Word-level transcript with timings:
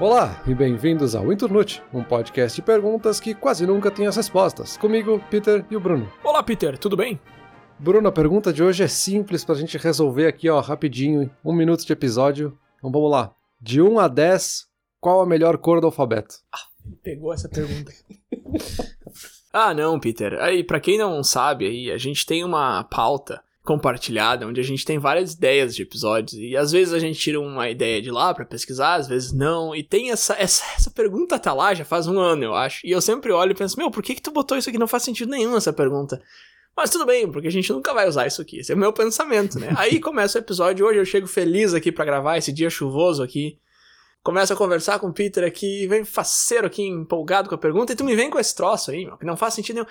Olá 0.00 0.40
e 0.46 0.54
bem-vindos 0.54 1.16
ao 1.16 1.32
Internute, 1.32 1.82
um 1.92 2.04
podcast 2.04 2.54
de 2.54 2.62
perguntas 2.64 3.18
que 3.18 3.34
quase 3.34 3.66
nunca 3.66 3.90
tem 3.90 4.06
as 4.06 4.14
respostas. 4.14 4.76
Comigo, 4.76 5.20
Peter 5.28 5.66
e 5.68 5.74
o 5.74 5.80
Bruno. 5.80 6.08
Olá, 6.22 6.40
Peter, 6.40 6.78
tudo 6.78 6.96
bem? 6.96 7.18
Bruno, 7.80 8.06
a 8.06 8.12
pergunta 8.12 8.52
de 8.52 8.62
hoje 8.62 8.84
é 8.84 8.86
simples 8.86 9.44
pra 9.44 9.56
gente 9.56 9.76
resolver 9.76 10.28
aqui, 10.28 10.48
ó, 10.48 10.60
rapidinho, 10.60 11.28
um 11.44 11.52
minuto 11.52 11.84
de 11.84 11.92
episódio. 11.92 12.56
Então 12.76 12.92
vamos 12.92 13.10
lá. 13.10 13.34
De 13.60 13.82
1 13.82 13.98
a 13.98 14.06
10, 14.06 14.68
qual 15.00 15.20
a 15.20 15.26
melhor 15.26 15.58
cor 15.58 15.80
do 15.80 15.88
alfabeto? 15.88 16.36
Ah, 16.54 16.94
pegou 17.02 17.34
essa 17.34 17.48
pergunta. 17.48 17.90
ah, 19.52 19.74
não, 19.74 19.98
Peter. 19.98 20.34
Aí, 20.40 20.62
para 20.62 20.78
quem 20.78 20.96
não 20.96 21.24
sabe, 21.24 21.66
aí 21.66 21.90
a 21.90 21.98
gente 21.98 22.24
tem 22.24 22.44
uma 22.44 22.84
pauta 22.84 23.42
compartilhada, 23.68 24.46
onde 24.46 24.62
a 24.62 24.64
gente 24.64 24.82
tem 24.82 24.98
várias 24.98 25.34
ideias 25.34 25.76
de 25.76 25.82
episódios, 25.82 26.32
e 26.32 26.56
às 26.56 26.72
vezes 26.72 26.94
a 26.94 26.98
gente 26.98 27.20
tira 27.20 27.38
uma 27.38 27.68
ideia 27.68 28.00
de 28.00 28.10
lá 28.10 28.32
para 28.32 28.46
pesquisar, 28.46 28.94
às 28.94 29.06
vezes 29.06 29.30
não, 29.30 29.76
e 29.76 29.82
tem 29.82 30.10
essa, 30.10 30.34
essa, 30.38 30.64
essa 30.74 30.90
pergunta 30.90 31.38
tá 31.38 31.52
lá 31.52 31.74
já 31.74 31.84
faz 31.84 32.06
um 32.06 32.18
ano, 32.18 32.44
eu 32.44 32.54
acho, 32.54 32.80
e 32.86 32.90
eu 32.90 33.02
sempre 33.02 33.30
olho 33.30 33.52
e 33.52 33.54
penso, 33.54 33.78
meu, 33.78 33.90
por 33.90 34.02
que 34.02 34.14
que 34.14 34.22
tu 34.22 34.30
botou 34.30 34.56
isso 34.56 34.70
aqui? 34.70 34.78
Não 34.78 34.88
faz 34.88 35.02
sentido 35.02 35.30
nenhum 35.30 35.54
essa 35.54 35.70
pergunta. 35.70 36.18
Mas 36.74 36.88
tudo 36.88 37.04
bem, 37.04 37.30
porque 37.30 37.48
a 37.48 37.52
gente 37.52 37.70
nunca 37.70 37.92
vai 37.92 38.08
usar 38.08 38.26
isso 38.26 38.40
aqui, 38.40 38.60
esse 38.60 38.72
é 38.72 38.74
o 38.74 38.78
meu 38.78 38.90
pensamento, 38.90 39.58
né? 39.58 39.74
Aí 39.76 40.00
começa 40.00 40.38
o 40.38 40.40
episódio, 40.40 40.86
hoje 40.86 41.00
eu 41.00 41.04
chego 41.04 41.26
feliz 41.26 41.74
aqui 41.74 41.92
para 41.92 42.06
gravar, 42.06 42.38
esse 42.38 42.50
dia 42.50 42.70
chuvoso 42.70 43.22
aqui, 43.22 43.58
começa 44.22 44.54
a 44.54 44.56
conversar 44.56 44.98
com 44.98 45.08
o 45.08 45.12
Peter 45.12 45.44
aqui, 45.44 45.86
vem 45.86 46.06
faceiro 46.06 46.66
aqui, 46.66 46.86
empolgado 46.86 47.50
com 47.50 47.54
a 47.54 47.58
pergunta, 47.58 47.92
e 47.92 47.96
tu 47.96 48.02
me 48.02 48.16
vem 48.16 48.30
com 48.30 48.38
esse 48.38 48.56
troço 48.56 48.92
aí, 48.92 49.04
meu, 49.04 49.18
que 49.18 49.26
não 49.26 49.36
faz 49.36 49.52
sentido 49.52 49.74
nenhum. 49.74 49.86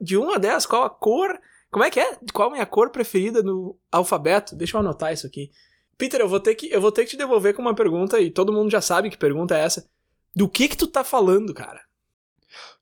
De 0.00 0.16
1 0.16 0.32
a 0.32 0.38
10, 0.38 0.64
qual 0.64 0.84
a 0.84 0.88
cor 0.88 1.38
como 1.70 1.84
é 1.84 1.90
que 1.90 2.00
é? 2.00 2.18
Qual 2.32 2.48
a 2.48 2.52
minha 2.52 2.66
cor 2.66 2.90
preferida 2.90 3.42
no 3.42 3.78
alfabeto? 3.92 4.56
Deixa 4.56 4.76
eu 4.76 4.80
anotar 4.80 5.12
isso 5.12 5.26
aqui. 5.26 5.50
Peter, 5.96 6.20
eu 6.20 6.28
vou 6.28 6.40
ter 6.40 6.54
que, 6.54 6.70
eu 6.72 6.80
vou 6.80 6.92
ter 6.92 7.04
que 7.04 7.10
te 7.10 7.16
devolver 7.16 7.54
com 7.54 7.60
uma 7.60 7.74
pergunta 7.74 8.20
e 8.20 8.30
todo 8.30 8.52
mundo 8.52 8.70
já 8.70 8.80
sabe 8.80 9.10
que 9.10 9.18
pergunta 9.18 9.56
é 9.56 9.64
essa. 9.64 9.88
Do 10.34 10.48
que 10.48 10.68
que 10.68 10.76
tu 10.76 10.86
tá 10.86 11.02
falando, 11.02 11.52
cara? 11.52 11.80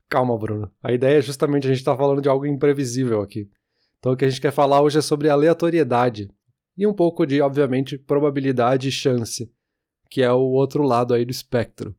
Calma, 0.09 0.39
Bruno. 0.39 0.71
A 0.83 0.93
ideia 0.93 1.19
é 1.19 1.23
justamente 1.23 1.67
a 1.67 1.73
gente 1.73 1.85
tá 1.85 1.97
falando 1.97 2.23
de 2.23 2.29
algo 2.29 2.47
imprevisível 2.47 3.23
aqui. 3.23 3.51
Então 3.99 4.13
o 4.13 4.17
que 4.17 4.25
a 4.25 4.29
gente 4.29 4.41
quer 4.41 4.53
falar 4.53 4.83
hoje 4.83 4.99
é 4.99 5.03
sobre 5.03 5.29
aleatoriedade 5.29 6.31
e 6.77 6.87
um 6.87 6.93
pouco 6.93 7.27
de, 7.27 7.41
obviamente, 7.41 7.99
probabilidade 7.99 8.89
e 8.89 8.93
chance, 8.93 9.51
que 10.11 10.23
é 10.23 10.31
o 10.31 10.43
outro 10.43 10.83
lado 10.83 11.15
aí 11.15 11.25
do 11.25 11.31
espectro. 11.31 11.97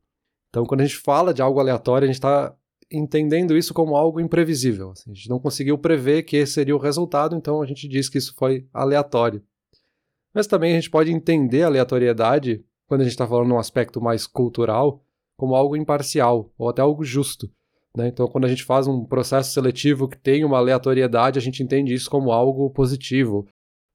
Então 0.48 0.64
quando 0.64 0.80
a 0.80 0.84
gente 0.84 0.96
fala 0.96 1.34
de 1.34 1.42
algo 1.42 1.60
aleatório, 1.60 2.04
a 2.04 2.06
gente 2.06 2.14
está 2.14 2.54
entendendo 2.90 3.56
isso 3.56 3.74
como 3.74 3.96
algo 3.96 4.20
imprevisível. 4.20 4.90
Assim, 4.90 5.10
a 5.10 5.14
gente 5.14 5.28
não 5.28 5.38
conseguiu 5.38 5.76
prever 5.78 6.22
que 6.22 6.36
esse 6.36 6.54
seria 6.54 6.74
o 6.74 6.80
resultado, 6.80 7.36
então 7.36 7.62
a 7.62 7.66
gente 7.66 7.86
diz 7.86 8.08
que 8.08 8.18
isso 8.18 8.34
foi 8.34 8.66
aleatório. 8.72 9.42
Mas 10.34 10.46
também 10.46 10.72
a 10.72 10.74
gente 10.76 10.90
pode 10.90 11.12
entender 11.12 11.62
a 11.62 11.66
aleatoriedade, 11.66 12.64
quando 12.86 13.02
a 13.02 13.04
gente 13.04 13.12
está 13.12 13.26
falando 13.26 13.48
num 13.48 13.58
aspecto 13.58 14.00
mais 14.00 14.26
cultural, 14.26 15.02
como 15.36 15.54
algo 15.54 15.76
imparcial, 15.76 16.50
ou 16.56 16.68
até 16.68 16.82
algo 16.82 17.04
justo. 17.04 17.50
Né? 17.96 18.08
Então, 18.08 18.26
quando 18.28 18.44
a 18.44 18.48
gente 18.48 18.64
faz 18.64 18.86
um 18.86 19.04
processo 19.04 19.52
seletivo 19.52 20.08
que 20.08 20.18
tem 20.18 20.44
uma 20.44 20.58
aleatoriedade, 20.58 21.38
a 21.38 21.42
gente 21.42 21.62
entende 21.62 21.94
isso 21.94 22.10
como 22.10 22.32
algo 22.32 22.70
positivo. 22.70 23.46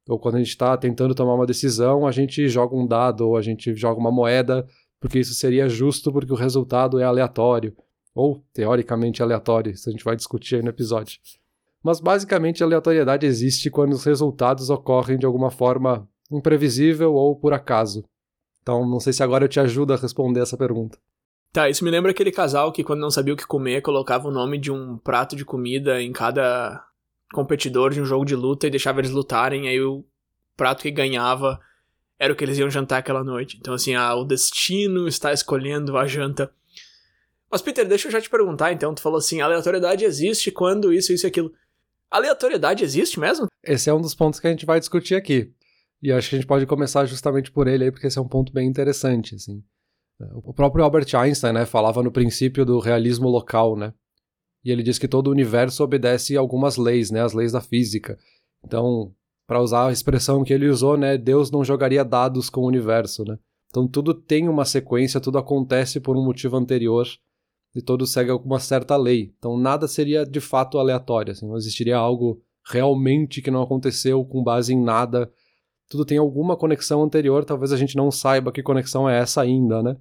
Ou 0.08 0.20
quando 0.20 0.36
a 0.36 0.40
gente 0.40 0.50
está 0.50 0.76
tentando 0.78 1.16
tomar 1.16 1.36
uma 1.36 1.46
decisão, 1.46 2.06
a 2.06 2.12
gente 2.12 2.48
joga 2.48 2.76
um 2.76 2.86
dado, 2.86 3.28
ou 3.28 3.38
a 3.38 3.42
gente 3.42 3.74
joga 3.76 4.00
uma 4.00 4.12
moeda, 4.12 4.68
porque 5.00 5.20
isso 5.20 5.34
seria 5.34 5.70
justo, 5.70 6.12
porque 6.12 6.32
o 6.32 6.36
resultado 6.36 7.00
é 7.00 7.04
aleatório 7.04 7.76
ou 8.16 8.44
teoricamente 8.54 9.24
aleatório, 9.24 9.72
isso 9.72 9.90
a 9.90 9.92
gente 9.92 10.04
vai 10.04 10.16
discutir 10.16 10.56
aí 10.56 10.62
no 10.62 10.70
episódio. 10.70 11.20
Mas 11.84 12.00
basicamente 12.00 12.64
a 12.64 12.66
aleatoriedade 12.66 13.26
existe 13.26 13.70
quando 13.70 13.94
os 13.94 14.06
resultados 14.06 14.70
ocorrem 14.70 15.18
de 15.18 15.26
alguma 15.26 15.52
forma 15.52 16.08
imprevisível 16.32 17.14
ou 17.14 17.36
por 17.36 17.54
acaso. 17.54 18.04
Então 18.62 18.88
não 18.88 19.00
sei 19.00 19.12
se 19.12 19.22
agora 19.22 19.44
eu 19.44 19.50
te 19.50 19.60
ajudo 19.60 19.94
a 19.94 19.98
responder 19.98 20.40
essa 20.40 20.58
pergunta. 20.58 20.98
Tá, 21.52 21.70
isso 21.70 21.84
me 21.84 21.92
lembra 21.92 22.12
aquele 22.12 22.32
casal 22.32 22.72
que 22.72 22.84
quando 22.84 23.02
não 23.02 23.12
sabia 23.12 23.34
o 23.34 23.38
que 23.38 23.46
comer 23.46 23.82
colocava 23.82 24.28
o 24.28 24.32
nome 24.32 24.58
de 24.58 24.72
um 24.72 24.98
prato 24.98 25.36
de 25.36 25.46
comida 25.46 26.02
em 26.02 26.12
cada 26.12 26.84
competidor 27.32 27.92
de 27.92 28.02
um 28.02 28.06
jogo 28.06 28.26
de 28.26 28.36
luta 28.36 28.66
e 28.66 28.72
deixava 28.72 29.00
eles 29.00 29.12
lutarem, 29.12 29.68
aí 29.68 29.80
o 29.82 30.04
prato 30.56 30.82
que 30.82 30.90
ganhava 30.90 31.60
era 32.18 32.32
o 32.32 32.36
que 32.36 32.44
eles 32.44 32.58
iam 32.58 32.70
jantar 32.70 33.00
aquela 33.00 33.24
noite. 33.24 33.58
Então 33.60 33.74
assim, 33.74 33.94
ah, 33.94 34.16
o 34.16 34.24
destino 34.24 35.08
está 35.08 35.34
escolhendo 35.34 35.98
a 35.98 36.08
janta 36.08 36.52
mas, 37.54 37.62
Peter, 37.62 37.88
deixa 37.88 38.08
eu 38.08 38.12
já 38.12 38.20
te 38.20 38.32
perguntar, 38.32 38.74
então. 38.74 38.96
Tu 38.96 39.02
falou 39.02 39.20
assim: 39.20 39.40
aleatoriedade 39.40 40.04
existe 40.04 40.50
quando 40.50 40.92
isso, 40.92 41.14
isso 41.14 41.28
e 41.28 41.30
aquilo. 41.30 41.54
Aleatoriedade 42.10 42.84
existe 42.84 43.20
mesmo? 43.20 43.46
Esse 43.64 43.92
é 43.92 43.94
um 43.94 44.02
dos 44.02 44.16
pontos 44.16 44.40
que 44.40 44.48
a 44.48 44.50
gente 44.50 44.66
vai 44.66 44.80
discutir 44.80 45.14
aqui. 45.14 45.54
E 46.02 46.12
acho 46.12 46.30
que 46.30 46.36
a 46.36 46.40
gente 46.40 46.48
pode 46.48 46.66
começar 46.66 47.06
justamente 47.06 47.52
por 47.52 47.68
ele 47.68 47.84
aí, 47.84 47.92
porque 47.92 48.08
esse 48.08 48.18
é 48.18 48.22
um 48.22 48.28
ponto 48.28 48.52
bem 48.52 48.68
interessante, 48.68 49.36
assim. 49.36 49.64
O 50.44 50.52
próprio 50.52 50.84
Albert 50.84 51.16
Einstein, 51.16 51.54
né, 51.54 51.66
falava 51.68 52.02
no 52.02 52.12
princípio 52.12 52.66
do 52.66 52.80
realismo 52.80 53.30
local, 53.30 53.78
né? 53.78 53.94
E 54.66 54.72
ele 54.72 54.82
diz 54.82 54.98
que 54.98 55.08
todo 55.08 55.28
o 55.28 55.32
universo 55.32 55.84
obedece 55.84 56.36
algumas 56.36 56.76
leis, 56.76 57.12
né, 57.12 57.22
as 57.22 57.34
leis 57.34 57.52
da 57.52 57.62
física. 57.62 58.18
Então, 58.66 59.14
para 59.46 59.62
usar 59.62 59.90
a 59.90 59.92
expressão 59.92 60.44
que 60.44 60.54
ele 60.54 60.68
usou, 60.68 60.98
né, 60.98 61.20
Deus 61.20 61.52
não 61.52 61.64
jogaria 61.64 62.04
dados 62.04 62.50
com 62.50 62.62
o 62.62 62.68
universo, 62.68 63.24
né? 63.24 63.38
Então 63.70 63.88
tudo 63.88 64.12
tem 64.16 64.50
uma 64.50 64.66
sequência, 64.66 65.22
tudo 65.22 65.38
acontece 65.38 66.00
por 66.00 66.18
um 66.18 66.26
motivo 66.26 66.58
anterior 66.58 67.08
e 67.76 67.82
todos 67.82 68.12
seguem 68.12 68.32
alguma 68.32 68.60
certa 68.60 68.96
lei. 68.96 69.34
Então 69.38 69.58
nada 69.58 69.88
seria 69.88 70.26
de 70.26 70.40
fato 70.40 70.78
aleatório, 70.78 71.32
assim, 71.32 71.48
não 71.48 71.58
existiria 71.58 71.98
algo 71.98 72.42
realmente 72.66 73.42
que 73.42 73.52
não 73.52 73.62
aconteceu 73.62 74.24
com 74.26 74.44
base 74.44 74.74
em 74.74 74.82
nada. 74.82 75.32
Tudo 75.90 76.06
tem 76.06 76.18
alguma 76.18 76.56
conexão 76.56 77.04
anterior, 77.04 77.44
talvez 77.44 77.72
a 77.72 77.78
gente 77.78 77.96
não 77.96 78.10
saiba 78.10 78.52
que 78.52 78.64
conexão 78.64 79.10
é 79.10 79.20
essa 79.20 79.42
ainda, 79.42 79.84
né? 79.84 79.98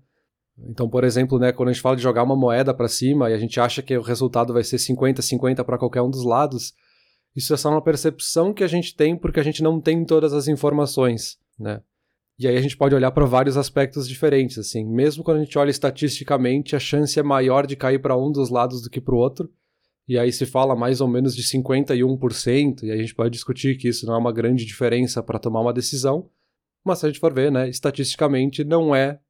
Então, 0.68 0.88
por 0.88 1.02
exemplo, 1.02 1.38
né, 1.38 1.50
quando 1.50 1.70
a 1.70 1.72
gente 1.72 1.82
fala 1.82 1.96
de 1.96 2.02
jogar 2.02 2.22
uma 2.22 2.36
moeda 2.36 2.74
para 2.74 2.86
cima 2.86 3.30
e 3.30 3.34
a 3.34 3.38
gente 3.38 3.58
acha 3.58 3.82
que 3.82 3.96
o 3.96 4.02
resultado 4.02 4.52
vai 4.52 4.62
ser 4.62 4.76
50-50 4.76 5.64
para 5.64 5.78
qualquer 5.78 6.02
um 6.02 6.10
dos 6.10 6.24
lados, 6.24 6.74
isso 7.34 7.54
é 7.54 7.56
só 7.56 7.70
uma 7.70 7.82
percepção 7.82 8.52
que 8.52 8.62
a 8.62 8.68
gente 8.68 8.94
tem 8.94 9.16
porque 9.16 9.40
a 9.40 9.42
gente 9.42 9.62
não 9.62 9.80
tem 9.80 10.04
todas 10.04 10.32
as 10.32 10.48
informações, 10.48 11.38
né? 11.58 11.80
E 12.42 12.48
aí 12.48 12.56
a 12.56 12.60
gente 12.60 12.76
pode 12.76 12.92
olhar 12.92 13.12
para 13.12 13.24
vários 13.24 13.56
aspectos 13.56 14.08
diferentes, 14.08 14.58
assim. 14.58 14.84
Mesmo 14.84 15.22
quando 15.22 15.36
a 15.36 15.44
gente 15.44 15.56
olha 15.56 15.70
estatisticamente, 15.70 16.74
a 16.74 16.80
chance 16.80 17.16
é 17.16 17.22
maior 17.22 17.68
de 17.68 17.76
cair 17.76 18.00
para 18.00 18.16
um 18.16 18.32
dos 18.32 18.50
lados 18.50 18.82
do 18.82 18.90
que 18.90 19.00
para 19.00 19.14
o 19.14 19.18
outro. 19.18 19.48
E 20.08 20.18
aí 20.18 20.32
se 20.32 20.44
fala 20.44 20.74
mais 20.74 21.00
ou 21.00 21.06
menos 21.06 21.36
de 21.36 21.44
51%, 21.44 22.82
e 22.82 22.90
aí 22.90 22.98
a 22.98 23.00
gente 23.00 23.14
pode 23.14 23.30
discutir 23.30 23.78
que 23.78 23.86
isso 23.86 24.04
não 24.06 24.14
é 24.14 24.18
uma 24.18 24.32
grande 24.32 24.64
diferença 24.64 25.22
para 25.22 25.38
tomar 25.38 25.60
uma 25.60 25.72
decisão. 25.72 26.28
Mas 26.84 26.98
se 26.98 27.06
a 27.06 27.10
gente 27.10 27.20
for 27.20 27.32
ver, 27.32 27.52
né, 27.52 27.68
estatisticamente 27.68 28.64
não 28.64 28.92
é 28.92 29.20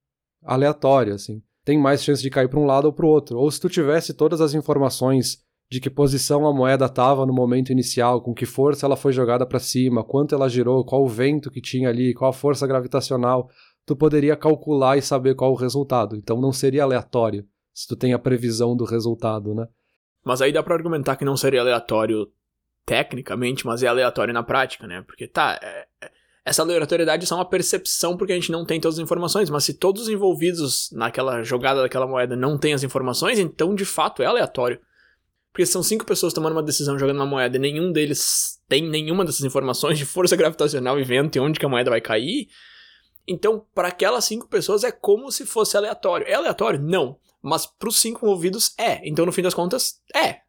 aleatório, 0.42 1.12
assim. 1.12 1.42
Tem 1.66 1.78
mais 1.78 2.02
chance 2.02 2.22
de 2.22 2.30
cair 2.30 2.48
para 2.48 2.60
um 2.60 2.64
lado 2.64 2.86
ou 2.86 2.94
para 2.94 3.04
o 3.04 3.10
outro. 3.10 3.38
Ou 3.38 3.50
se 3.50 3.60
tu 3.60 3.68
tivesse 3.68 4.14
todas 4.14 4.40
as 4.40 4.54
informações 4.54 5.44
de 5.72 5.80
que 5.80 5.88
posição 5.88 6.46
a 6.46 6.52
moeda 6.52 6.84
estava 6.84 7.24
no 7.24 7.32
momento 7.32 7.72
inicial, 7.72 8.20
com 8.20 8.34
que 8.34 8.44
força 8.44 8.84
ela 8.84 8.94
foi 8.94 9.10
jogada 9.10 9.46
para 9.46 9.58
cima, 9.58 10.04
quanto 10.04 10.34
ela 10.34 10.46
girou, 10.46 10.84
qual 10.84 11.02
o 11.02 11.08
vento 11.08 11.50
que 11.50 11.62
tinha 11.62 11.88
ali, 11.88 12.12
qual 12.12 12.28
a 12.28 12.34
força 12.34 12.66
gravitacional, 12.66 13.48
tu 13.86 13.96
poderia 13.96 14.36
calcular 14.36 14.98
e 14.98 15.02
saber 15.02 15.34
qual 15.34 15.50
o 15.50 15.56
resultado. 15.56 16.14
Então 16.14 16.38
não 16.38 16.52
seria 16.52 16.82
aleatório 16.82 17.46
se 17.72 17.88
tu 17.88 17.96
tem 17.96 18.12
a 18.12 18.18
previsão 18.18 18.76
do 18.76 18.84
resultado, 18.84 19.54
né? 19.54 19.66
Mas 20.22 20.42
aí 20.42 20.52
dá 20.52 20.62
para 20.62 20.74
argumentar 20.74 21.16
que 21.16 21.24
não 21.24 21.38
seria 21.38 21.62
aleatório 21.62 22.30
tecnicamente, 22.84 23.64
mas 23.64 23.82
é 23.82 23.86
aleatório 23.86 24.34
na 24.34 24.42
prática, 24.42 24.86
né? 24.86 25.02
Porque 25.06 25.26
tá, 25.26 25.58
é, 25.62 25.86
é, 26.02 26.10
essa 26.44 26.60
aleatoriedade 26.60 27.24
é 27.24 27.26
só 27.26 27.36
uma 27.36 27.48
percepção 27.48 28.14
porque 28.14 28.34
a 28.34 28.36
gente 28.36 28.52
não 28.52 28.66
tem 28.66 28.78
todas 28.78 28.98
as 28.98 29.02
informações, 29.02 29.48
mas 29.48 29.64
se 29.64 29.72
todos 29.72 30.02
os 30.02 30.08
envolvidos 30.10 30.90
naquela 30.92 31.42
jogada 31.42 31.80
daquela 31.80 32.06
moeda 32.06 32.36
não 32.36 32.58
têm 32.58 32.74
as 32.74 32.82
informações, 32.82 33.38
então 33.38 33.74
de 33.74 33.86
fato 33.86 34.22
é 34.22 34.26
aleatório. 34.26 34.78
Porque 35.52 35.66
são 35.66 35.82
cinco 35.82 36.06
pessoas 36.06 36.32
tomando 36.32 36.54
uma 36.54 36.62
decisão 36.62 36.98
jogando 36.98 37.16
uma 37.16 37.26
moeda 37.26 37.56
e 37.56 37.60
nenhum 37.60 37.92
deles 37.92 38.58
tem 38.68 38.88
nenhuma 38.88 39.24
dessas 39.24 39.44
informações 39.44 39.98
de 39.98 40.06
força 40.06 40.34
gravitacional 40.34 40.98
e 40.98 41.04
vento 41.04 41.36
e 41.36 41.40
onde 41.40 41.60
que 41.60 41.66
a 41.66 41.68
moeda 41.68 41.90
vai 41.90 42.00
cair. 42.00 42.48
Então, 43.28 43.64
para 43.74 43.88
aquelas 43.88 44.24
cinco 44.24 44.48
pessoas 44.48 44.82
é 44.82 44.90
como 44.90 45.30
se 45.30 45.44
fosse 45.44 45.76
aleatório. 45.76 46.26
É 46.26 46.34
aleatório? 46.34 46.80
Não. 46.80 47.18
Mas 47.42 47.66
para 47.66 47.88
os 47.88 48.00
cinco 48.00 48.24
envolvidos 48.24 48.74
é. 48.78 49.06
Então, 49.06 49.26
no 49.26 49.32
fim 49.32 49.42
das 49.42 49.54
contas, 49.54 50.00
é. 50.14 50.40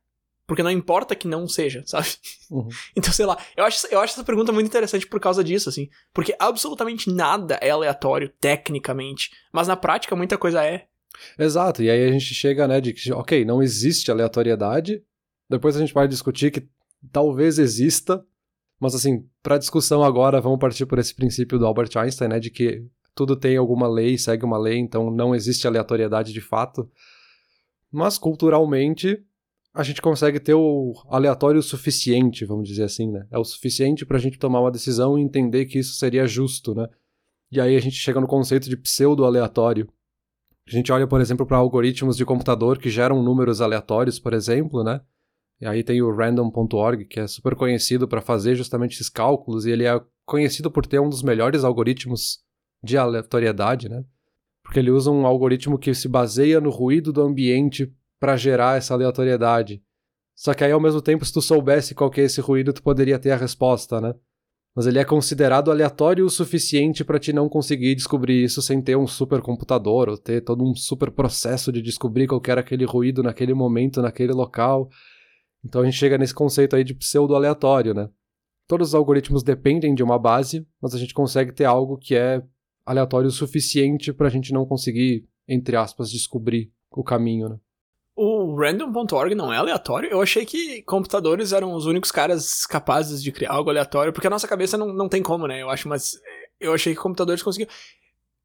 Porque 0.46 0.64
não 0.64 0.72
importa 0.72 1.16
que 1.16 1.28
não 1.28 1.48
seja, 1.48 1.84
sabe? 1.86 2.08
Uhum. 2.50 2.70
Então, 2.96 3.12
sei 3.12 3.26
lá, 3.26 3.38
eu 3.56 3.66
acho, 3.66 3.88
eu 3.88 4.00
acho 4.00 4.14
essa 4.14 4.24
pergunta 4.24 4.52
muito 4.52 4.68
interessante 4.68 5.08
por 5.08 5.20
causa 5.20 5.44
disso, 5.44 5.70
assim. 5.70 5.90
Porque 6.14 6.36
absolutamente 6.40 7.12
nada 7.12 7.58
é 7.62 7.70
aleatório, 7.70 8.30
tecnicamente. 8.40 9.32
Mas 9.52 9.68
na 9.68 9.76
prática, 9.76 10.16
muita 10.16 10.38
coisa 10.38 10.64
é. 10.64 10.88
Exato, 11.38 11.84
e 11.84 11.90
aí 11.90 12.04
a 12.08 12.12
gente 12.12 12.34
chega, 12.34 12.68
né, 12.68 12.82
de 12.82 12.94
que, 12.94 13.12
ok, 13.12 13.46
não 13.46 13.62
existe 13.62 14.12
aleatoriedade, 14.12 15.04
depois 15.50 15.76
a 15.76 15.80
gente 15.80 15.94
vai 15.94 16.08
discutir 16.08 16.52
que 16.52 16.68
talvez 17.12 17.60
exista, 17.60 18.26
mas 18.80 18.96
assim, 18.96 19.28
para 19.42 19.58
discussão 19.58 20.04
agora, 20.04 20.42
vamos 20.42 20.60
partir 20.60 20.86
por 20.86 21.00
esse 21.00 21.14
princípio 21.14 21.60
do 21.60 21.66
Albert 21.66 21.92
Einstein, 21.96 22.30
né, 22.30 22.40
de 22.40 22.50
que 22.50 22.86
tudo 23.16 23.36
tem 23.36 23.58
alguma 23.58 23.88
lei, 23.88 24.18
segue 24.18 24.44
uma 24.44 24.58
lei, 24.58 24.78
então 24.78 25.12
não 25.12 25.36
existe 25.36 25.68
aleatoriedade 25.68 26.34
de 26.34 26.42
fato. 26.42 26.90
Mas 27.92 28.18
culturalmente, 28.18 29.24
a 29.74 29.84
gente 29.84 30.02
consegue 30.02 30.40
ter 30.40 30.54
o 30.54 30.94
aleatório 31.10 31.62
suficiente, 31.62 32.46
vamos 32.46 32.68
dizer 32.68 32.84
assim, 32.84 33.12
né? 33.12 33.28
É 33.32 33.38
o 33.38 33.44
suficiente 33.44 34.06
para 34.06 34.18
a 34.18 34.20
gente 34.20 34.38
tomar 34.38 34.62
uma 34.62 34.72
decisão 34.72 35.18
e 35.18 35.22
entender 35.22 35.66
que 35.66 35.80
isso 35.80 35.96
seria 35.96 36.26
justo, 36.28 36.74
né? 36.74 36.88
E 37.52 37.60
aí 37.62 37.76
a 37.76 37.80
gente 37.80 37.96
chega 37.96 38.20
no 38.20 38.28
conceito 38.28 38.68
de 38.68 38.78
pseudo-aleatório, 38.78 39.88
A 40.68 40.72
gente 40.72 40.92
olha, 40.92 41.08
por 41.08 41.20
exemplo, 41.20 41.46
para 41.46 41.58
algoritmos 41.58 42.16
de 42.16 42.26
computador 42.26 42.78
que 42.78 42.90
geram 42.90 43.22
números 43.22 43.62
aleatórios, 43.62 44.20
por 44.20 44.34
exemplo, 44.34 44.84
né? 44.84 45.02
E 45.60 45.66
aí 45.66 45.84
tem 45.84 46.02
o 46.02 46.14
random.org, 46.14 47.06
que 47.06 47.20
é 47.20 47.28
super 47.28 47.56
conhecido 47.56 48.08
para 48.08 48.22
fazer 48.22 48.56
justamente 48.56 48.94
esses 48.94 49.10
cálculos, 49.10 49.66
e 49.66 49.72
ele 49.72 49.86
é 49.86 50.02
conhecido 50.26 50.72
por 50.72 50.86
ter 50.86 51.00
um 51.00 51.10
dos 51.10 51.22
melhores 51.22 51.64
algoritmos 51.64 52.40
de 52.82 52.98
aleatoriedade, 52.98 53.90
né? 53.90 54.04
Porque 54.64 54.80
ele 54.80 54.92
usa 54.92 55.12
um 55.12 55.26
algoritmo 55.26 55.78
que 55.78 55.94
se 55.94 56.08
baseia 56.08 56.60
no 56.60 56.70
ruído 56.70 57.12
do 57.12 57.22
ambiente 57.22 57.94
para 58.20 58.38
gerar 58.38 58.78
essa 58.78 58.94
aleatoriedade. 58.94 59.84
Só 60.36 60.54
que 60.54 60.64
aí, 60.64 60.72
ao 60.72 60.80
mesmo 60.80 61.02
tempo, 61.02 61.26
se 61.26 61.34
tu 61.34 61.42
soubesse 61.42 61.94
qual 61.94 62.10
que 62.10 62.22
é 62.22 62.24
esse 62.24 62.42
ruído, 62.42 62.74
tu 62.74 62.82
poderia 62.82 63.20
ter 63.20 63.32
a 63.32 63.38
resposta, 63.38 64.00
né? 64.00 64.14
Mas 64.76 64.88
ele 64.88 64.98
é 64.98 65.06
considerado 65.06 65.70
aleatório 65.70 66.26
o 66.26 66.30
suficiente 66.30 67.04
para 67.04 67.20
te 67.20 67.32
não 67.32 67.48
conseguir 67.48 67.94
descobrir 67.94 68.44
isso 68.44 68.62
sem 68.62 68.82
ter 68.82 68.98
um 68.98 69.06
supercomputador 69.06 70.10
ou 70.10 70.18
ter 70.18 70.42
todo 70.42 70.64
um 70.64 70.74
super 70.74 71.12
processo 71.12 71.72
de 71.72 71.82
descobrir 71.82 72.28
qual 72.28 72.42
era 72.48 72.62
aquele 72.62 72.84
ruído 72.84 73.22
naquele 73.22 73.54
momento, 73.54 74.02
naquele 74.02 74.34
local. 74.34 74.90
Então 75.64 75.82
a 75.82 75.86
gente 75.86 75.98
chega 75.98 76.18
nesse 76.18 76.34
conceito 76.34 76.76
aí 76.76 76.84
de 76.84 76.96
pseudo-aleatório, 76.96 77.94
né? 77.94 78.10
Todos 78.68 78.90
os 78.90 78.96
algoritmos 78.96 79.44
dependem 79.44 79.94
de 79.94 80.02
uma 80.02 80.18
base, 80.18 80.66
mas 80.82 80.96
a 80.96 80.98
gente 80.98 81.14
consegue 81.14 81.52
ter 81.52 81.66
algo 81.66 81.98
que 81.98 82.16
é 82.16 82.42
aleatório 82.86 83.28
o 83.28 83.32
suficiente 83.32 84.12
para 84.12 84.28
a 84.28 84.32
gente 84.32 84.52
não 84.52 84.66
conseguir, 84.66 85.28
entre 85.48 85.76
aspas, 85.76 86.10
descobrir 86.10 86.72
o 86.90 87.04
caminho, 87.04 87.50
né? 87.50 87.60
O 88.16 88.56
random.org 88.56 89.34
não 89.34 89.52
é 89.52 89.58
aleatório? 89.58 90.10
Eu 90.10 90.22
achei 90.22 90.46
que 90.46 90.84
computadores 90.84 91.52
eram 91.52 91.74
os 91.74 91.88
únicos 91.88 92.12
caras 92.12 92.66
capazes 92.66 93.24
de 93.24 93.32
criar 93.32 93.54
algo 93.54 93.72
aleatório, 93.72 94.14
porque 94.14 94.28
a 94.28 94.30
nossa 94.30 94.48
cabeça 94.48 94.78
não, 94.78 94.94
não 94.94 95.10
tem 95.10 95.24
como, 95.24 95.48
né? 95.48 95.62
Eu 95.62 95.70
acho, 95.70 95.88
mas 95.90 96.20
eu 96.60 96.74
achei 96.74 96.94
que 96.94 97.02
computadores 97.02 97.42
conseguiam. 97.42 97.70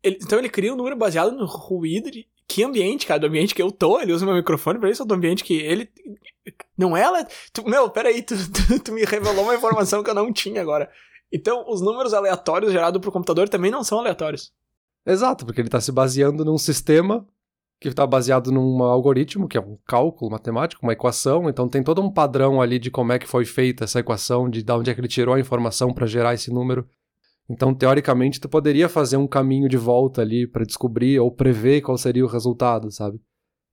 Ele, 0.02 0.18
então 0.22 0.38
ele 0.38 0.48
cria 0.48 0.72
um 0.72 0.76
número 0.76 0.96
baseado 0.96 1.32
no 1.32 1.44
ruído 1.44 2.10
de. 2.10 2.26
Que 2.46 2.64
ambiente, 2.64 3.06
cara? 3.06 3.20
Do 3.20 3.26
ambiente 3.26 3.54
que 3.54 3.60
eu 3.60 3.70
tô, 3.70 4.00
ele 4.00 4.12
usa 4.12 4.24
meu 4.24 4.34
microfone 4.34 4.78
pra 4.78 4.90
isso, 4.90 5.04
do 5.04 5.14
ambiente 5.14 5.44
que 5.44 5.54
ele. 5.54 5.90
Não 6.76 6.96
é 6.96 7.02
aleatório. 7.02 7.36
Meu, 7.66 7.90
peraí, 7.90 8.22
tu, 8.22 8.34
tu, 8.50 8.80
tu 8.80 8.92
me 8.92 9.04
revelou 9.04 9.44
uma 9.44 9.54
informação 9.54 10.02
que 10.02 10.08
eu 10.08 10.14
não 10.14 10.32
tinha 10.32 10.62
agora. 10.62 10.90
Então, 11.30 11.66
os 11.68 11.82
números 11.82 12.14
aleatórios 12.14 12.72
gerados 12.72 12.98
pro 13.02 13.12
computador 13.12 13.50
também 13.50 13.70
não 13.70 13.84
são 13.84 13.98
aleatórios. 13.98 14.50
Exato, 15.04 15.44
porque 15.44 15.60
ele 15.60 15.68
está 15.68 15.80
se 15.80 15.92
baseando 15.92 16.42
num 16.42 16.56
sistema 16.56 17.26
que 17.80 17.88
está 17.88 18.06
baseado 18.06 18.50
num 18.50 18.82
algoritmo, 18.82 19.46
que 19.46 19.56
é 19.56 19.60
um 19.60 19.78
cálculo 19.86 20.30
matemático, 20.30 20.84
uma 20.84 20.92
equação, 20.92 21.48
então 21.48 21.68
tem 21.68 21.82
todo 21.82 22.02
um 22.02 22.10
padrão 22.10 22.60
ali 22.60 22.78
de 22.78 22.90
como 22.90 23.12
é 23.12 23.18
que 23.18 23.28
foi 23.28 23.44
feita 23.44 23.84
essa 23.84 24.00
equação, 24.00 24.50
de, 24.50 24.62
de 24.62 24.72
onde 24.72 24.90
é 24.90 24.94
que 24.94 25.00
ele 25.00 25.08
tirou 25.08 25.34
a 25.34 25.40
informação 25.40 25.92
para 25.92 26.06
gerar 26.06 26.34
esse 26.34 26.50
número. 26.50 26.88
Então, 27.48 27.72
teoricamente, 27.74 28.40
tu 28.40 28.48
poderia 28.48 28.88
fazer 28.88 29.16
um 29.16 29.26
caminho 29.26 29.68
de 29.68 29.76
volta 29.76 30.20
ali 30.20 30.46
para 30.46 30.64
descobrir 30.64 31.18
ou 31.18 31.30
prever 31.30 31.80
qual 31.80 31.96
seria 31.96 32.24
o 32.24 32.28
resultado, 32.28 32.90
sabe? 32.90 33.20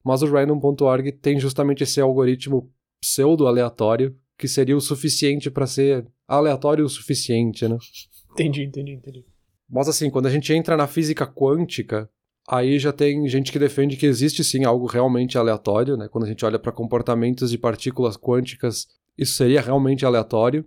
Mas 0.04 0.22
o 0.22 0.28
random.org 0.28 1.12
tem 1.14 1.40
justamente 1.40 1.84
esse 1.84 2.00
algoritmo 2.00 2.72
pseudo-aleatório 3.02 4.16
que 4.38 4.48
seria 4.48 4.78
o 4.78 4.82
suficiente 4.82 5.50
para 5.50 5.66
ser 5.66 6.08
aleatório 6.28 6.86
o 6.86 6.90
suficiente, 6.90 7.68
né? 7.68 7.78
Entendi, 8.34 8.64
entendi, 8.64 8.92
entendi. 8.92 9.26
Mas 9.70 9.88
assim, 9.88 10.10
quando 10.10 10.26
a 10.26 10.30
gente 10.30 10.52
entra 10.52 10.76
na 10.76 10.88
física 10.88 11.26
quântica, 11.26 12.10
aí 12.48 12.78
já 12.80 12.92
tem 12.92 13.28
gente 13.28 13.52
que 13.52 13.60
defende 13.60 13.98
que 13.98 14.06
existe 14.06 14.44
sim 14.44 14.64
algo 14.66 14.86
realmente 14.86 15.38
aleatório, 15.38 15.98
né? 15.98 16.08
Quando 16.08 16.26
a 16.26 16.28
gente 16.28 16.46
olha 16.46 16.60
para 16.60 16.72
comportamentos 16.72 17.50
de 17.50 17.58
partículas 17.58 18.18
quânticas, 18.18 18.88
isso 19.18 19.34
seria 19.34 19.62
realmente 19.62 20.06
aleatório. 20.06 20.66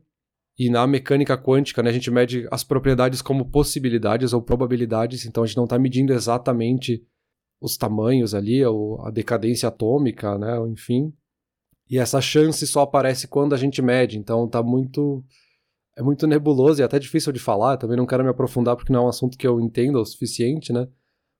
E 0.59 0.69
na 0.69 0.87
mecânica 0.89 1.39
quântica, 1.39 1.83
né, 1.83 1.91
a 1.91 1.93
gente 1.93 2.11
mede 2.11 2.49
as 2.51 2.65
propriedades 2.65 3.23
como 3.23 3.49
possibilidades 3.49 4.33
ou 4.33 4.43
probabilidades, 4.43 5.25
então 5.25 5.45
a 5.45 5.47
gente 5.47 5.57
não 5.57 5.65
está 5.65 5.79
medindo 5.79 6.13
exatamente 6.13 7.01
os 7.61 7.77
tamanhos 7.77 8.35
ali, 8.35 8.65
ou 8.65 9.01
a 9.07 9.11
decadência 9.11 9.69
atômica, 9.69 10.37
né, 10.37 10.59
enfim. 10.69 11.13
E 11.89 11.97
essa 11.97 12.21
chance 12.21 12.67
só 12.67 12.83
aparece 12.83 13.29
quando 13.29 13.55
a 13.55 13.57
gente 13.57 13.81
mede, 13.81 14.19
então 14.19 14.49
tá 14.49 14.63
muito 14.63 15.25
é 15.97 16.03
muito 16.03 16.27
nebuloso 16.27 16.81
e 16.81 16.85
até 16.85 16.99
difícil 16.99 17.33
de 17.33 17.41
falar, 17.41 17.77
também 17.77 17.97
não 17.97 18.07
quero 18.07 18.23
me 18.23 18.31
aprofundar 18.31 18.77
porque 18.77 18.93
não 18.93 19.03
é 19.03 19.07
um 19.07 19.09
assunto 19.09 19.37
que 19.37 19.47
eu 19.47 19.61
entenda 19.61 19.99
o 19.99 20.05
suficiente, 20.05 20.73
né? 20.73 20.89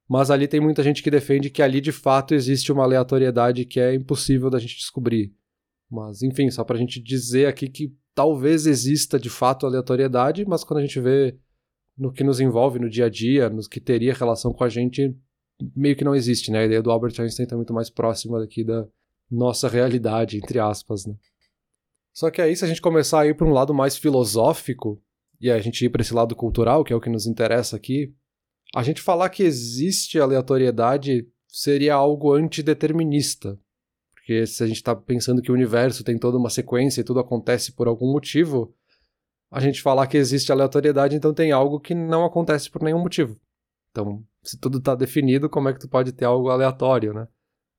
Mas 0.09 0.31
ali 0.31 0.49
tem 0.49 0.59
muita 0.59 0.83
gente 0.83 1.03
que 1.03 1.11
defende 1.11 1.51
que 1.51 1.63
ali 1.63 1.81
de 1.81 1.93
fato 1.93 2.35
existe 2.35 2.73
uma 2.73 2.83
aleatoriedade 2.83 3.65
que 3.65 3.79
é 3.79 3.95
impossível 3.95 4.49
da 4.49 4.59
gente 4.59 4.77
descobrir. 4.77 5.35
Mas, 5.91 6.23
enfim, 6.23 6.51
só 6.51 6.65
pra 6.65 6.79
gente 6.79 7.01
dizer 7.01 7.47
aqui 7.47 7.69
que 7.69 7.95
talvez 8.15 8.67
exista 8.67 9.19
de 9.19 9.29
fato 9.29 9.67
aleatoriedade, 9.67 10.45
mas 10.47 10.65
quando 10.65 10.79
a 10.79 10.83
gente 10.83 10.99
vê 10.99 11.37
no 11.97 12.13
que 12.13 12.25
nos 12.25 12.41
envolve 12.41 12.79
no 12.79 12.89
dia 12.89 13.07
a 13.07 13.09
dia, 13.11 13.51
nos 13.51 13.69
que 13.69 13.81
teria 13.81 14.15
relação 14.15 14.53
com 14.53 14.65
a 14.65 14.69
gente, 14.69 15.15
meio 15.75 15.97
que 15.97 16.05
não 16.05 16.15
existe, 16.15 16.51
né? 16.51 16.61
A 16.61 16.65
ideia 16.65 16.83
do 16.83 16.91
Albert 16.91 17.21
Einstein 17.21 17.45
está 17.45 17.57
muito 17.57 17.75
mais 17.75 17.91
próxima 17.91 18.39
daqui 18.39 18.65
da 18.65 18.87
nossa 19.31 19.69
realidade, 19.69 20.39
entre 20.39 20.59
aspas, 20.59 21.05
né? 21.05 21.15
Só 22.13 22.31
que 22.31 22.41
aí, 22.41 22.57
se 22.57 22.65
a 22.65 22.69
gente 22.69 22.81
começar 22.81 23.21
a 23.21 23.27
ir 23.27 23.37
para 23.37 23.47
um 23.47 23.53
lado 23.53 23.75
mais 23.75 23.97
filosófico, 23.97 25.01
e 25.41 25.51
a 25.51 25.59
gente 25.61 25.85
ir 25.85 25.89
para 25.89 26.03
esse 26.03 26.13
lado 26.13 26.35
cultural, 26.35 26.83
que 26.83 26.93
é 26.93 26.97
o 26.97 27.01
que 27.01 27.11
nos 27.11 27.27
interessa 27.27 27.77
aqui, 27.77 28.13
a 28.75 28.83
gente 28.83 29.01
falar 29.01 29.29
que 29.31 29.43
existe 29.43 30.19
aleatoriedade 30.19 31.27
seria 31.47 31.95
algo 31.95 32.33
antideterminista. 32.33 33.59
Porque 34.13 34.47
se 34.47 34.63
a 34.63 34.67
gente 34.67 34.77
está 34.77 34.95
pensando 34.95 35.41
que 35.41 35.51
o 35.51 35.55
universo 35.55 36.05
tem 36.05 36.19
toda 36.19 36.37
uma 36.37 36.51
sequência 36.51 37.01
e 37.01 37.05
tudo 37.05 37.21
acontece 37.21 37.73
por 37.73 37.89
algum 37.89 38.13
motivo, 38.13 38.75
a 39.51 39.61
gente 39.61 39.81
falar 39.81 40.07
que 40.07 40.19
existe 40.19 40.53
aleatoriedade, 40.53 41.17
então 41.17 41.33
tem 41.33 41.51
algo 41.51 41.81
que 41.81 41.95
não 41.95 42.25
acontece 42.25 42.71
por 42.71 42.83
nenhum 42.83 43.01
motivo. 43.01 43.41
Então, 43.91 44.23
se 44.43 44.59
tudo 44.59 44.79
está 44.79 44.95
definido, 44.95 45.49
como 45.49 45.69
é 45.69 45.73
que 45.73 45.81
tu 45.81 45.89
pode 45.89 46.13
ter 46.13 46.27
algo 46.27 46.51
aleatório, 46.51 47.15
né? 47.15 47.27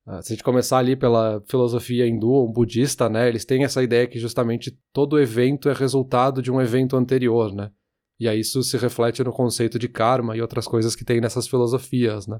Ah, 0.04 0.20
se 0.20 0.32
a 0.32 0.34
gente 0.34 0.42
começar 0.42 0.78
ali 0.78 0.96
pela 0.96 1.40
filosofia 1.46 2.06
hindu 2.06 2.30
ou 2.30 2.52
budista, 2.52 3.08
né, 3.08 3.28
eles 3.28 3.44
têm 3.44 3.64
essa 3.64 3.82
ideia 3.82 4.08
que 4.08 4.18
justamente 4.18 4.76
todo 4.92 5.20
evento 5.20 5.68
é 5.68 5.72
resultado 5.72 6.42
de 6.42 6.50
um 6.50 6.60
evento 6.60 6.96
anterior, 6.96 7.54
né? 7.54 7.70
E 8.20 8.28
aí 8.28 8.40
isso 8.40 8.62
se 8.62 8.76
reflete 8.76 9.24
no 9.24 9.32
conceito 9.32 9.78
de 9.78 9.88
karma 9.88 10.36
e 10.36 10.42
outras 10.42 10.68
coisas 10.68 10.94
que 10.94 11.06
tem 11.06 11.22
nessas 11.22 11.48
filosofias, 11.48 12.26
né? 12.26 12.38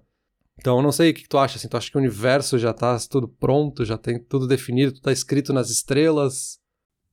Então, 0.58 0.76
eu 0.76 0.82
não 0.82 0.92
sei 0.92 1.10
o 1.10 1.14
que 1.14 1.26
tu 1.26 1.38
acha, 1.38 1.56
assim, 1.56 1.68
tu 1.68 1.76
acha 1.78 1.90
que 1.90 1.96
o 1.96 2.00
universo 2.00 2.58
já 2.58 2.74
tá 2.74 2.94
tudo 3.10 3.26
pronto, 3.26 3.82
já 3.82 3.96
tem 3.96 4.22
tudo 4.22 4.46
definido, 4.46 4.92
tudo 4.92 5.04
tá 5.04 5.10
escrito 5.10 5.54
nas 5.54 5.70
estrelas? 5.70 6.60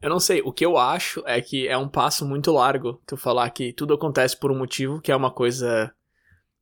Eu 0.02 0.10
não 0.10 0.20
sei, 0.20 0.42
o 0.42 0.52
que 0.52 0.66
eu 0.66 0.78
acho 0.78 1.24
é 1.26 1.40
que 1.40 1.66
é 1.66 1.78
um 1.78 1.88
passo 1.88 2.28
muito 2.28 2.52
largo 2.52 3.02
tu 3.08 3.16
falar 3.16 3.50
que 3.52 3.72
tudo 3.72 3.94
acontece 3.94 4.38
por 4.38 4.52
um 4.52 4.58
motivo, 4.58 5.00
que 5.00 5.14
é 5.14 5.16
uma 5.16 5.32
coisa 5.32 5.94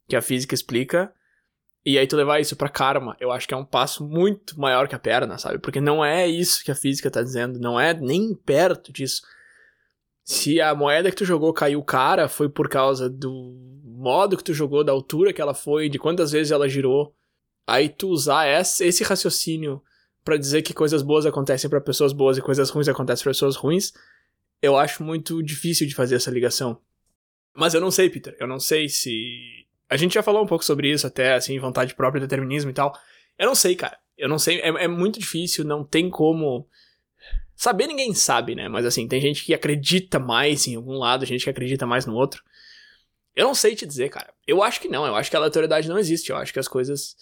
que 0.07 0.15
a 0.15 0.21
física 0.21 0.53
explica, 0.53 1.12
e 1.83 1.97
aí 1.97 2.05
tu 2.05 2.15
levar 2.15 2.39
isso 2.39 2.55
para 2.55 2.69
karma, 2.69 3.17
eu 3.19 3.31
acho 3.31 3.47
que 3.47 3.53
é 3.55 3.57
um 3.57 3.65
passo 3.65 4.07
muito 4.07 4.59
maior 4.59 4.88
que 4.88 4.93
a 4.93 5.00
perna, 5.00 5.39
sabe? 5.39 5.57
Porque 5.57 5.81
não 5.81 6.05
é 6.05 6.27
isso 6.27 6.63
que 6.63 6.71
a 6.71 6.75
física 6.75 7.09
tá 7.09 7.24
dizendo, 7.24 7.59
não 7.59 7.79
é 7.79 7.95
nem 7.95 8.35
perto 8.35 8.93
disso 8.93 9.24
se 10.25 10.60
a 10.60 10.74
moeda 10.74 11.12
que 11.12 11.15
tu 11.15 11.24
jogou 11.24 11.53
caiu 11.53 11.84
cara, 11.84 12.27
foi 12.27 12.50
por 12.50 12.67
causa 12.67 13.08
do 13.08 13.55
modo 13.84 14.36
que 14.36 14.44
tu 14.44 14.53
jogou, 14.53 14.84
da 14.84 14.91
altura 14.91 15.32
que 15.32 15.39
ela 15.39 15.53
foi, 15.53 15.88
de 15.88 16.00
quantas 16.00 16.32
vezes 16.32 16.51
ela 16.51 16.67
girou. 16.67 17.15
Aí 17.67 17.88
tu 17.88 18.10
usar 18.10 18.48
esse 18.48 19.03
raciocínio 19.03 19.82
para 20.24 20.36
dizer 20.36 20.63
que 20.63 20.74
coisas 20.74 21.03
boas 21.03 21.27
acontecem 21.27 21.70
para 21.70 21.79
pessoas 21.79 22.12
boas 22.12 22.38
e 22.38 22.41
coisas 22.41 22.72
ruins 22.72 22.88
acontecem 22.88 23.24
para 23.24 23.32
pessoas 23.32 23.55
ruins, 23.55 23.94
eu 24.60 24.75
acho 24.75 25.03
muito 25.03 25.44
difícil 25.44 25.88
de 25.88 25.94
fazer 25.94 26.15
essa 26.15 26.32
ligação. 26.32 26.82
Mas 27.53 27.75
eu 27.75 27.82
não 27.82 27.91
sei, 27.91 28.10
Peter. 28.10 28.36
Eu 28.39 28.48
não 28.48 28.60
sei 28.60 28.89
se. 28.89 29.67
A 29.88 29.96
gente 29.96 30.15
já 30.15 30.24
falou 30.24 30.44
um 30.44 30.48
pouco 30.48 30.65
sobre 30.65 30.91
isso, 30.91 31.05
até, 31.05 31.36
assim, 31.36 31.60
vontade 31.60 31.94
própria, 31.94 32.20
determinismo 32.20 32.72
e 32.72 32.74
tal. 32.74 32.98
Eu 33.38 33.46
não 33.46 33.53
sei, 33.53 33.75
cara. 33.75 33.98
Eu 34.17 34.27
não 34.27 34.39
sei. 34.39 34.60
É, 34.62 34.70
é 34.70 34.88
muito 34.88 35.20
difícil, 35.20 35.63
não 35.63 35.84
tem 35.84 36.10
como 36.10 36.67
Saber 37.55 37.88
ninguém 37.88 38.13
sabe, 38.13 38.53
né? 38.53 38.67
Mas 38.67 38.86
assim, 38.86 39.08
tem 39.08 39.22
gente 39.22 39.44
que 39.44 39.53
acredita 39.53 40.20
mais 40.20 40.67
em 40.67 40.75
algum 40.75 40.98
lado, 40.98 41.25
gente 41.25 41.44
que 41.44 41.50
acredita 41.50 41.86
mais 41.86 42.05
no 42.05 42.13
outro. 42.13 42.44
Eu 43.36 43.46
não 43.46 43.55
sei 43.55 43.75
te 43.75 43.86
dizer, 43.86 44.10
cara. 44.10 44.34
Eu 44.48 44.63
acho 44.63 44.79
que 44.79 44.88
não, 44.88 45.05
eu 45.05 45.15
acho 45.15 45.29
que 45.29 45.36
a 45.36 45.39
aleatoriedade 45.39 45.89
não 45.89 45.98
existe. 45.98 46.29
Eu 46.29 46.38
acho 46.38 46.53
que 46.53 46.60
as 46.60 46.67
coisas. 46.67 47.15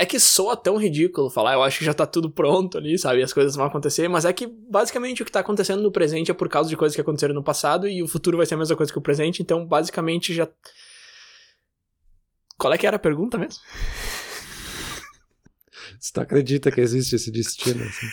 É 0.00 0.06
que 0.06 0.20
soa 0.20 0.56
tão 0.56 0.76
ridículo 0.76 1.28
falar, 1.28 1.54
eu 1.54 1.62
acho 1.64 1.80
que 1.80 1.84
já 1.84 1.92
tá 1.92 2.06
tudo 2.06 2.30
pronto 2.30 2.78
ali, 2.78 2.96
sabe? 2.96 3.20
As 3.20 3.32
coisas 3.32 3.56
vão 3.56 3.66
acontecer, 3.66 4.06
mas 4.06 4.24
é 4.24 4.32
que 4.32 4.46
basicamente 4.46 5.22
o 5.22 5.26
que 5.26 5.32
tá 5.32 5.40
acontecendo 5.40 5.82
no 5.82 5.90
presente 5.90 6.30
é 6.30 6.34
por 6.34 6.48
causa 6.48 6.70
de 6.70 6.76
coisas 6.76 6.94
que 6.94 7.00
aconteceram 7.00 7.34
no 7.34 7.42
passado 7.42 7.88
e 7.88 8.00
o 8.00 8.06
futuro 8.06 8.36
vai 8.36 8.46
ser 8.46 8.54
a 8.54 8.58
mesma 8.58 8.76
coisa 8.76 8.92
que 8.92 8.98
o 8.98 9.02
presente, 9.02 9.42
então 9.42 9.66
basicamente 9.66 10.32
já. 10.32 10.48
Qual 12.56 12.72
é 12.72 12.78
que 12.78 12.86
era 12.86 12.94
a 12.94 13.00
pergunta 13.00 13.36
mesmo? 13.36 13.60
Você 15.98 16.20
acredita 16.20 16.70
que 16.70 16.80
existe 16.80 17.16
esse 17.16 17.32
destino? 17.32 17.82
Assim? 17.82 18.06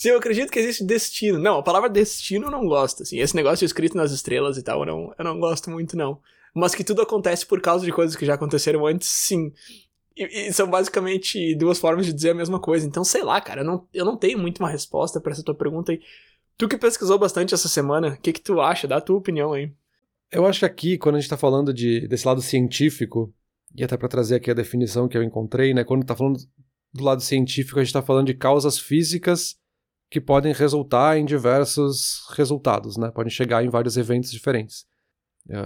Se 0.00 0.08
eu 0.08 0.16
acredito 0.16 0.50
que 0.50 0.58
existe 0.58 0.82
destino. 0.82 1.38
Não, 1.38 1.58
a 1.58 1.62
palavra 1.62 1.86
destino 1.86 2.46
eu 2.46 2.50
não 2.50 2.66
gosto, 2.66 3.02
assim. 3.02 3.18
Esse 3.18 3.36
negócio 3.36 3.66
escrito 3.66 3.98
nas 3.98 4.12
estrelas 4.12 4.56
e 4.56 4.62
tal, 4.62 4.80
eu 4.80 4.86
não, 4.86 5.14
eu 5.18 5.22
não 5.22 5.38
gosto 5.38 5.70
muito, 5.70 5.94
não. 5.94 6.18
Mas 6.54 6.74
que 6.74 6.82
tudo 6.82 7.02
acontece 7.02 7.44
por 7.44 7.60
causa 7.60 7.84
de 7.84 7.92
coisas 7.92 8.16
que 8.16 8.24
já 8.24 8.32
aconteceram 8.32 8.86
antes, 8.86 9.06
sim. 9.10 9.52
E, 10.16 10.48
e, 10.48 10.52
são 10.54 10.70
basicamente 10.70 11.54
duas 11.54 11.78
formas 11.78 12.06
de 12.06 12.14
dizer 12.14 12.30
a 12.30 12.34
mesma 12.34 12.58
coisa. 12.58 12.86
Então, 12.86 13.04
sei 13.04 13.22
lá, 13.22 13.42
cara, 13.42 13.60
eu 13.60 13.64
não, 13.66 13.86
eu 13.92 14.06
não 14.06 14.16
tenho 14.16 14.38
muito 14.38 14.60
uma 14.60 14.70
resposta 14.70 15.20
para 15.20 15.32
essa 15.32 15.42
tua 15.42 15.54
pergunta 15.54 15.92
aí. 15.92 16.00
Tu 16.56 16.66
que 16.66 16.78
pesquisou 16.78 17.18
bastante 17.18 17.52
essa 17.52 17.68
semana, 17.68 18.14
o 18.14 18.20
que 18.22 18.32
que 18.32 18.40
tu 18.40 18.58
acha? 18.58 18.88
Dá 18.88 18.96
a 18.96 19.02
tua 19.02 19.18
opinião 19.18 19.52
aí. 19.52 19.70
Eu 20.32 20.46
acho 20.46 20.60
que 20.60 20.64
aqui, 20.64 20.96
quando 20.96 21.16
a 21.16 21.20
gente 21.20 21.28
tá 21.28 21.36
falando 21.36 21.74
de, 21.74 22.08
desse 22.08 22.26
lado 22.26 22.40
científico, 22.40 23.30
e 23.76 23.84
até 23.84 23.98
para 23.98 24.08
trazer 24.08 24.36
aqui 24.36 24.50
a 24.50 24.54
definição 24.54 25.06
que 25.06 25.18
eu 25.18 25.22
encontrei, 25.22 25.74
né? 25.74 25.84
Quando 25.84 26.00
está 26.00 26.16
falando 26.16 26.38
do 26.90 27.04
lado 27.04 27.20
científico, 27.20 27.78
a 27.78 27.82
gente 27.82 27.90
está 27.90 28.00
falando 28.00 28.28
de 28.28 28.34
causas 28.34 28.78
físicas 28.78 29.60
que 30.10 30.20
podem 30.20 30.52
resultar 30.52 31.16
em 31.16 31.24
diversos 31.24 32.26
resultados, 32.36 32.96
né? 32.96 33.10
Podem 33.10 33.30
chegar 33.30 33.64
em 33.64 33.68
vários 33.68 33.96
eventos 33.96 34.30
diferentes. 34.30 34.84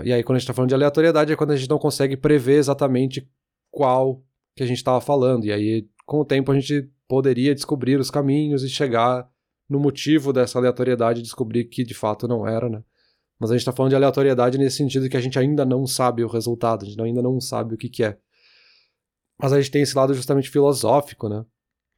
E 0.05 0.13
aí, 0.13 0.23
quando 0.23 0.37
a 0.37 0.39
gente 0.39 0.45
está 0.45 0.55
falando 0.55 0.69
de 0.69 0.75
aleatoriedade, 0.75 1.33
é 1.33 1.37
quando 1.37 1.51
a 1.51 1.57
gente 1.57 1.69
não 1.69 1.79
consegue 1.79 2.17
prever 2.17 2.59
exatamente 2.59 3.29
qual 3.71 4.23
que 4.55 4.63
a 4.63 4.67
gente 4.67 4.79
estava 4.79 5.01
falando. 5.01 5.45
E 5.45 5.53
aí, 5.53 5.89
com 6.07 6.21
o 6.21 6.25
tempo, 6.25 6.53
a 6.53 6.55
gente 6.55 6.89
poderia 7.09 7.55
descobrir 7.55 7.99
os 7.99 8.11
caminhos 8.11 8.63
e 8.63 8.69
chegar 8.69 9.29
no 9.69 9.81
motivo 9.81 10.33
dessa 10.33 10.59
aleatoriedade 10.59 11.21
e 11.21 11.23
descobrir 11.23 11.65
que 11.65 11.85
de 11.85 11.95
fato 11.95 12.29
não 12.29 12.47
era, 12.47 12.69
né? 12.69 12.83
Mas 13.39 13.51
a 13.51 13.55
gente 13.55 13.63
está 13.63 13.73
falando 13.73 13.91
de 13.91 13.97
aleatoriedade 13.97 14.59
nesse 14.59 14.77
sentido 14.77 15.09
que 15.09 15.17
a 15.17 15.21
gente 15.21 15.39
ainda 15.39 15.65
não 15.65 15.87
sabe 15.87 16.23
o 16.23 16.29
resultado, 16.29 16.85
a 16.85 16.89
gente 16.89 17.01
ainda 17.01 17.23
não 17.23 17.41
sabe 17.41 17.75
o 17.75 17.79
que, 17.79 17.89
que 17.89 18.05
é. 18.05 18.17
Mas 19.41 19.53
a 19.53 19.61
gente 19.61 19.71
tem 19.71 19.83
esse 19.83 19.97
lado 19.97 20.15
justamente 20.15 20.51
filosófico, 20.51 21.29
né? 21.29 21.45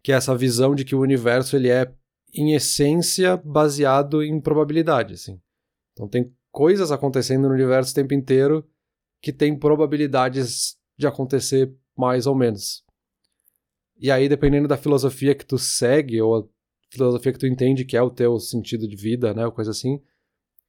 Que 0.03 0.13
é 0.13 0.15
essa 0.15 0.35
visão 0.37 0.75
de 0.75 0.85
que 0.85 0.95
o 0.95 1.01
universo 1.01 1.55
ele 1.57 1.69
é, 1.69 1.93
em 2.37 2.55
essência, 2.55 3.37
baseado 3.37 4.23
em 4.23 4.41
probabilidade, 4.41 5.15
assim. 5.15 5.41
Então 5.93 6.07
tem 6.09 6.33
coisas 6.51 6.93
acontecendo 6.93 7.49
no 7.49 7.55
universo 7.55 7.93
o 7.93 7.95
tempo 7.95 8.15
inteiro 8.15 8.67
que 9.21 9.33
tem 9.33 9.59
probabilidades 9.59 10.77
de 10.97 11.07
acontecer 11.07 11.75
mais 11.97 12.27
ou 12.27 12.35
menos. 12.35 12.85
E 13.99 14.11
aí, 14.11 14.29
dependendo 14.29 14.69
da 14.69 14.77
filosofia 14.77 15.35
que 15.35 15.45
tu 15.45 15.59
segue, 15.59 16.21
ou 16.21 16.37
a 16.37 16.45
filosofia 16.91 17.33
que 17.33 17.39
tu 17.39 17.47
entende 17.47 17.85
que 17.85 17.97
é 17.97 18.03
o 18.03 18.11
teu 18.11 18.39
sentido 18.39 18.87
de 18.87 18.95
vida, 18.95 19.33
né, 19.33 19.47
ou 19.47 19.53
coisa 19.53 19.71
assim, 19.71 20.01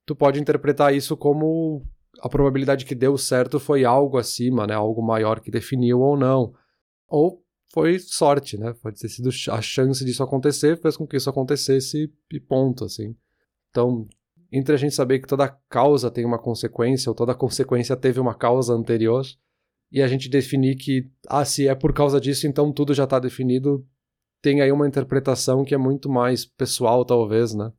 tu 0.06 0.16
pode 0.16 0.40
interpretar 0.40 0.96
isso 0.96 1.18
como 1.18 1.86
a 2.22 2.30
probabilidade 2.30 2.86
que 2.86 2.96
deu 2.96 3.18
certo 3.18 3.60
foi 3.60 3.84
algo 3.84 4.18
acima, 4.18 4.66
né, 4.66 4.74
algo 4.74 5.02
maior 5.02 5.42
que 5.42 5.52
definiu 5.52 6.00
ou 6.00 6.18
não. 6.18 6.54
Ou 7.08 7.44
foi 7.74 8.00
sorte, 8.00 8.58
né? 8.58 8.74
Pode 8.82 9.00
ter 9.00 9.10
sido 9.10 9.30
a 9.52 9.62
chance 9.62 10.04
disso 10.04 10.24
acontecer, 10.24 10.80
fez 10.82 10.96
com 10.96 11.06
que 11.06 11.18
isso 11.18 11.30
acontecesse 11.30 12.12
e 12.32 12.40
ponto, 12.40 12.86
assim. 12.86 13.16
Então, 13.70 14.08
entre 14.52 14.74
a 14.74 14.78
gente 14.78 14.96
saber 14.96 15.20
que 15.20 15.28
toda 15.28 15.50
causa 15.70 16.10
tem 16.10 16.26
uma 16.26 16.40
consequência, 16.40 17.10
ou 17.10 17.16
toda 17.16 17.36
consequência 17.36 17.96
teve 17.96 18.20
uma 18.20 18.34
causa 18.34 18.74
anterior, 18.74 19.26
e 19.92 20.02
a 20.02 20.08
gente 20.08 20.30
definir 20.30 20.76
que, 20.76 21.10
ah, 21.28 21.46
se 21.46 21.68
é 21.68 21.76
por 21.76 21.94
causa 21.94 22.20
disso, 22.20 22.48
então 22.48 22.72
tudo 22.72 22.94
já 22.94 23.04
está 23.04 23.20
definido, 23.20 23.86
tem 24.42 24.62
aí 24.62 24.72
uma 24.72 24.88
interpretação 24.88 25.64
que 25.64 25.74
é 25.74 25.78
muito 25.78 26.10
mais 26.10 26.46
pessoal, 26.46 27.06
talvez, 27.06 27.54
né? 27.54 27.72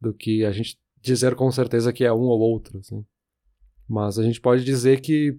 Do 0.00 0.14
que 0.14 0.44
a 0.44 0.52
gente 0.52 0.78
dizer 1.00 1.34
com 1.34 1.50
certeza 1.50 1.92
que 1.92 2.04
é 2.04 2.12
um 2.12 2.22
ou 2.22 2.40
outro, 2.40 2.78
assim. 2.78 3.04
Mas 3.88 4.18
a 4.18 4.22
gente 4.22 4.40
pode 4.40 4.64
dizer 4.64 5.00
que 5.00 5.38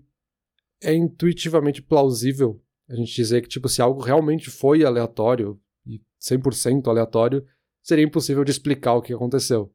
é 0.81 0.93
intuitivamente 0.93 1.81
plausível 1.81 2.61
a 2.89 2.95
gente 2.95 3.13
dizer 3.13 3.41
que, 3.41 3.47
tipo, 3.47 3.69
se 3.69 3.81
algo 3.81 4.01
realmente 4.01 4.49
foi 4.49 4.83
aleatório, 4.83 5.59
e 5.85 6.01
100% 6.19 6.87
aleatório, 6.87 7.45
seria 7.83 8.05
impossível 8.05 8.43
de 8.43 8.51
explicar 8.51 8.95
o 8.95 9.01
que 9.01 9.13
aconteceu. 9.13 9.71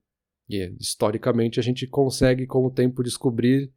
E 0.48 0.74
historicamente 0.78 1.58
a 1.58 1.62
gente 1.62 1.86
consegue 1.86 2.46
com 2.46 2.66
o 2.66 2.70
tempo 2.70 3.02
descobrir 3.02 3.72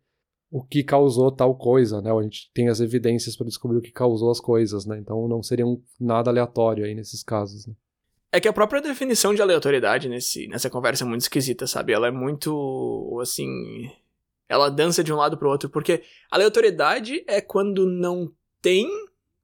o 0.50 0.63
que 0.63 0.84
causou 0.84 1.32
tal 1.32 1.56
coisa, 1.56 2.01
né? 2.01 2.12
a 2.12 2.22
gente 2.22 2.50
tem 2.53 2.70
as 2.70 2.79
evidências 2.79 3.36
para 3.36 3.46
descobrir 3.46 3.77
o 3.77 3.82
que 3.82 3.91
causou 3.91 4.32
as 4.32 4.39
coisas, 4.39 4.86
né? 4.86 4.98
Então 4.98 5.27
não 5.27 5.44
seria 5.44 5.65
um, 5.65 5.82
nada 6.00 6.29
aleatório 6.29 6.86
aí 6.86 6.96
nesses 6.96 7.22
casos, 7.22 7.67
né? 7.67 7.74
É 8.32 8.39
que 8.39 8.48
a 8.48 8.53
própria 8.53 8.82
definição 8.82 9.34
de 9.34 9.41
aleatoriedade 9.41 10.10
nesse, 10.10 10.48
nessa 10.48 10.70
conversa 10.70 11.03
é 11.03 11.08
muito 11.08 11.22
esquisita, 11.22 11.65
sabe? 11.65 11.94
Ela 11.94 12.08
é 12.08 12.12
muito, 12.12 13.17
assim... 13.22 13.48
Ela 14.50 14.70
dança 14.70 15.03
de 15.03 15.12
um 15.12 15.17
lado 15.17 15.38
para 15.38 15.48
o 15.48 15.51
outro, 15.51 15.70
porque 15.70 16.03
aleatoriedade 16.32 17.24
é 17.27 17.41
quando 17.41 17.86
não 17.86 18.32
tem 18.62 18.89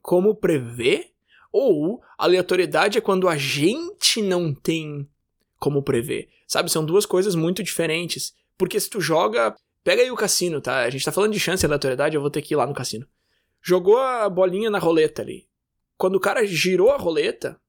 como 0.04 0.36
prever, 0.36 1.12
ou 1.52 2.04
aleatoriedade 2.18 2.98
é 2.98 3.02
quando 3.02 3.28
a 3.28 3.38
gente 3.38 4.22
não 4.22 4.54
tem 4.54 5.10
como 5.58 5.82
prever. 5.82 6.30
Sabe, 6.46 6.70
são 6.70 6.86
duas 6.86 7.06
coisas 7.06 7.34
muito 7.34 7.64
diferentes. 7.64 8.36
Porque 8.58 8.80
se 8.80 8.90
tu 8.90 9.02
joga. 9.02 9.56
Pega 9.84 10.02
aí 10.02 10.12
o 10.12 10.16
cassino, 10.16 10.62
tá? 10.62 10.80
A 10.80 10.90
gente 10.90 11.04
tá 11.04 11.12
falando 11.12 11.34
de 11.34 11.40
chance 11.40 11.66
e 11.66 11.68
aleatoriedade, 11.68 12.16
eu 12.16 12.22
vou 12.22 12.30
ter 12.30 12.42
que 12.42 12.54
ir 12.54 12.58
lá 12.58 12.68
no 12.68 12.74
cassino. 12.74 13.08
Jogou 13.62 13.98
a 13.98 14.30
bolinha 14.30 14.70
na 14.70 14.78
roleta 14.78 15.22
ali. 15.22 15.48
Quando 15.98 16.16
o 16.16 16.20
cara 16.20 16.46
girou 16.46 16.92
a 16.92 16.98
roleta, 16.98 17.60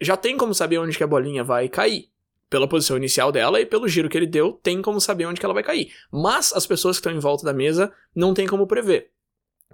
já 0.00 0.16
tem 0.16 0.36
como 0.36 0.54
saber 0.54 0.78
onde 0.78 0.96
que 0.96 1.02
a 1.02 1.08
bolinha 1.08 1.42
vai 1.42 1.68
cair. 1.68 2.10
Pela 2.48 2.68
posição 2.68 2.96
inicial 2.96 3.30
dela 3.30 3.60
e 3.60 3.66
pelo 3.66 3.88
giro 3.88 4.08
que 4.08 4.16
ele 4.16 4.26
deu, 4.26 4.52
tem 4.52 4.80
como 4.80 5.00
saber 5.00 5.26
onde 5.26 5.38
que 5.38 5.44
ela 5.44 5.54
vai 5.54 5.62
cair. 5.62 5.92
Mas 6.10 6.52
as 6.52 6.66
pessoas 6.66 6.96
que 6.96 7.00
estão 7.00 7.12
em 7.12 7.20
volta 7.20 7.44
da 7.44 7.52
mesa 7.52 7.92
não 8.14 8.32
tem 8.32 8.46
como 8.46 8.66
prever. 8.66 9.10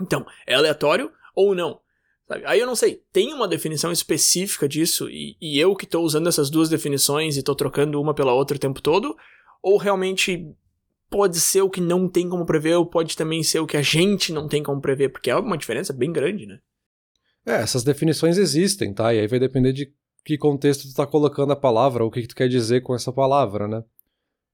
Então, 0.00 0.26
é 0.46 0.54
aleatório 0.54 1.12
ou 1.34 1.54
não? 1.54 1.80
Sabe? 2.26 2.44
Aí 2.46 2.58
eu 2.58 2.66
não 2.66 2.76
sei, 2.76 3.02
tem 3.12 3.32
uma 3.34 3.46
definição 3.46 3.92
específica 3.92 4.68
disso 4.68 5.08
e, 5.10 5.36
e 5.40 5.58
eu 5.58 5.76
que 5.76 5.84
estou 5.84 6.04
usando 6.04 6.28
essas 6.28 6.48
duas 6.50 6.68
definições 6.68 7.36
e 7.36 7.40
estou 7.40 7.54
trocando 7.54 8.00
uma 8.00 8.14
pela 8.14 8.32
outra 8.32 8.56
o 8.56 8.60
tempo 8.60 8.80
todo? 8.80 9.16
Ou 9.62 9.76
realmente 9.76 10.46
pode 11.10 11.38
ser 11.38 11.62
o 11.62 11.70
que 11.70 11.80
não 11.80 12.08
tem 12.08 12.28
como 12.28 12.46
prever 12.46 12.76
ou 12.76 12.86
pode 12.86 13.16
também 13.16 13.42
ser 13.42 13.60
o 13.60 13.66
que 13.66 13.76
a 13.76 13.82
gente 13.82 14.32
não 14.32 14.48
tem 14.48 14.62
como 14.62 14.80
prever? 14.80 15.10
Porque 15.10 15.30
é 15.30 15.36
uma 15.36 15.58
diferença 15.58 15.92
bem 15.92 16.10
grande, 16.12 16.46
né? 16.46 16.58
É, 17.46 17.56
essas 17.56 17.84
definições 17.84 18.38
existem, 18.38 18.92
tá? 18.94 19.12
E 19.12 19.20
aí 19.20 19.26
vai 19.26 19.38
depender 19.38 19.72
de 19.72 19.92
que 20.24 20.38
contexto 20.38 20.88
tu 20.88 20.94
tá 20.94 21.06
colocando 21.06 21.52
a 21.52 21.56
palavra, 21.56 22.02
ou 22.02 22.08
o 22.08 22.12
que, 22.12 22.22
que 22.22 22.28
tu 22.28 22.34
quer 22.34 22.48
dizer 22.48 22.82
com 22.82 22.94
essa 22.94 23.12
palavra, 23.12 23.68
né? 23.68 23.84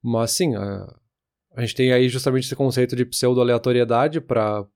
Mas 0.02 0.32
sim, 0.32 0.56
a, 0.56 0.96
a 1.54 1.60
gente 1.60 1.76
tem 1.76 1.92
aí 1.92 2.08
justamente 2.08 2.44
esse 2.44 2.56
conceito 2.56 2.96
de 2.96 3.04
pseudo-aleatoriedade 3.04 4.20
para 4.20 4.66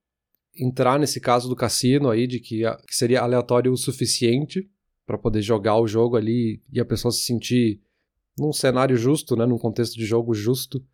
entrar 0.56 0.98
nesse 0.98 1.20
caso 1.20 1.48
do 1.48 1.56
cassino 1.56 2.10
aí, 2.10 2.26
de 2.26 2.38
que, 2.38 2.62
que 2.86 2.94
seria 2.94 3.22
aleatório 3.22 3.72
o 3.72 3.76
suficiente 3.76 4.68
para 5.06 5.18
poder 5.18 5.42
jogar 5.42 5.78
o 5.78 5.86
jogo 5.86 6.16
ali 6.16 6.62
e 6.72 6.80
a 6.80 6.84
pessoa 6.84 7.12
se 7.12 7.22
sentir 7.22 7.80
num 8.38 8.52
cenário 8.52 8.96
justo, 8.96 9.36
né, 9.36 9.46
num 9.46 9.58
contexto 9.58 9.94
de 9.94 10.04
jogo 10.04 10.34
justo. 10.34 10.84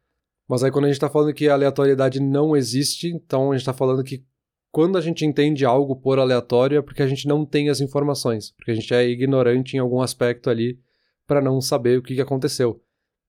Mas 0.49 0.65
aí 0.65 0.71
quando 0.71 0.87
a 0.87 0.89
gente 0.89 0.97
está 0.97 1.09
falando 1.09 1.33
que 1.33 1.49
a 1.49 1.55
aleatoriedade 1.55 2.21
não 2.21 2.57
existe, 2.57 3.09
então 3.09 3.51
a 3.51 3.55
gente 3.55 3.63
está 3.63 3.73
falando 3.73 4.03
que 4.03 4.25
quando 4.73 4.99
a 4.99 5.01
gente 5.01 5.25
entende 5.25 5.65
algo 5.65 5.97
por 5.97 6.19
aleatório 6.19 6.79
é 6.79 6.83
porque 6.83 7.03
a 7.03 7.07
gente 7.07 7.27
não 7.27 7.45
tem 7.45 7.69
as 7.69 7.81
informações, 7.81 8.53
porque 8.53 8.71
a 8.71 8.75
gente 8.75 8.93
é 8.93 9.09
ignorante 9.09 9.77
em 9.77 9.81
algum 9.81 10.01
aspecto 10.01 10.51
ali 10.51 10.79
para 11.27 11.41
não 11.41 11.61
saber 11.61 11.99
o 11.99 12.03
que, 12.03 12.15
que 12.15 12.21
aconteceu. 12.21 12.83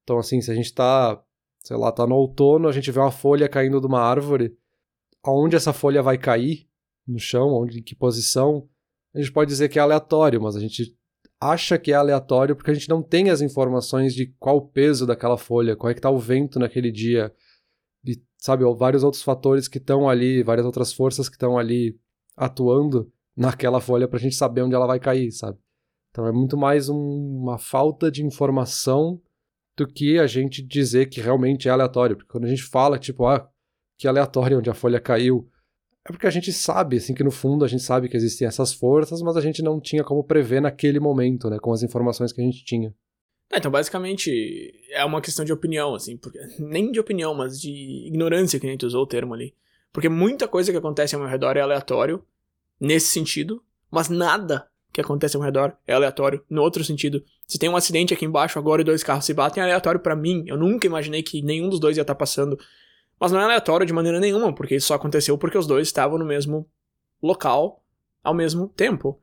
Então 0.03 0.17
assim, 0.17 0.41
se 0.41 0.51
a 0.51 0.55
gente 0.55 0.65
está, 0.65 1.21
sei 1.63 1.77
lá, 1.77 1.91
tá 1.91 2.05
no 2.07 2.15
outono, 2.15 2.67
a 2.67 2.71
gente 2.71 2.91
vê 2.91 2.99
uma 2.99 3.11
folha 3.11 3.47
caindo 3.47 3.79
de 3.79 3.87
uma 3.87 4.01
árvore, 4.01 4.55
aonde 5.23 5.55
essa 5.55 5.73
folha 5.73 6.01
vai 6.01 6.17
cair 6.17 6.67
no 7.07 7.19
chão, 7.19 7.49
onde, 7.53 7.79
em 7.79 7.83
que 7.83 7.95
posição, 7.95 8.67
a 9.13 9.19
gente 9.19 9.31
pode 9.31 9.49
dizer 9.49 9.69
que 9.69 9.79
é 9.79 9.81
aleatório, 9.81 10.41
mas 10.41 10.55
a 10.55 10.59
gente 10.59 10.95
acha 11.39 11.77
que 11.77 11.91
é 11.91 11.95
aleatório 11.95 12.55
porque 12.55 12.71
a 12.71 12.73
gente 12.73 12.89
não 12.89 13.01
tem 13.01 13.29
as 13.29 13.41
informações 13.41 14.13
de 14.13 14.27
qual 14.39 14.57
o 14.57 14.67
peso 14.67 15.05
daquela 15.05 15.37
folha, 15.37 15.75
qual 15.75 15.89
é 15.89 15.93
que 15.93 15.99
está 15.99 16.09
o 16.09 16.19
vento 16.19 16.59
naquele 16.59 16.91
dia, 16.91 17.33
e, 18.05 18.21
sabe, 18.37 18.63
vários 18.75 19.03
outros 19.03 19.23
fatores 19.23 19.67
que 19.67 19.77
estão 19.77 20.07
ali, 20.07 20.43
várias 20.43 20.65
outras 20.65 20.93
forças 20.93 21.27
que 21.27 21.35
estão 21.35 21.57
ali 21.57 21.99
atuando 22.35 23.11
naquela 23.35 23.79
folha 23.79 24.07
para 24.07 24.17
a 24.17 24.21
gente 24.21 24.35
saber 24.35 24.61
onde 24.61 24.75
ela 24.75 24.87
vai 24.87 24.99
cair, 24.99 25.31
sabe? 25.31 25.57
Então 26.11 26.27
é 26.27 26.31
muito 26.31 26.57
mais 26.57 26.89
um, 26.89 26.97
uma 26.97 27.57
falta 27.57 28.11
de 28.11 28.23
informação 28.23 29.21
do 29.77 29.87
que 29.87 30.19
a 30.19 30.27
gente 30.27 30.61
dizer 30.61 31.07
que 31.07 31.21
realmente 31.21 31.67
é 31.67 31.71
aleatório. 31.71 32.17
Porque 32.17 32.31
quando 32.31 32.45
a 32.45 32.49
gente 32.49 32.63
fala, 32.63 32.99
tipo, 32.99 33.25
ah, 33.25 33.49
que 34.01 34.07
aleatório 34.07 34.57
onde 34.57 34.67
a 34.67 34.73
folha 34.73 34.99
caiu. 34.99 35.47
É 36.03 36.11
porque 36.11 36.25
a 36.25 36.31
gente 36.31 36.51
sabe, 36.51 36.97
assim, 36.97 37.13
que 37.13 37.23
no 37.23 37.29
fundo 37.29 37.63
a 37.63 37.67
gente 37.67 37.83
sabe 37.83 38.09
que 38.09 38.17
existem 38.17 38.47
essas 38.47 38.73
forças, 38.73 39.21
mas 39.21 39.37
a 39.37 39.41
gente 39.41 39.61
não 39.61 39.79
tinha 39.79 40.03
como 40.03 40.23
prever 40.23 40.59
naquele 40.59 40.99
momento, 40.99 41.51
né, 41.51 41.59
com 41.59 41.71
as 41.71 41.83
informações 41.83 42.33
que 42.33 42.41
a 42.41 42.43
gente 42.43 42.65
tinha. 42.65 42.91
É, 43.51 43.59
então, 43.59 43.69
basicamente, 43.69 44.73
é 44.89 45.05
uma 45.05 45.21
questão 45.21 45.45
de 45.45 45.53
opinião, 45.53 45.93
assim, 45.93 46.17
porque, 46.17 46.39
nem 46.57 46.91
de 46.91 46.99
opinião, 46.99 47.35
mas 47.35 47.61
de 47.61 48.07
ignorância 48.07 48.59
que 48.59 48.65
a 48.65 48.71
gente 48.71 48.83
usou 48.87 49.03
o 49.03 49.05
termo 49.07 49.35
ali. 49.35 49.53
Porque 49.93 50.09
muita 50.09 50.47
coisa 50.47 50.71
que 50.71 50.77
acontece 50.79 51.13
ao 51.13 51.21
meu 51.21 51.29
redor 51.29 51.55
é 51.55 51.61
aleatório, 51.61 52.25
nesse 52.79 53.09
sentido, 53.09 53.61
mas 53.91 54.09
nada 54.09 54.67
que 54.91 54.99
acontece 54.99 55.35
ao 55.35 55.41
meu 55.41 55.45
redor 55.45 55.77
é 55.85 55.93
aleatório 55.93 56.43
no 56.49 56.63
outro 56.63 56.83
sentido. 56.83 57.23
Se 57.45 57.59
tem 57.59 57.69
um 57.69 57.75
acidente 57.75 58.15
aqui 58.15 58.25
embaixo 58.25 58.57
agora 58.57 58.81
e 58.81 58.85
dois 58.85 59.03
carros 59.03 59.25
se 59.25 59.33
batem, 59.35 59.61
é 59.61 59.65
aleatório 59.65 59.99
para 59.99 60.15
mim. 60.15 60.43
Eu 60.47 60.57
nunca 60.57 60.87
imaginei 60.87 61.21
que 61.21 61.43
nenhum 61.43 61.69
dos 61.69 61.79
dois 61.79 61.97
ia 61.97 62.01
estar 62.01 62.15
passando 62.15 62.57
mas 63.21 63.31
não 63.31 63.39
é 63.39 63.43
aleatório 63.43 63.85
de 63.85 63.93
maneira 63.93 64.19
nenhuma, 64.19 64.51
porque 64.51 64.75
isso 64.75 64.87
só 64.87 64.95
aconteceu 64.95 65.37
porque 65.37 65.55
os 65.55 65.67
dois 65.67 65.87
estavam 65.87 66.17
no 66.17 66.25
mesmo 66.25 66.67
local 67.21 67.83
ao 68.23 68.33
mesmo 68.33 68.67
tempo. 68.67 69.21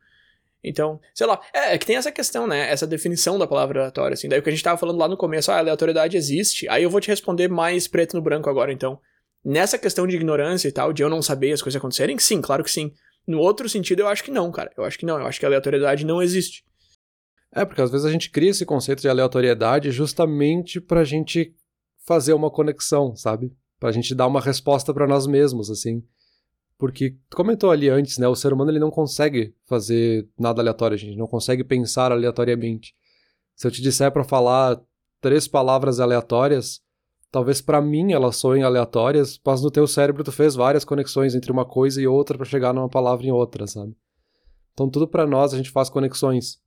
Então, 0.63 1.01
sei 1.13 1.27
lá, 1.27 1.41
é, 1.53 1.75
é, 1.75 1.79
que 1.79 1.85
tem 1.85 1.97
essa 1.97 2.13
questão, 2.13 2.47
né? 2.47 2.71
Essa 2.71 2.87
definição 2.87 3.37
da 3.37 3.47
palavra 3.47 3.81
aleatório, 3.81 4.15
assim. 4.15 4.29
Daí 4.29 4.39
o 4.39 4.43
que 4.43 4.49
a 4.49 4.53
gente 4.53 4.63
tava 4.63 4.79
falando 4.79 4.99
lá 4.99 5.09
no 5.09 5.17
começo, 5.17 5.51
ah, 5.51 5.57
a 5.57 5.59
aleatoriedade 5.59 6.17
existe. 6.17 6.69
Aí 6.69 6.85
eu 6.85 6.91
vou 6.91 7.01
te 7.01 7.09
responder 7.09 7.49
mais 7.49 7.89
preto 7.89 8.15
no 8.15 8.23
branco 8.23 8.49
agora, 8.49 8.73
então. 8.73 9.01
Nessa 9.45 9.77
questão 9.77 10.07
de 10.07 10.15
ignorância 10.15 10.69
e 10.69 10.73
tal, 10.73 10.93
de 10.93 11.03
eu 11.03 11.11
não 11.11 11.21
saber 11.21 11.53
as 11.53 11.63
coisas 11.63 11.77
acontecerem, 11.77 12.17
sim, 12.21 12.41
claro 12.41 12.63
que 12.63 12.71
sim. 12.71 12.93
No 13.27 13.41
outro 13.41 13.69
sentido, 13.69 14.01
eu 14.01 14.09
acho 14.09 14.23
que 14.23 14.31
não, 14.31 14.53
cara. 14.53 14.71
Eu 14.77 14.85
acho 14.85 14.97
que 14.97 15.07
não. 15.07 15.19
Eu 15.19 15.27
acho 15.27 15.41
que 15.41 15.47
a 15.47 15.49
aleatoriedade 15.49 16.07
não 16.07 16.23
existe. 16.23 16.65
É, 17.53 17.65
porque 17.65 17.83
às 17.83 17.91
vezes 17.91 18.07
a 18.07 18.11
gente 18.11 18.31
cria 18.31 18.51
esse 18.51 18.65
conceito 18.65 19.03
de 19.03 19.09
aleatoriedade 19.09 19.91
justamente 19.91 20.81
pra 20.81 21.03
gente 21.03 21.53
fazer 22.07 22.33
uma 22.33 22.51
conexão, 22.51 23.17
sabe? 23.17 23.53
Pra 23.79 23.93
gente 23.93 24.15
dar 24.15 24.27
uma 24.27 24.41
resposta 24.41 24.93
para 24.93 25.07
nós 25.07 25.27
mesmos, 25.27 25.71
assim. 25.71 26.03
Porque, 26.79 27.17
comentou 27.35 27.71
ali 27.71 27.89
antes, 27.89 28.19
né? 28.19 28.29
O 28.29 28.37
ser 28.37 28.53
humano 28.53 28.71
ele 28.71 28.79
não 28.79 28.91
consegue 28.91 29.55
fazer 29.67 30.29
nada 30.39 30.63
aleatório, 30.63 30.95
a 30.95 30.99
gente 30.99 31.17
não 31.17 31.27
consegue 31.27 31.65
pensar 31.65 32.13
aleatoriamente. 32.13 32.95
Se 33.57 33.67
eu 33.67 33.71
te 33.71 33.83
disser 33.83 34.13
para 34.13 34.23
falar 34.23 34.81
três 35.21 35.49
palavras 35.49 35.99
aleatórias, 35.99 36.81
talvez 37.31 37.61
para 37.61 37.81
mim 37.81 38.13
elas 38.13 38.37
soem 38.37 38.63
aleatórias, 38.63 39.41
mas 39.45 39.61
no 39.61 39.71
teu 39.71 39.87
cérebro 39.87 40.23
tu 40.23 40.31
fez 40.31 40.55
várias 40.55 40.85
conexões 40.85 41.35
entre 41.35 41.51
uma 41.51 41.65
coisa 41.65 42.01
e 42.01 42.07
outra 42.07 42.39
para 42.39 42.47
chegar 42.47 42.73
numa 42.73 42.89
palavra 42.89 43.27
em 43.27 43.33
outra, 43.33 43.67
sabe? 43.67 43.97
Então 44.73 44.89
tudo 44.89 45.09
para 45.09 45.27
nós 45.27 45.53
a 45.53 45.57
gente 45.57 45.71
faz 45.71 45.91
conexões. 45.91 46.61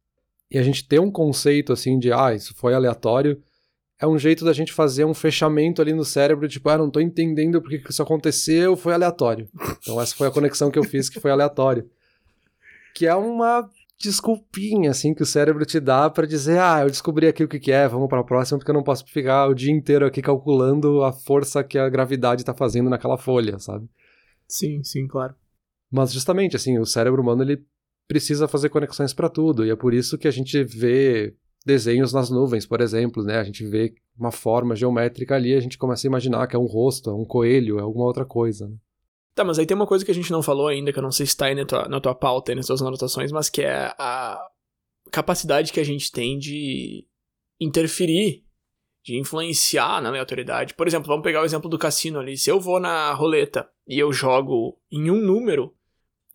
E 0.49 0.57
a 0.57 0.63
gente 0.63 0.85
ter 0.85 0.99
um 0.99 1.09
conceito 1.09 1.71
assim 1.71 1.97
de, 1.97 2.11
ah, 2.11 2.33
isso 2.33 2.53
foi 2.55 2.73
aleatório, 2.73 3.41
é 4.01 4.07
um 4.07 4.17
jeito 4.17 4.43
da 4.43 4.51
gente 4.51 4.73
fazer 4.73 5.05
um 5.05 5.13
fechamento 5.13 5.79
ali 5.79 5.93
no 5.93 6.03
cérebro, 6.03 6.47
tipo, 6.47 6.67
ah, 6.69 6.77
não 6.77 6.89
tô 6.89 6.99
entendendo 6.99 7.61
porque 7.61 7.77
que 7.77 7.91
isso 7.91 8.01
aconteceu, 8.01 8.75
foi 8.75 8.95
aleatório. 8.95 9.47
Então 9.79 10.01
essa 10.01 10.15
foi 10.15 10.27
a 10.27 10.31
conexão 10.31 10.71
que 10.71 10.79
eu 10.79 10.83
fiz 10.83 11.07
que 11.07 11.19
foi 11.19 11.29
aleatório. 11.29 11.87
Que 12.95 13.05
é 13.05 13.13
uma 13.13 13.69
desculpinha, 13.99 14.89
assim, 14.89 15.13
que 15.13 15.21
o 15.21 15.25
cérebro 15.25 15.63
te 15.67 15.79
dá 15.79 16.09
para 16.09 16.25
dizer, 16.25 16.59
ah, 16.59 16.81
eu 16.81 16.87
descobri 16.87 17.27
aqui 17.27 17.43
o 17.43 17.47
que, 17.47 17.59
que 17.59 17.71
é, 17.71 17.87
vamos 17.87 18.09
para 18.09 18.21
a 18.21 18.23
próxima, 18.23 18.57
porque 18.57 18.71
eu 18.71 18.75
não 18.75 18.81
posso 18.81 19.05
ficar 19.05 19.47
o 19.47 19.53
dia 19.53 19.71
inteiro 19.71 20.07
aqui 20.07 20.19
calculando 20.19 21.03
a 21.03 21.13
força 21.13 21.63
que 21.63 21.77
a 21.77 21.87
gravidade 21.87 22.43
tá 22.43 22.55
fazendo 22.55 22.89
naquela 22.89 23.19
folha, 23.19 23.59
sabe? 23.59 23.87
Sim, 24.47 24.83
sim, 24.83 25.07
claro. 25.07 25.35
Mas 25.91 26.11
justamente, 26.11 26.55
assim, 26.55 26.79
o 26.79 26.85
cérebro 26.87 27.21
humano, 27.21 27.43
ele 27.43 27.63
precisa 28.07 28.47
fazer 28.47 28.69
conexões 28.69 29.13
para 29.13 29.29
tudo, 29.29 29.63
e 29.63 29.69
é 29.69 29.75
por 29.75 29.93
isso 29.93 30.17
que 30.17 30.27
a 30.27 30.31
gente 30.31 30.63
vê 30.63 31.35
desenhos 31.65 32.11
nas 32.11 32.29
nuvens, 32.29 32.65
por 32.65 32.81
exemplo, 32.81 33.23
né? 33.23 33.37
A 33.37 33.43
gente 33.43 33.65
vê 33.65 33.93
uma 34.17 34.31
forma 34.31 34.75
geométrica 34.75 35.35
ali, 35.35 35.53
a 35.53 35.59
gente 35.59 35.77
começa 35.77 36.05
a 36.05 36.09
imaginar 36.09 36.47
que 36.47 36.55
é 36.55 36.59
um 36.59 36.65
rosto, 36.65 37.09
é 37.09 37.13
um 37.13 37.25
coelho, 37.25 37.79
é 37.79 37.81
alguma 37.81 38.05
outra 38.05 38.25
coisa, 38.25 38.67
né? 38.67 38.75
Tá, 39.33 39.45
mas 39.45 39.57
aí 39.57 39.65
tem 39.65 39.75
uma 39.75 39.87
coisa 39.87 40.03
que 40.03 40.11
a 40.11 40.13
gente 40.13 40.31
não 40.31 40.43
falou 40.43 40.67
ainda, 40.67 40.91
que 40.91 40.99
eu 40.99 41.03
não 41.03 41.11
sei 41.11 41.25
se 41.25 41.37
tá 41.37 41.45
aí 41.45 41.55
na 41.55 41.65
tua, 41.65 41.87
na 41.87 42.01
tua 42.01 42.13
pauta, 42.13 42.53
nas 42.53 42.67
tuas 42.67 42.81
anotações, 42.81 43.31
mas 43.31 43.49
que 43.49 43.61
é 43.61 43.93
a 43.97 44.45
capacidade 45.09 45.71
que 45.71 45.79
a 45.79 45.85
gente 45.85 46.11
tem 46.11 46.37
de 46.37 47.07
interferir, 47.59 48.43
de 49.03 49.17
influenciar 49.17 50.01
na 50.01 50.09
aleatoriedade. 50.09 50.73
Por 50.73 50.85
exemplo, 50.85 51.07
vamos 51.07 51.23
pegar 51.23 51.41
o 51.41 51.45
exemplo 51.45 51.69
do 51.69 51.79
cassino 51.79 52.19
ali. 52.19 52.37
Se 52.37 52.49
eu 52.49 52.59
vou 52.59 52.79
na 52.79 53.13
roleta 53.13 53.69
e 53.87 53.97
eu 53.97 54.11
jogo 54.11 54.77
em 54.91 55.09
um 55.09 55.21
número, 55.21 55.73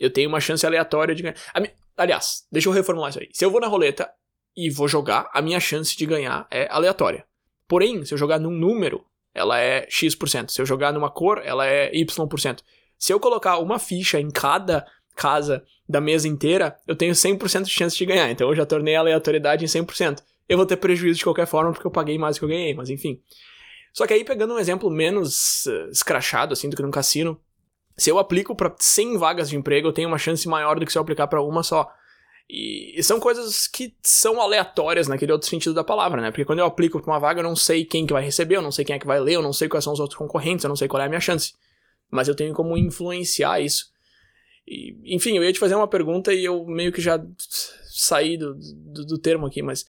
eu 0.00 0.10
tenho 0.10 0.28
uma 0.28 0.40
chance 0.40 0.64
aleatória 0.66 1.14
de 1.14 1.22
ganhar. 1.22 1.36
Aliás, 1.96 2.46
deixa 2.50 2.68
eu 2.68 2.72
reformular 2.72 3.10
isso 3.10 3.20
aí. 3.20 3.28
Se 3.32 3.44
eu 3.44 3.50
vou 3.50 3.60
na 3.60 3.68
roleta 3.68 4.10
e 4.56 4.70
vou 4.70 4.88
jogar, 4.88 5.28
a 5.32 5.42
minha 5.42 5.60
chance 5.60 5.96
de 5.96 6.06
ganhar 6.06 6.46
é 6.50 6.66
aleatória. 6.70 7.24
Porém, 7.68 8.04
se 8.04 8.14
eu 8.14 8.18
jogar 8.18 8.38
num 8.38 8.50
número, 8.50 9.04
ela 9.34 9.60
é 9.60 9.86
X%. 9.90 10.50
Se 10.50 10.62
eu 10.62 10.66
jogar 10.66 10.92
numa 10.92 11.10
cor, 11.10 11.42
ela 11.44 11.66
é 11.66 11.94
Y%. 11.94 12.62
Se 12.98 13.12
eu 13.12 13.20
colocar 13.20 13.58
uma 13.58 13.78
ficha 13.78 14.18
em 14.18 14.30
cada 14.30 14.86
casa 15.14 15.62
da 15.88 16.00
mesa 16.00 16.26
inteira, 16.26 16.76
eu 16.86 16.96
tenho 16.96 17.12
100% 17.12 17.64
de 17.64 17.70
chance 17.70 17.96
de 17.96 18.06
ganhar. 18.06 18.30
Então 18.30 18.48
eu 18.48 18.54
já 18.54 18.64
tornei 18.64 18.96
a 18.96 19.00
aleatoriedade 19.00 19.64
em 19.64 19.68
100%. 19.68 20.22
Eu 20.48 20.56
vou 20.56 20.66
ter 20.66 20.76
prejuízo 20.76 21.18
de 21.18 21.24
qualquer 21.24 21.46
forma 21.46 21.72
porque 21.72 21.86
eu 21.86 21.90
paguei 21.90 22.16
mais 22.18 22.36
do 22.36 22.38
que 22.40 22.44
eu 22.44 22.48
ganhei, 22.48 22.74
mas 22.74 22.88
enfim. 22.88 23.20
Só 23.92 24.06
que 24.06 24.12
aí, 24.12 24.24
pegando 24.24 24.54
um 24.54 24.58
exemplo 24.58 24.90
menos 24.90 25.64
uh, 25.66 25.88
escrachado, 25.90 26.52
assim, 26.52 26.68
do 26.68 26.76
que 26.76 26.82
num 26.82 26.90
cassino, 26.90 27.40
se 27.96 28.10
eu 28.10 28.18
aplico 28.18 28.54
para 28.54 28.74
100 28.78 29.16
vagas 29.16 29.48
de 29.48 29.56
emprego, 29.56 29.88
eu 29.88 29.92
tenho 29.92 30.08
uma 30.08 30.18
chance 30.18 30.46
maior 30.46 30.78
do 30.78 30.84
que 30.84 30.92
se 30.92 30.98
eu 30.98 31.02
aplicar 31.02 31.26
para 31.26 31.42
uma 31.42 31.62
só. 31.62 31.90
E, 32.48 33.02
são 33.02 33.18
coisas 33.18 33.66
que 33.66 33.94
são 34.02 34.40
aleatórias 34.40 35.08
naquele 35.08 35.32
outro 35.32 35.48
sentido 35.48 35.74
da 35.74 35.82
palavra, 35.82 36.20
né? 36.22 36.30
Porque 36.30 36.44
quando 36.44 36.60
eu 36.60 36.66
aplico 36.66 37.00
para 37.00 37.12
uma 37.12 37.18
vaga, 37.18 37.40
eu 37.40 37.44
não 37.44 37.56
sei 37.56 37.84
quem 37.84 38.06
que 38.06 38.12
vai 38.12 38.24
receber, 38.24 38.56
eu 38.56 38.62
não 38.62 38.72
sei 38.72 38.84
quem 38.84 38.94
é 38.94 38.98
que 38.98 39.06
vai 39.06 39.20
ler, 39.20 39.34
eu 39.34 39.42
não 39.42 39.52
sei 39.52 39.68
quais 39.68 39.84
são 39.84 39.92
os 39.92 40.00
outros 40.00 40.18
concorrentes, 40.18 40.64
eu 40.64 40.68
não 40.68 40.76
sei 40.76 40.88
qual 40.88 41.02
é 41.02 41.06
a 41.06 41.08
minha 41.08 41.20
chance. 41.20 41.54
Mas 42.10 42.28
eu 42.28 42.36
tenho 42.36 42.54
como 42.54 42.76
influenciar 42.76 43.60
isso. 43.60 43.90
E, 44.66 44.96
enfim, 45.04 45.36
eu 45.36 45.44
ia 45.44 45.52
te 45.52 45.58
fazer 45.58 45.74
uma 45.74 45.88
pergunta 45.88 46.32
e 46.32 46.44
eu 46.44 46.64
meio 46.66 46.92
que 46.92 47.00
já 47.00 47.20
saí 47.90 48.36
do, 48.36 48.54
do, 48.54 49.06
do 49.06 49.18
termo 49.18 49.46
aqui, 49.46 49.62
mas 49.62 49.86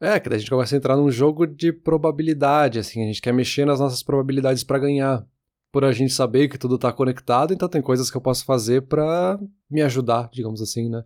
é, 0.00 0.20
que 0.20 0.28
daí 0.28 0.36
a 0.36 0.38
gente 0.38 0.50
começa 0.50 0.74
a 0.74 0.78
entrar 0.78 0.96
num 0.96 1.10
jogo 1.10 1.46
de 1.46 1.72
probabilidade, 1.72 2.78
assim, 2.78 3.02
a 3.02 3.06
gente 3.06 3.22
quer 3.22 3.32
mexer 3.32 3.64
nas 3.64 3.80
nossas 3.80 4.02
probabilidades 4.02 4.62
para 4.62 4.78
ganhar. 4.78 5.26
Por 5.72 5.84
a 5.84 5.92
gente 5.92 6.12
saber 6.12 6.48
que 6.48 6.58
tudo 6.58 6.78
tá 6.78 6.92
conectado, 6.92 7.52
então 7.52 7.68
tem 7.68 7.82
coisas 7.82 8.10
que 8.10 8.16
eu 8.16 8.20
posso 8.20 8.44
fazer 8.44 8.82
para 8.82 9.38
me 9.70 9.82
ajudar, 9.82 10.30
digamos 10.32 10.62
assim, 10.62 10.88
né? 10.88 11.04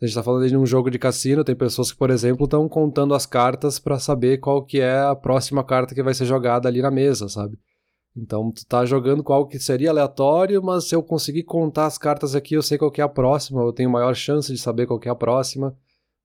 A 0.00 0.06
gente 0.06 0.14
tá 0.14 0.22
falando 0.22 0.48
de 0.48 0.56
um 0.56 0.64
jogo 0.64 0.90
de 0.90 0.98
cassino, 0.98 1.44
tem 1.44 1.54
pessoas 1.54 1.92
que, 1.92 1.98
por 1.98 2.08
exemplo, 2.08 2.44
estão 2.44 2.66
contando 2.68 3.12
as 3.14 3.26
cartas 3.26 3.78
para 3.78 3.98
saber 3.98 4.38
qual 4.38 4.64
que 4.64 4.80
é 4.80 4.98
a 4.98 5.14
próxima 5.14 5.62
carta 5.62 5.94
que 5.94 6.02
vai 6.02 6.14
ser 6.14 6.24
jogada 6.24 6.66
ali 6.66 6.80
na 6.80 6.90
mesa, 6.90 7.28
sabe? 7.28 7.58
Então 8.16 8.50
tu 8.50 8.66
tá 8.66 8.84
jogando 8.86 9.22
com 9.22 9.32
algo 9.32 9.50
que 9.50 9.58
seria 9.58 9.90
aleatório, 9.90 10.62
mas 10.62 10.88
se 10.88 10.94
eu 10.94 11.02
conseguir 11.02 11.44
contar 11.44 11.86
as 11.86 11.98
cartas 11.98 12.34
aqui, 12.34 12.54
eu 12.54 12.62
sei 12.62 12.78
qual 12.78 12.90
que 12.90 13.00
é 13.00 13.04
a 13.04 13.08
próxima, 13.08 13.60
eu 13.60 13.72
tenho 13.72 13.90
maior 13.90 14.14
chance 14.14 14.50
de 14.50 14.58
saber 14.58 14.86
qual 14.86 14.98
que 14.98 15.08
é 15.08 15.12
a 15.12 15.14
próxima. 15.14 15.76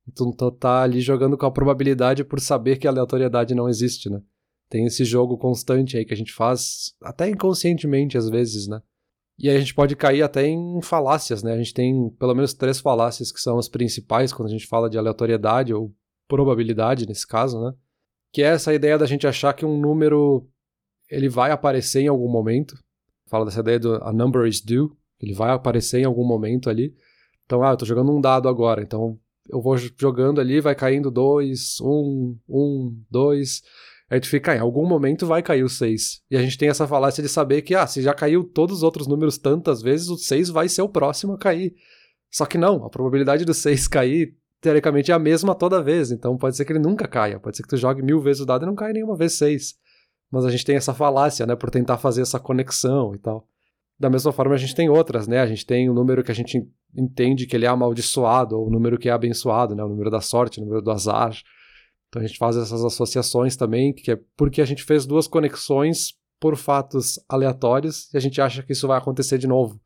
Então 0.08 0.32
tu 0.32 0.52
tá 0.52 0.82
ali 0.82 1.02
jogando 1.02 1.38
com 1.38 1.46
a 1.46 1.52
probabilidade 1.52 2.24
por 2.24 2.40
saber 2.40 2.78
que 2.78 2.88
a 2.88 2.92
aleatoriedade 2.92 3.54
não 3.54 3.68
existe, 3.68 4.10
né? 4.10 4.22
Tem 4.70 4.86
esse 4.86 5.04
jogo 5.04 5.38
constante 5.38 5.98
aí 5.98 6.06
que 6.06 6.14
a 6.14 6.18
gente 6.18 6.34
faz 6.34 6.94
até 7.02 7.30
inconscientemente 7.30 8.18
às 8.18 8.30
vezes, 8.30 8.68
né? 8.68 8.82
E 9.38 9.50
aí 9.50 9.58
a 9.58 9.60
gente 9.60 9.74
pode 9.74 9.96
cair 9.96 10.22
até 10.22 10.48
em 10.48 10.82
falácias, 10.82 11.44
né? 11.44 11.54
A 11.54 11.58
gente 11.58 11.74
tem 11.74 12.10
pelo 12.12 12.34
menos 12.34 12.54
três 12.54 12.80
falácias 12.80 13.32
que 13.32 13.40
são 13.40 13.58
as 13.58 13.68
principais 13.68 14.32
quando 14.32 14.48
a 14.48 14.52
gente 14.52 14.66
fala 14.66 14.90
de 14.90 14.98
aleatoriedade 14.98 15.74
ou 15.74 15.94
probabilidade 16.28 17.06
nesse 17.06 17.28
caso, 17.28 17.62
né? 17.62 17.74
Que 18.32 18.42
é 18.42 18.48
essa 18.48 18.74
ideia 18.74 18.98
da 18.98 19.06
gente 19.06 19.28
achar 19.28 19.54
que 19.54 19.66
um 19.66 19.78
número 19.78 20.48
ele 21.10 21.30
vai 21.30 21.52
aparecer 21.52 22.02
em 22.02 22.08
algum 22.08 22.30
momento. 22.30 22.76
Fala 23.28 23.46
dessa 23.46 23.60
ideia 23.60 23.80
do 23.80 23.96
a 24.04 24.14
number 24.14 24.48
is 24.48 24.62
due, 24.62 24.90
ele 25.20 25.34
vai 25.34 25.52
aparecer 25.52 26.00
em 26.00 26.06
algum 26.06 26.26
momento 26.26 26.70
ali. 26.70 26.96
Então, 27.46 27.62
ah, 27.64 27.72
eu 27.72 27.78
tô 27.78 27.86
jogando 27.86 28.12
um 28.12 28.22
dado 28.22 28.48
agora, 28.48 28.82
então 28.82 29.20
eu 29.50 29.62
vou 29.62 29.78
jogando 29.78 30.42
ali, 30.42 30.60
vai 30.60 30.76
caindo 30.76 31.12
2, 31.12 31.80
1, 31.82 32.38
1, 32.50 33.04
2 33.10 33.62
a 34.10 34.16
gente 34.16 34.30
fica, 34.30 34.52
ah, 34.52 34.56
em 34.56 34.60
algum 34.60 34.88
momento 34.88 35.26
vai 35.26 35.42
cair 35.42 35.64
o 35.64 35.70
6. 35.70 36.22
E 36.30 36.38
a 36.38 36.42
gente 36.42 36.58
tem 36.58 36.70
essa 36.70 36.88
falácia 36.88 37.24
de 37.24 37.30
saber 37.30 37.64
que, 37.64 37.74
ah, 37.74 37.88
se 37.88 38.02
já 38.02 38.14
caiu 38.14 38.44
todos 38.44 38.78
os 38.78 38.84
outros 38.84 39.08
números 39.08 39.38
tantas 39.38 39.82
vezes, 39.82 40.10
o 40.10 40.18
6 40.18 40.50
vai 40.50 40.70
ser 40.70 40.84
o 40.84 40.90
próximo 40.90 41.34
a 41.34 41.38
cair. 41.38 41.74
Só 42.32 42.46
que 42.46 42.58
não, 42.58 42.86
a 42.86 42.90
probabilidade 42.90 43.46
do 43.46 43.54
6 43.54 43.88
cair, 43.90 44.36
teoricamente, 44.62 45.12
é 45.12 45.16
a 45.16 45.20
mesma 45.20 45.56
toda 45.56 45.82
vez. 45.82 46.12
Então 46.12 46.38
pode 46.38 46.56
ser 46.56 46.66
que 46.66 46.74
ele 46.74 46.80
nunca 46.80 47.08
caia, 47.08 47.40
pode 47.40 47.58
ser 47.58 47.64
que 47.64 47.70
tu 47.70 47.78
jogue 47.78 48.04
mil 48.04 48.22
vezes 48.22 48.42
o 48.42 48.46
dado 48.46 48.64
e 48.64 48.68
não 48.68 48.76
caia 48.76 48.94
nenhuma 48.94 49.18
vez 49.18 49.34
6. 49.34 49.74
Mas 50.32 50.46
a 50.46 50.52
gente 50.52 50.66
tem 50.66 50.76
essa 50.76 50.94
falácia, 50.94 51.46
né, 51.48 51.56
por 51.56 51.72
tentar 51.72 51.98
fazer 51.98 52.22
essa 52.22 52.40
conexão 52.40 53.16
e 53.16 53.18
tal. 53.18 53.48
Da 53.98 54.10
mesma 54.10 54.32
forma, 54.32 54.54
a 54.54 54.58
gente 54.58 54.76
tem 54.76 54.90
outras, 54.90 55.26
né? 55.26 55.40
A 55.40 55.48
gente 55.48 55.66
tem 55.66 55.88
o 55.88 55.94
um 55.94 55.96
número 55.96 56.22
que 56.22 56.32
a 56.32 56.36
gente 56.36 56.62
entende 56.94 57.48
que 57.48 57.56
ele 57.56 57.66
é 57.66 57.70
amaldiçoado, 57.70 58.58
ou 58.58 58.66
o 58.66 58.68
um 58.68 58.72
número 58.72 58.98
que 58.98 59.08
é 59.08 59.12
abençoado, 59.12 59.74
né? 59.74 59.82
O 59.84 59.88
número 59.88 60.12
da 60.12 60.20
sorte, 60.20 60.60
o 60.60 60.64
número 60.64 60.82
do 60.82 60.92
azar 60.92 61.34
então 62.16 62.24
a 62.24 62.28
gente 62.28 62.38
faz 62.38 62.56
essas 62.56 62.82
associações 62.82 63.58
também, 63.58 63.92
que 63.92 64.10
é 64.10 64.20
porque 64.38 64.62
a 64.62 64.66
gente 64.66 64.84
fez 64.84 65.06
duas 65.06 65.28
conexões 65.28 66.14
por 66.40 66.56
fatos 66.56 67.20
aleatórios 67.28 68.10
e 68.14 68.18
a 68.18 68.22
gente 68.22 68.40
acha 68.40 68.64
que 68.64 68.72
isso 68.72 68.88
vai 68.88 68.98
acontecer 68.98 69.38
de 69.38 69.48
novo. 69.48 69.78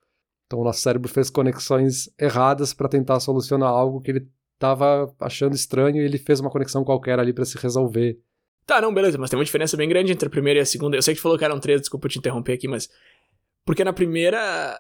Então 0.46 0.60
o 0.60 0.64
nosso 0.64 0.80
cérebro 0.80 1.10
fez 1.10 1.32
conexões 1.32 2.08
erradas 2.20 2.72
para 2.72 2.88
tentar 2.88 3.20
solucionar 3.20 3.70
algo 3.70 4.00
que 4.00 4.12
ele 4.12 4.28
estava 4.54 5.12
achando 5.20 5.56
estranho 5.56 5.98
e 5.98 6.06
ele 6.06 6.20
fez 6.20 6.40
uma 6.40 6.52
conexão 6.52 6.84
qualquer 6.84 7.18
ali 7.18 7.34
para 7.34 7.46
se 7.46 7.58
resolver. 7.58 8.20
Tá, 8.64 8.80
não, 8.80 8.94
beleza, 8.94 9.18
mas 9.18 9.32
tem 9.32 9.40
uma 9.40 9.46
diferença 9.46 9.76
bem 9.76 9.90
grande 9.90 10.12
entre 10.12 10.28
a 10.28 10.30
primeira 10.30 10.60
e 10.60 10.62
a 10.62 10.66
segunda. 10.68 10.96
Eu 10.96 11.02
sei 11.02 11.16
que 11.16 11.22
falou 11.22 11.36
que 11.36 11.46
eram 11.46 11.60
três, 11.60 11.82
desculpa 11.82 12.08
te 12.08 12.20
interromper 12.20 12.54
aqui, 12.54 12.68
mas. 12.68 12.88
Porque 13.66 13.84
na 13.84 13.92
primeira 13.92 14.80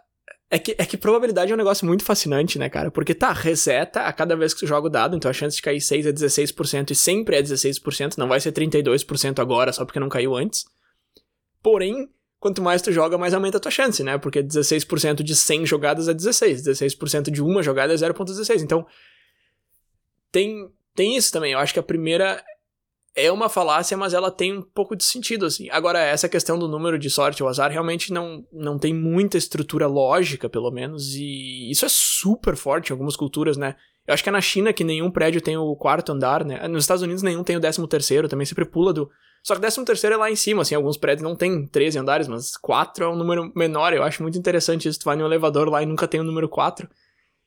é 0.52 0.58
que, 0.58 0.76
é 0.78 0.86
que 0.86 0.98
probabilidade 0.98 1.52
é 1.52 1.54
um 1.54 1.58
negócio 1.58 1.86
muito 1.86 2.04
fascinante, 2.04 2.58
né, 2.58 2.70
cara? 2.70 2.90
Porque 2.90 3.14
tá, 3.14 3.32
reseta 3.32 4.02
a 4.02 4.12
cada 4.12 4.36
vez 4.36 4.54
que 4.54 4.62
tu 4.62 4.68
joga 4.68 4.88
o 4.88 4.90
dado, 4.90 5.16
então 5.16 5.30
a 5.30 5.34
chance 5.34 5.56
de 5.56 5.62
cair 5.62 5.80
6 5.80 6.08
é 6.08 6.12
16% 6.12 6.92
e 6.92 6.96
sempre 6.96 7.36
é 7.36 7.44
16%, 7.44 8.18
não 8.18 8.28
vai 8.28 8.40
ser 8.40 8.52
32% 8.52 9.40
agora 9.40 9.72
só 9.72 9.86
porque 9.86 10.00
não 10.00 10.10
caiu 10.10 10.36
antes. 10.36 10.66
Porém, 11.62 12.10
quanto 12.40 12.64
mais 12.64 12.82
tu 12.82 12.92
joga, 12.92 13.16
mais 13.16 13.34
aumenta 13.34 13.58
a 13.58 13.60
tua 13.60 13.70
chance, 13.70 14.04
né? 14.04 14.18
Porque 14.18 14.42
16% 14.42 15.22
de 15.22 15.36
100 15.36 15.68
jogadas 15.68 16.08
é 16.08 16.14
16, 16.16 16.64
16% 16.64 17.30
de 17.30 17.44
uma 17.44 17.62
jogada 17.62 17.94
é 17.94 17.96
0.16. 17.96 18.64
Então, 18.64 18.88
tem, 20.32 20.68
tem 20.96 21.16
isso 21.16 21.32
também. 21.32 21.54
Eu 21.54 21.60
acho 21.60 21.74
que 21.74 21.80
a 21.80 21.84
primeira 21.84 22.44
é 23.26 23.32
uma 23.32 23.50
falácia, 23.50 23.96
mas 23.98 24.14
ela 24.14 24.32
tem 24.32 24.58
um 24.58 24.62
pouco 24.62 24.96
de 24.96 25.04
sentido, 25.04 25.46
assim. 25.46 25.70
Agora, 25.70 26.00
essa 26.00 26.30
questão 26.30 26.58
do 26.58 26.68
número 26.68 26.98
de 26.98 27.10
sorte 27.10 27.44
ou 27.44 27.50
azar 27.50 27.72
realmente 27.72 28.12
não, 28.12 28.46
não 28.52 28.78
tem 28.78 28.94
muita 28.94 29.38
estrutura 29.38 29.88
lógica, 29.88 30.50
pelo 30.50 30.72
menos, 30.72 31.16
e 31.16 31.70
isso 31.70 31.86
é 31.86 31.90
super 31.90 32.56
forte 32.56 32.90
em 32.90 32.94
algumas 32.94 33.16
culturas, 33.16 33.58
né? 33.58 33.76
Eu 34.08 34.14
acho 34.14 34.24
que 34.24 34.30
é 34.30 34.32
na 34.32 34.42
China 34.42 34.74
que 34.74 34.84
nenhum 34.84 35.12
prédio 35.12 35.42
tem 35.42 35.56
o 35.56 35.76
quarto 35.76 36.12
andar, 36.12 36.44
né? 36.44 36.68
Nos 36.68 36.84
Estados 36.84 37.04
Unidos 37.04 37.22
nenhum 37.22 37.44
tem 37.44 37.58
o 37.58 37.60
décimo 37.60 37.88
terceiro, 37.88 38.28
também 38.28 38.46
sempre 38.46 38.66
pula 38.66 38.92
do... 38.92 39.10
Só 39.44 39.56
que 39.56 39.62
décimo 39.62 39.86
terceiro 39.86 40.16
é 40.16 40.18
lá 40.18 40.32
em 40.32 40.36
cima, 40.36 40.64
assim, 40.64 40.76
alguns 40.76 40.98
prédios 40.98 41.24
não 41.24 41.36
tem 41.36 41.66
13 41.68 42.00
andares, 42.00 42.28
mas 42.28 42.58
4 42.58 43.06
é 43.06 43.08
um 43.08 43.16
número 43.16 43.52
menor, 43.56 43.94
eu 43.94 44.04
acho 44.04 44.22
muito 44.22 44.38
interessante 44.38 44.90
isso, 44.90 45.00
tu 45.00 45.06
vai 45.06 45.16
no 45.16 45.26
elevador 45.26 45.70
lá 45.70 45.82
e 45.82 45.86
nunca 45.86 46.08
tem 46.08 46.20
o 46.20 46.24
número 46.24 46.50
4. 46.50 46.90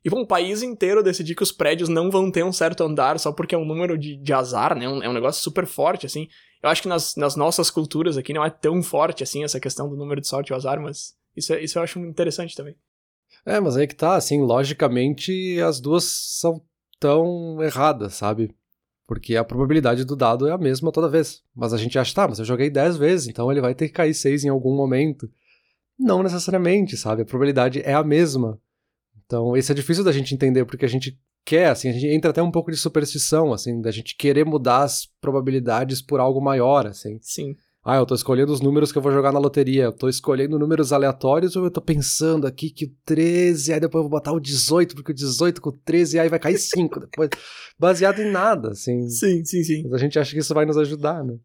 E 0.05 0.11
um 0.13 0.27
país 0.27 0.63
inteiro 0.63 1.03
decidir 1.03 1.35
que 1.35 1.43
os 1.43 1.53
prédios 1.53 1.89
não 1.89 2.11
vão 2.11 2.31
ter 2.31 2.45
um 2.45 2.53
certo 2.53 2.83
andar 2.83 3.19
só 3.21 3.31
porque 3.33 3.55
é 3.55 3.59
um 3.59 3.65
número 3.65 3.97
de, 3.97 4.17
de 4.17 4.33
azar, 4.33 4.77
né? 4.77 4.89
Um, 4.89 5.03
é 5.03 5.09
um 5.09 5.13
negócio 5.13 5.43
super 5.43 5.67
forte, 5.67 6.07
assim. 6.07 6.29
Eu 6.63 6.71
acho 6.71 6.83
que 6.83 6.89
nas, 6.89 7.15
nas 7.17 7.37
nossas 7.37 7.71
culturas 7.71 8.17
aqui 8.17 8.33
não 8.33 8.45
é 8.45 8.51
tão 8.51 8.83
forte 8.83 9.23
assim 9.23 9.45
essa 9.45 9.61
questão 9.61 9.89
do 9.89 9.97
número 9.97 10.21
de 10.21 10.29
sorte 10.29 10.51
e 10.51 10.55
azar, 10.55 10.81
mas 10.81 11.15
Isso, 11.37 11.53
é, 11.53 11.63
isso 11.63 11.79
eu 11.79 11.83
acho 11.83 11.99
interessante 12.01 12.57
também. 12.57 12.77
É, 13.47 13.59
mas 13.61 13.77
aí 13.77 13.87
que 13.87 13.95
tá, 13.95 14.17
assim, 14.17 14.41
logicamente 14.41 15.61
as 15.61 15.81
duas 15.81 16.05
são 16.05 16.63
tão 17.01 17.61
erradas, 17.63 18.15
sabe? 18.15 18.55
Porque 19.07 19.37
a 19.37 19.45
probabilidade 19.45 20.05
do 20.05 20.17
dado 20.17 20.47
é 20.47 20.53
a 20.53 20.59
mesma 20.59 20.93
toda 20.93 21.09
vez. 21.09 21.43
Mas 21.55 21.73
a 21.73 21.77
gente 21.77 21.99
acha, 21.99 22.15
tá, 22.15 22.29
mas 22.29 22.39
eu 22.39 22.45
joguei 22.45 22.71
10 22.71 22.97
vezes, 22.97 23.29
então 23.29 23.51
ele 23.51 23.61
vai 23.61 23.75
ter 23.75 23.89
que 23.89 23.95
cair 23.95 24.15
6 24.15 24.45
em 24.45 24.49
algum 24.49 24.75
momento. 24.77 25.29
Não 25.99 26.23
necessariamente, 26.23 26.97
sabe? 26.97 27.23
A 27.23 27.27
probabilidade 27.27 27.81
é 27.85 27.95
a 27.95 28.05
mesma. 28.05 28.61
Então, 29.33 29.57
isso 29.57 29.73
é 29.73 29.75
difícil 29.75 30.05
da 30.05 30.13
gente 30.13 30.35
entender, 30.35 30.67
porque 30.67 30.85
a 30.85 30.89
gente 30.89 31.19
quer, 31.43 31.69
assim, 31.69 31.89
a 31.89 31.93
gente 31.93 32.07
entra 32.07 32.31
até 32.31 32.43
um 32.43 32.51
pouco 32.51 32.71
de 32.71 32.77
superstição, 32.77 33.51
assim, 33.51 33.81
da 33.81 33.91
gente 33.91 34.15
querer 34.15 34.45
mudar 34.45 34.83
as 34.83 35.09
probabilidades 35.23 36.03
por 36.03 36.21
algo 36.21 36.39
maior, 36.39 36.87
assim. 36.87 37.19
Sim. 37.23 37.57
Ah, 37.83 37.97
eu 37.97 38.05
tô 38.05 38.15
escolhendo 38.15 38.53
os 38.53 38.61
números 38.61 38.93
que 38.93 38.99
eu 38.99 39.03
vou 39.03 39.11
jogar 39.11 39.33
na 39.33 39.39
loteria. 39.39 39.85
Eu 39.85 39.93
tô 39.93 40.07
escolhendo 40.07 40.59
números 40.59 40.93
aleatórios 40.93 41.57
ou 41.57 41.65
eu 41.65 41.71
tô 41.71 41.81
pensando 41.81 42.47
aqui 42.47 42.69
que 42.69 42.85
o 42.85 42.93
13, 43.07 43.73
aí 43.73 43.81
depois 43.81 44.05
eu 44.05 44.11
vou 44.11 44.19
botar 44.19 44.33
o 44.33 44.39
18, 44.39 44.95
porque 44.95 45.13
o 45.13 45.15
18 45.15 45.63
com 45.63 45.71
o 45.71 45.79
13, 45.79 46.21
aí 46.21 46.29
vai 46.29 46.39
cair 46.39 46.59
5 46.59 47.01
depois. 47.01 47.31
Baseado 47.81 48.21
em 48.21 48.31
nada, 48.31 48.73
assim. 48.73 49.09
Sim, 49.09 49.43
sim, 49.47 49.65
sim. 49.65 49.83
Mas 49.85 49.95
a 49.95 49.99
gente 49.99 50.19
acha 50.19 50.31
que 50.31 50.41
isso 50.41 50.53
vai 50.53 50.67
nos 50.67 50.77
ajudar, 50.77 51.25
né? 51.25 51.39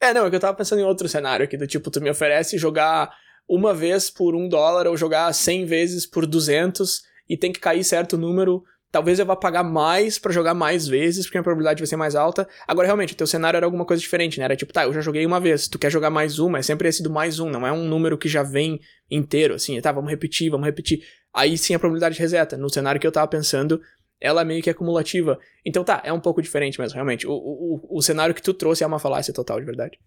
É, 0.00 0.14
não, 0.14 0.24
é 0.24 0.30
que 0.30 0.36
eu 0.36 0.40
tava 0.40 0.56
pensando 0.56 0.78
em 0.78 0.84
outro 0.84 1.08
cenário 1.08 1.44
aqui, 1.44 1.56
do 1.56 1.66
tipo, 1.66 1.90
tu 1.90 2.00
me 2.00 2.10
oferece 2.10 2.56
jogar 2.56 3.12
uma 3.48 3.74
vez 3.74 4.08
por 4.08 4.36
um 4.36 4.48
dólar 4.48 4.86
ou 4.86 4.96
jogar 4.96 5.32
100 5.32 5.66
vezes 5.66 6.06
por 6.06 6.26
200 6.26 7.02
e 7.28 7.36
tem 7.36 7.52
que 7.52 7.60
cair 7.60 7.84
certo 7.84 8.16
número 8.16 8.62
talvez 8.94 9.18
eu 9.18 9.26
vá 9.26 9.34
pagar 9.34 9.64
mais 9.64 10.20
para 10.20 10.30
jogar 10.30 10.54
mais 10.54 10.86
vezes, 10.86 11.26
porque 11.26 11.36
a 11.36 11.42
probabilidade 11.42 11.80
vai 11.80 11.86
ser 11.88 11.96
mais 11.96 12.14
alta. 12.14 12.48
Agora, 12.64 12.86
realmente, 12.86 13.12
o 13.12 13.16
teu 13.16 13.26
cenário 13.26 13.56
era 13.56 13.66
alguma 13.66 13.84
coisa 13.84 14.00
diferente, 14.00 14.38
né? 14.38 14.44
Era 14.44 14.54
tipo, 14.54 14.72
tá, 14.72 14.84
eu 14.84 14.92
já 14.92 15.00
joguei 15.00 15.26
uma 15.26 15.40
vez, 15.40 15.66
tu 15.66 15.80
quer 15.80 15.90
jogar 15.90 16.10
mais 16.10 16.38
uma, 16.38 16.58
é 16.58 16.62
sempre 16.62 16.88
esse 16.88 17.02
do 17.02 17.10
mais 17.10 17.40
um, 17.40 17.50
não 17.50 17.66
é 17.66 17.72
um 17.72 17.88
número 17.88 18.16
que 18.16 18.28
já 18.28 18.44
vem 18.44 18.78
inteiro, 19.10 19.54
assim, 19.54 19.80
tá, 19.80 19.90
vamos 19.90 20.08
repetir, 20.08 20.48
vamos 20.48 20.64
repetir. 20.64 21.02
Aí 21.34 21.58
sim 21.58 21.74
a 21.74 21.78
probabilidade 21.80 22.16
reseta. 22.20 22.56
No 22.56 22.70
cenário 22.70 23.00
que 23.00 23.06
eu 23.06 23.10
tava 23.10 23.26
pensando, 23.26 23.80
ela 24.20 24.42
é 24.42 24.44
meio 24.44 24.62
que 24.62 24.70
acumulativa. 24.70 25.40
Então 25.66 25.82
tá, 25.82 26.00
é 26.04 26.12
um 26.12 26.20
pouco 26.20 26.40
diferente 26.40 26.80
mesmo, 26.80 26.94
realmente. 26.94 27.26
O, 27.26 27.32
o, 27.32 27.98
o 27.98 28.00
cenário 28.00 28.32
que 28.32 28.42
tu 28.42 28.54
trouxe 28.54 28.84
é 28.84 28.86
uma 28.86 29.00
falácia 29.00 29.34
total, 29.34 29.58
de 29.58 29.66
verdade. 29.66 29.98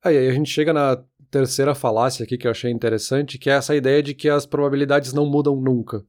Aí, 0.00 0.16
aí 0.16 0.28
a 0.28 0.32
gente 0.32 0.48
chega 0.48 0.72
na 0.72 1.02
terceira 1.28 1.74
falácia 1.74 2.22
aqui 2.22 2.38
que 2.38 2.46
eu 2.46 2.52
achei 2.52 2.70
interessante, 2.70 3.36
que 3.36 3.50
é 3.50 3.54
essa 3.54 3.74
ideia 3.74 4.00
de 4.00 4.14
que 4.14 4.28
as 4.28 4.46
probabilidades 4.46 5.12
não 5.12 5.26
mudam 5.26 5.56
nunca. 5.56 6.04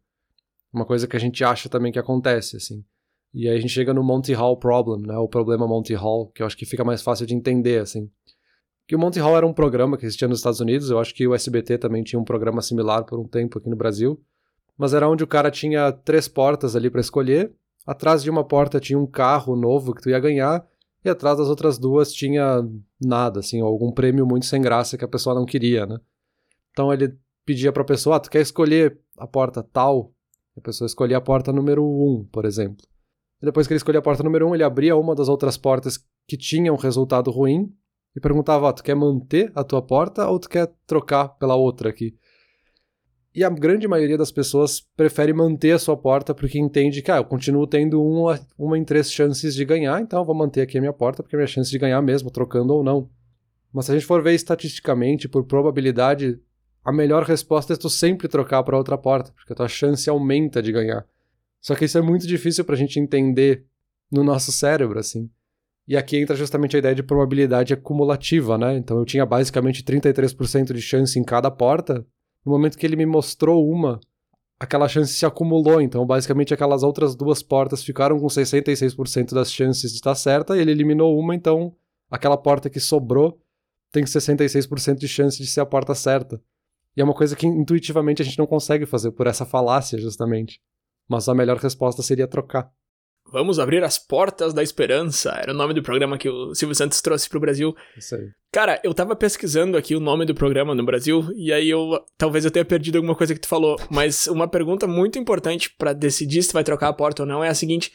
Uma 0.71 0.85
coisa 0.85 1.07
que 1.07 1.17
a 1.17 1.19
gente 1.19 1.43
acha 1.43 1.67
também 1.67 1.91
que 1.91 1.99
acontece, 1.99 2.57
assim. 2.57 2.83
E 3.33 3.47
aí 3.47 3.57
a 3.57 3.59
gente 3.59 3.73
chega 3.73 3.93
no 3.93 4.03
Monty 4.03 4.33
Hall 4.33 4.57
Problem, 4.57 5.05
né? 5.05 5.17
O 5.17 5.27
problema 5.27 5.67
Monty 5.67 5.93
Hall, 5.93 6.27
que 6.27 6.41
eu 6.41 6.47
acho 6.47 6.57
que 6.57 6.65
fica 6.65 6.83
mais 6.83 7.01
fácil 7.01 7.25
de 7.25 7.35
entender, 7.35 7.81
assim. 7.81 8.09
Que 8.87 8.95
o 8.95 8.99
Monty 8.99 9.19
Hall 9.19 9.37
era 9.37 9.45
um 9.45 9.53
programa 9.53 9.97
que 9.97 10.05
existia 10.05 10.27
nos 10.27 10.39
Estados 10.39 10.59
Unidos, 10.59 10.89
eu 10.89 10.99
acho 10.99 11.13
que 11.13 11.27
o 11.27 11.35
SBT 11.35 11.77
também 11.77 12.03
tinha 12.03 12.19
um 12.19 12.23
programa 12.23 12.61
similar 12.61 13.03
por 13.03 13.19
um 13.19 13.27
tempo 13.27 13.59
aqui 13.59 13.69
no 13.69 13.75
Brasil. 13.75 14.19
Mas 14.77 14.93
era 14.93 15.07
onde 15.07 15.23
o 15.23 15.27
cara 15.27 15.51
tinha 15.51 15.91
três 15.91 16.27
portas 16.27 16.75
ali 16.75 16.89
para 16.89 17.01
escolher. 17.01 17.53
Atrás 17.85 18.23
de 18.23 18.29
uma 18.29 18.43
porta 18.43 18.79
tinha 18.79 18.97
um 18.97 19.05
carro 19.05 19.55
novo 19.55 19.93
que 19.93 20.01
tu 20.01 20.09
ia 20.09 20.19
ganhar, 20.19 20.65
e 21.03 21.09
atrás 21.09 21.37
das 21.37 21.47
outras 21.47 21.77
duas 21.77 22.11
tinha 22.11 22.67
nada, 22.99 23.39
assim, 23.39 23.61
algum 23.61 23.91
prêmio 23.91 24.25
muito 24.25 24.45
sem 24.45 24.61
graça 24.61 24.97
que 24.97 25.05
a 25.05 25.07
pessoa 25.07 25.33
não 25.33 25.45
queria, 25.45 25.85
né? 25.85 25.97
Então 26.71 26.91
ele 26.93 27.15
pedia 27.45 27.71
pra 27.71 27.83
pessoa, 27.83 28.17
ah, 28.17 28.19
tu 28.19 28.29
quer 28.29 28.41
escolher 28.41 28.99
a 29.17 29.25
porta 29.25 29.63
tal 29.63 30.13
a 30.57 30.61
pessoa 30.61 30.85
escolhia 30.85 31.17
a 31.17 31.21
porta 31.21 31.51
número 31.51 31.83
1, 31.83 32.27
por 32.31 32.45
exemplo. 32.45 32.85
E 33.41 33.45
depois 33.45 33.67
que 33.67 33.73
ele 33.73 33.77
escolhia 33.77 33.99
a 33.99 34.03
porta 34.03 34.23
número 34.23 34.47
1, 34.49 34.55
ele 34.55 34.63
abria 34.63 34.95
uma 34.95 35.15
das 35.15 35.29
outras 35.29 35.57
portas 35.57 35.97
que 36.27 36.37
tinha 36.37 36.73
um 36.73 36.75
resultado 36.75 37.31
ruim 37.31 37.73
e 38.15 38.19
perguntava: 38.19 38.69
ah, 38.69 38.73
tu 38.73 38.83
quer 38.83 38.95
manter 38.95 39.51
a 39.55 39.63
tua 39.63 39.81
porta 39.81 40.27
ou 40.27 40.39
tu 40.39 40.49
quer 40.49 40.71
trocar 40.85 41.29
pela 41.29 41.55
outra 41.55 41.89
aqui? 41.89 42.15
E 43.33 43.43
a 43.43 43.49
grande 43.49 43.87
maioria 43.87 44.17
das 44.17 44.31
pessoas 44.31 44.81
prefere 44.97 45.31
manter 45.31 45.71
a 45.71 45.79
sua 45.79 45.95
porta 45.95 46.33
porque 46.33 46.59
entende 46.59 47.01
que 47.01 47.11
ah, 47.11 47.17
eu 47.17 47.25
continuo 47.25 47.65
tendo 47.67 48.03
uma, 48.03 48.39
uma 48.57 48.77
em 48.77 48.83
três 48.83 49.11
chances 49.11 49.53
de 49.53 49.63
ganhar, 49.63 50.01
então 50.01 50.19
eu 50.19 50.25
vou 50.25 50.35
manter 50.35 50.61
aqui 50.61 50.77
a 50.77 50.81
minha 50.81 50.93
porta 50.93 51.21
porque 51.21 51.35
é 51.35 51.37
minha 51.37 51.47
chance 51.47 51.69
de 51.69 51.77
ganhar 51.77 52.01
mesmo, 52.01 52.31
trocando 52.31 52.73
ou 52.73 52.83
não. 52.83 53.09
Mas 53.71 53.85
se 53.85 53.91
a 53.91 53.93
gente 53.93 54.05
for 54.05 54.21
ver 54.21 54.33
estatisticamente, 54.33 55.29
por 55.29 55.45
probabilidade, 55.45 56.39
a 56.83 56.91
melhor 56.91 57.23
resposta 57.23 57.73
é 57.73 57.77
tu 57.77 57.89
sempre 57.89 58.27
trocar 58.27 58.63
para 58.63 58.77
outra 58.77 58.97
porta, 58.97 59.31
porque 59.33 59.53
a 59.53 59.55
tua 59.55 59.67
chance 59.67 60.09
aumenta 60.09 60.61
de 60.61 60.71
ganhar. 60.71 61.05
Só 61.61 61.75
que 61.75 61.85
isso 61.85 61.97
é 61.97 62.01
muito 62.01 62.25
difícil 62.25 62.63
pra 62.63 62.75
gente 62.75 62.99
entender 62.99 63.65
no 64.11 64.23
nosso 64.23 64.51
cérebro, 64.51 64.99
assim. 64.99 65.29
E 65.87 65.97
aqui 65.97 66.17
entra 66.17 66.35
justamente 66.35 66.75
a 66.75 66.79
ideia 66.79 66.95
de 66.95 67.03
probabilidade 67.03 67.73
acumulativa, 67.73 68.57
né? 68.57 68.77
Então 68.77 68.97
eu 68.97 69.05
tinha 69.05 69.25
basicamente 69.25 69.83
33% 69.83 70.73
de 70.73 70.81
chance 70.81 71.17
em 71.19 71.23
cada 71.23 71.49
porta. 71.49 72.05
No 72.45 72.51
momento 72.51 72.77
que 72.77 72.85
ele 72.85 72.95
me 72.95 73.05
mostrou 73.05 73.67
uma, 73.67 73.99
aquela 74.59 74.87
chance 74.87 75.13
se 75.13 75.25
acumulou. 75.25 75.81
Então, 75.81 76.05
basicamente, 76.05 76.53
aquelas 76.53 76.83
outras 76.83 77.15
duas 77.15 77.41
portas 77.41 77.83
ficaram 77.83 78.19
com 78.19 78.27
66% 78.27 79.33
das 79.33 79.51
chances 79.51 79.91
de 79.91 79.97
estar 79.97 80.15
certa 80.15 80.57
ele 80.57 80.71
eliminou 80.71 81.17
uma, 81.17 81.33
então 81.33 81.73
aquela 82.09 82.37
porta 82.37 82.69
que 82.69 82.79
sobrou 82.79 83.39
tem 83.91 84.03
66% 84.03 84.95
de 84.95 85.07
chance 85.07 85.37
de 85.37 85.47
ser 85.47 85.61
a 85.61 85.65
porta 85.65 85.95
certa. 85.95 86.41
E 86.99 87.01
é 87.01 87.05
uma 87.05 87.13
coisa 87.13 87.33
que 87.33 87.47
intuitivamente 87.47 88.21
a 88.21 88.25
gente 88.25 88.37
não 88.37 88.45
consegue 88.45 88.85
fazer 88.85 89.11
por 89.11 89.25
essa 89.25 89.45
falácia, 89.45 89.97
justamente. 89.97 90.59
Mas 91.07 91.29
a 91.29 91.33
melhor 91.33 91.55
resposta 91.55 92.03
seria 92.03 92.27
trocar. 92.27 92.69
Vamos 93.31 93.57
abrir 93.57 93.81
as 93.85 93.97
portas 93.97 94.53
da 94.53 94.61
esperança. 94.61 95.29
Era 95.31 95.53
o 95.53 95.55
nome 95.55 95.73
do 95.73 95.81
programa 95.81 96.17
que 96.17 96.27
o 96.27 96.53
Silvio 96.53 96.75
Santos 96.75 96.99
trouxe 96.99 97.29
pro 97.29 97.39
Brasil. 97.39 97.73
Isso 97.97 98.15
aí. 98.15 98.27
Cara, 98.51 98.81
eu 98.83 98.93
tava 98.93 99.15
pesquisando 99.15 99.77
aqui 99.77 99.95
o 99.95 99.99
nome 100.01 100.25
do 100.25 100.35
programa 100.35 100.75
no 100.75 100.83
Brasil 100.83 101.25
e 101.37 101.53
aí 101.53 101.69
eu 101.69 102.03
talvez 102.17 102.43
eu 102.43 102.51
tenha 102.51 102.65
perdido 102.65 102.97
alguma 102.97 103.15
coisa 103.15 103.33
que 103.33 103.39
tu 103.39 103.47
falou, 103.47 103.77
mas 103.89 104.27
uma 104.27 104.49
pergunta 104.49 104.85
muito 104.85 105.17
importante 105.17 105.73
para 105.77 105.93
decidir 105.93 106.43
se 106.43 106.51
vai 106.51 106.65
trocar 106.65 106.89
a 106.89 106.93
porta 106.93 107.23
ou 107.23 107.27
não 107.27 107.41
é 107.41 107.47
a 107.47 107.55
seguinte: 107.55 107.93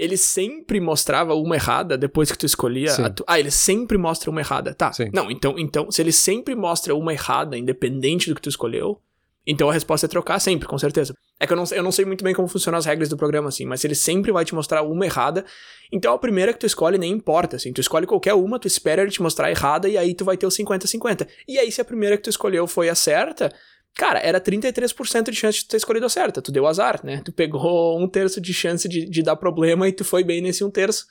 ele 0.00 0.16
sempre 0.16 0.80
mostrava 0.80 1.34
uma 1.34 1.56
errada 1.56 1.98
depois 1.98 2.32
que 2.32 2.38
tu 2.38 2.46
escolhia. 2.46 2.90
Tu... 3.10 3.22
Ah, 3.26 3.38
ele 3.38 3.50
sempre 3.50 3.98
mostra 3.98 4.30
uma 4.30 4.40
errada. 4.40 4.72
Tá. 4.72 4.90
Sim. 4.94 5.10
Não, 5.12 5.30
então, 5.30 5.58
então, 5.58 5.90
se 5.90 6.00
ele 6.00 6.10
sempre 6.10 6.54
mostra 6.54 6.94
uma 6.94 7.12
errada, 7.12 7.58
independente 7.58 8.30
do 8.30 8.34
que 8.34 8.40
tu 8.40 8.48
escolheu, 8.48 8.98
então 9.46 9.68
a 9.68 9.72
resposta 9.74 10.06
é 10.06 10.08
trocar 10.08 10.38
sempre, 10.38 10.66
com 10.66 10.78
certeza. 10.78 11.14
É 11.38 11.46
que 11.46 11.52
eu 11.52 11.56
não, 11.56 11.64
eu 11.70 11.82
não 11.82 11.92
sei 11.92 12.06
muito 12.06 12.24
bem 12.24 12.32
como 12.32 12.48
funcionam 12.48 12.78
as 12.78 12.86
regras 12.86 13.10
do 13.10 13.16
programa, 13.16 13.48
assim, 13.48 13.66
mas 13.66 13.84
ele 13.84 13.94
sempre 13.94 14.32
vai 14.32 14.42
te 14.42 14.54
mostrar 14.54 14.80
uma 14.82 15.04
errada. 15.04 15.44
Então 15.92 16.14
a 16.14 16.18
primeira 16.18 16.54
que 16.54 16.58
tu 16.58 16.66
escolhe 16.66 16.96
nem 16.96 17.12
importa, 17.12 17.56
assim. 17.56 17.70
Tu 17.70 17.82
escolhe 17.82 18.06
qualquer 18.06 18.32
uma, 18.32 18.58
tu 18.58 18.66
espera 18.66 19.02
ele 19.02 19.10
te 19.10 19.20
mostrar 19.20 19.50
errada 19.50 19.86
e 19.86 19.98
aí 19.98 20.14
tu 20.14 20.24
vai 20.24 20.38
ter 20.38 20.46
o 20.46 20.50
50-50. 20.50 21.28
E 21.46 21.58
aí, 21.58 21.70
se 21.70 21.80
a 21.80 21.84
primeira 21.84 22.16
que 22.16 22.22
tu 22.22 22.30
escolheu 22.30 22.66
foi 22.66 22.88
a 22.88 22.94
certa, 22.94 23.52
Cara, 23.94 24.18
era 24.20 24.40
33% 24.40 25.30
de 25.30 25.36
chance 25.36 25.58
de 25.58 25.64
tu 25.64 25.70
ter 25.70 25.76
escolhido 25.76 26.06
a 26.06 26.08
certa. 26.08 26.40
Tu 26.40 26.52
deu 26.52 26.66
azar, 26.66 27.00
né? 27.04 27.20
Tu 27.24 27.32
pegou 27.32 28.00
um 28.00 28.08
terço 28.08 28.40
de 28.40 28.54
chance 28.54 28.88
de, 28.88 29.08
de 29.08 29.22
dar 29.22 29.36
problema 29.36 29.88
e 29.88 29.92
tu 29.92 30.04
foi 30.04 30.24
bem 30.24 30.40
nesse 30.40 30.64
um 30.64 30.70
terço. 30.70 31.06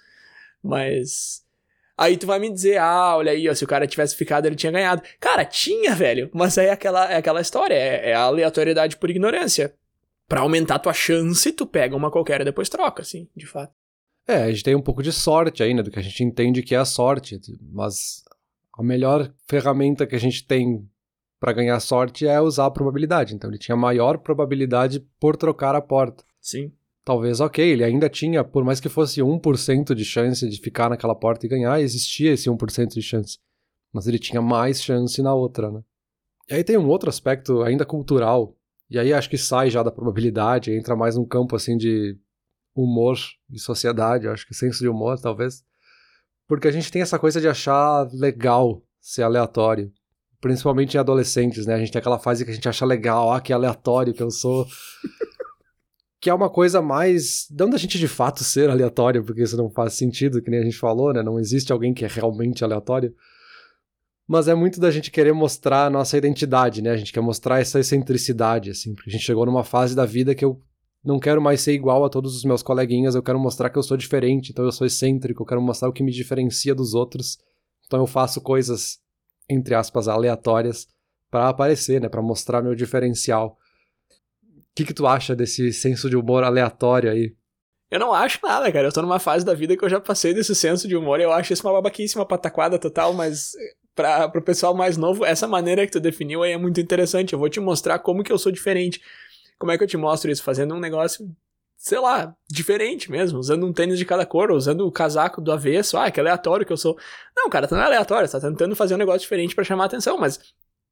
Mas. 0.63 1.43
Aí 1.97 2.15
tu 2.15 2.25
vai 2.25 2.39
me 2.39 2.51
dizer, 2.51 2.77
ah, 2.77 3.17
olha 3.17 3.33
aí, 3.33 3.49
ó, 3.49 3.53
se 3.53 3.63
o 3.63 3.67
cara 3.67 3.85
tivesse 3.85 4.15
ficado, 4.15 4.45
ele 4.45 4.55
tinha 4.55 4.71
ganhado. 4.71 5.01
Cara, 5.19 5.43
tinha, 5.43 5.93
velho. 5.93 6.29
Mas 6.33 6.57
aí 6.57 6.67
é 6.67 6.71
aquela, 6.71 7.11
é 7.11 7.17
aquela 7.17 7.41
história, 7.41 7.73
é, 7.75 8.11
é 8.11 8.13
a 8.13 8.21
aleatoriedade 8.21 8.95
por 8.95 9.09
ignorância. 9.09 9.75
Para 10.25 10.41
aumentar 10.41 10.79
tua 10.79 10.93
chance, 10.93 11.51
tu 11.51 11.65
pega 11.65 11.95
uma 11.95 12.09
qualquer 12.09 12.39
e 12.39 12.45
depois 12.45 12.69
troca, 12.69 13.01
assim, 13.01 13.27
de 13.35 13.45
fato. 13.45 13.73
É, 14.25 14.43
a 14.43 14.51
gente 14.51 14.63
tem 14.63 14.75
um 14.75 14.81
pouco 14.81 15.03
de 15.03 15.11
sorte 15.11 15.61
ainda, 15.61 15.83
do 15.83 15.91
que 15.91 15.99
a 15.99 16.03
gente 16.03 16.23
entende 16.23 16.63
que 16.63 16.73
é 16.73 16.77
a 16.77 16.85
sorte. 16.85 17.41
Mas 17.73 18.23
a 18.77 18.83
melhor 18.83 19.33
ferramenta 19.47 20.07
que 20.07 20.15
a 20.15 20.19
gente 20.19 20.45
tem 20.45 20.87
para 21.39 21.53
ganhar 21.53 21.79
sorte 21.79 22.27
é 22.27 22.39
usar 22.41 22.65
a 22.65 22.71
probabilidade. 22.71 23.33
Então 23.33 23.49
ele 23.49 23.57
tinha 23.57 23.77
maior 23.77 24.17
probabilidade 24.17 24.99
por 25.19 25.37
trocar 25.37 25.75
a 25.75 25.81
porta. 25.81 26.23
Sim. 26.41 26.71
Talvez, 27.03 27.39
ok, 27.39 27.65
ele 27.65 27.83
ainda 27.83 28.09
tinha, 28.09 28.43
por 28.43 28.63
mais 28.63 28.79
que 28.79 28.89
fosse 28.89 29.21
1% 29.21 29.95
de 29.95 30.05
chance 30.05 30.47
de 30.47 30.59
ficar 30.59 30.89
naquela 30.89 31.15
porta 31.15 31.45
e 31.45 31.49
ganhar, 31.49 31.81
existia 31.81 32.33
esse 32.33 32.49
1% 32.49 32.93
de 32.93 33.01
chance. 33.01 33.39
Mas 33.91 34.05
ele 34.05 34.19
tinha 34.19 34.41
mais 34.41 34.83
chance 34.83 35.19
na 35.21 35.33
outra, 35.33 35.71
né? 35.71 35.81
E 36.49 36.53
aí 36.53 36.63
tem 36.63 36.77
um 36.77 36.87
outro 36.87 37.09
aspecto 37.09 37.63
ainda 37.63 37.85
cultural, 37.85 38.55
e 38.89 38.99
aí 38.99 39.13
acho 39.13 39.29
que 39.29 39.37
sai 39.37 39.69
já 39.69 39.81
da 39.81 39.91
probabilidade, 39.91 40.71
entra 40.71 40.95
mais 40.95 41.15
num 41.15 41.25
campo 41.25 41.55
assim 41.55 41.77
de 41.77 42.17
humor 42.75 43.17
e 43.51 43.59
sociedade, 43.59 44.27
acho 44.27 44.47
que 44.47 44.53
senso 44.53 44.79
de 44.79 44.87
humor, 44.87 45.19
talvez. 45.19 45.63
Porque 46.47 46.67
a 46.67 46.71
gente 46.71 46.91
tem 46.91 47.01
essa 47.01 47.17
coisa 47.17 47.39
de 47.39 47.47
achar 47.47 48.07
legal 48.13 48.83
ser 48.99 49.23
aleatório 49.23 49.91
principalmente 50.41 50.95
em 50.95 50.99
adolescentes, 50.99 51.65
né? 51.65 51.75
A 51.75 51.79
gente 51.79 51.91
tem 51.91 51.99
aquela 51.99 52.19
fase 52.19 52.45
que 52.45 52.51
a 52.51 52.53
gente 52.53 52.67
acha 52.67 52.85
legal, 52.85 53.31
ah, 53.31 53.41
que 53.41 53.51
aleatório 53.51 54.13
que 54.13 54.23
eu 54.23 54.31
sou. 54.31 54.65
que 56.19 56.29
é 56.29 56.33
uma 56.33 56.49
coisa 56.49 56.81
mais. 56.81 57.47
Não 57.51 57.69
da 57.69 57.77
gente 57.77 57.97
de 57.97 58.07
fato 58.07 58.43
ser 58.43 58.69
aleatório, 58.69 59.23
porque 59.23 59.43
isso 59.43 59.57
não 59.57 59.69
faz 59.69 59.93
sentido, 59.93 60.41
que 60.41 60.49
nem 60.49 60.59
a 60.59 60.63
gente 60.63 60.77
falou, 60.77 61.13
né? 61.13 61.21
Não 61.21 61.39
existe 61.39 61.71
alguém 61.71 61.93
que 61.93 62.05
é 62.05 62.07
realmente 62.07 62.63
aleatório. 62.63 63.13
Mas 64.27 64.47
é 64.47 64.53
muito 64.53 64.79
da 64.79 64.91
gente 64.91 65.09
querer 65.09 65.33
mostrar 65.33 65.87
a 65.87 65.89
nossa 65.89 66.17
identidade, 66.17 66.81
né? 66.81 66.91
A 66.91 66.97
gente 66.97 67.11
quer 67.11 67.21
mostrar 67.21 67.59
essa 67.59 67.79
excentricidade, 67.79 68.69
assim, 68.69 68.93
porque 68.93 69.09
a 69.09 69.13
gente 69.13 69.25
chegou 69.25 69.45
numa 69.45 69.63
fase 69.63 69.95
da 69.95 70.05
vida 70.05 70.35
que 70.35 70.45
eu 70.45 70.61
não 71.03 71.19
quero 71.19 71.41
mais 71.41 71.61
ser 71.61 71.73
igual 71.73 72.05
a 72.05 72.09
todos 72.09 72.35
os 72.35 72.43
meus 72.43 72.61
coleguinhas, 72.61 73.15
eu 73.15 73.23
quero 73.23 73.39
mostrar 73.39 73.69
que 73.69 73.77
eu 73.77 73.83
sou 73.83 73.97
diferente, 73.97 74.51
então 74.51 74.65
eu 74.65 74.71
sou 74.71 74.85
excêntrico, 74.85 75.41
eu 75.41 75.47
quero 75.47 75.61
mostrar 75.61 75.89
o 75.89 75.93
que 75.93 76.03
me 76.03 76.11
diferencia 76.11 76.75
dos 76.75 76.93
outros. 76.93 77.39
Então 77.87 78.01
eu 78.01 78.07
faço 78.07 78.39
coisas 78.39 78.99
entre 79.49 79.73
aspas, 79.75 80.07
aleatórias 80.07 80.87
para 81.29 81.49
aparecer, 81.49 82.01
né, 82.01 82.09
para 82.09 82.21
mostrar 82.21 82.61
meu 82.61 82.75
diferencial. 82.75 83.57
O 84.45 84.61
que 84.75 84.85
que 84.85 84.93
tu 84.93 85.05
acha 85.07 85.35
desse 85.35 85.73
senso 85.73 86.09
de 86.09 86.15
humor 86.15 86.43
aleatório 86.43 87.11
aí? 87.11 87.35
Eu 87.91 87.99
não 87.99 88.13
acho 88.13 88.39
nada, 88.43 88.71
cara. 88.71 88.87
Eu 88.87 88.91
tô 88.91 89.01
numa 89.01 89.19
fase 89.19 89.43
da 89.43 89.53
vida 89.53 89.75
que 89.75 89.83
eu 89.83 89.89
já 89.89 89.99
passei 89.99 90.33
desse 90.33 90.53
senso 90.53 90.87
de 90.87 90.95
humor 90.95 91.19
eu 91.19 91.31
acho 91.31 91.53
isso 91.53 91.65
uma 91.65 91.73
babaquice, 91.73 92.15
uma 92.15 92.25
pataquada 92.25 92.77
total, 92.77 93.13
mas 93.13 93.53
para 93.95 94.29
pro 94.29 94.41
pessoal 94.41 94.73
mais 94.75 94.95
novo, 94.95 95.25
essa 95.25 95.47
maneira 95.47 95.85
que 95.85 95.91
tu 95.91 95.99
definiu 95.99 96.43
aí 96.43 96.51
é 96.51 96.57
muito 96.57 96.79
interessante. 96.79 97.33
Eu 97.33 97.39
vou 97.39 97.49
te 97.49 97.59
mostrar 97.59 97.99
como 97.99 98.23
que 98.23 98.31
eu 98.31 98.37
sou 98.37 98.51
diferente. 98.51 99.01
Como 99.57 99.71
é 99.71 99.77
que 99.77 99.83
eu 99.83 99.87
te 99.87 99.97
mostro 99.97 100.31
isso? 100.31 100.43
Fazendo 100.43 100.75
um 100.75 100.79
negócio, 100.79 101.29
sei 101.79 101.97
lá, 101.97 102.35
diferente 102.51 103.09
mesmo, 103.09 103.39
usando 103.39 103.65
um 103.65 103.71
tênis 103.71 103.97
de 103.97 104.03
cada 104.05 104.25
cor, 104.25 104.51
usando 104.51 104.85
o 104.85 104.91
casaco 104.91 105.39
do 105.41 105.49
avesso. 105.49 105.97
Ah, 105.97 106.11
que 106.11 106.19
aleatório 106.19 106.65
que 106.65 106.73
eu 106.73 106.77
sou. 106.77 106.97
Não, 107.35 107.49
cara, 107.49 107.67
tu 107.67 107.73
não 107.73 107.81
é 107.81 107.85
aleatório, 107.85 108.27
você 108.27 108.39
tá 108.39 108.47
tentando 108.49 108.75
fazer 108.75 108.95
um 108.95 108.97
negócio 108.97 109.21
diferente 109.21 109.55
para 109.55 109.63
chamar 109.63 109.85
atenção, 109.85 110.17
mas 110.17 110.39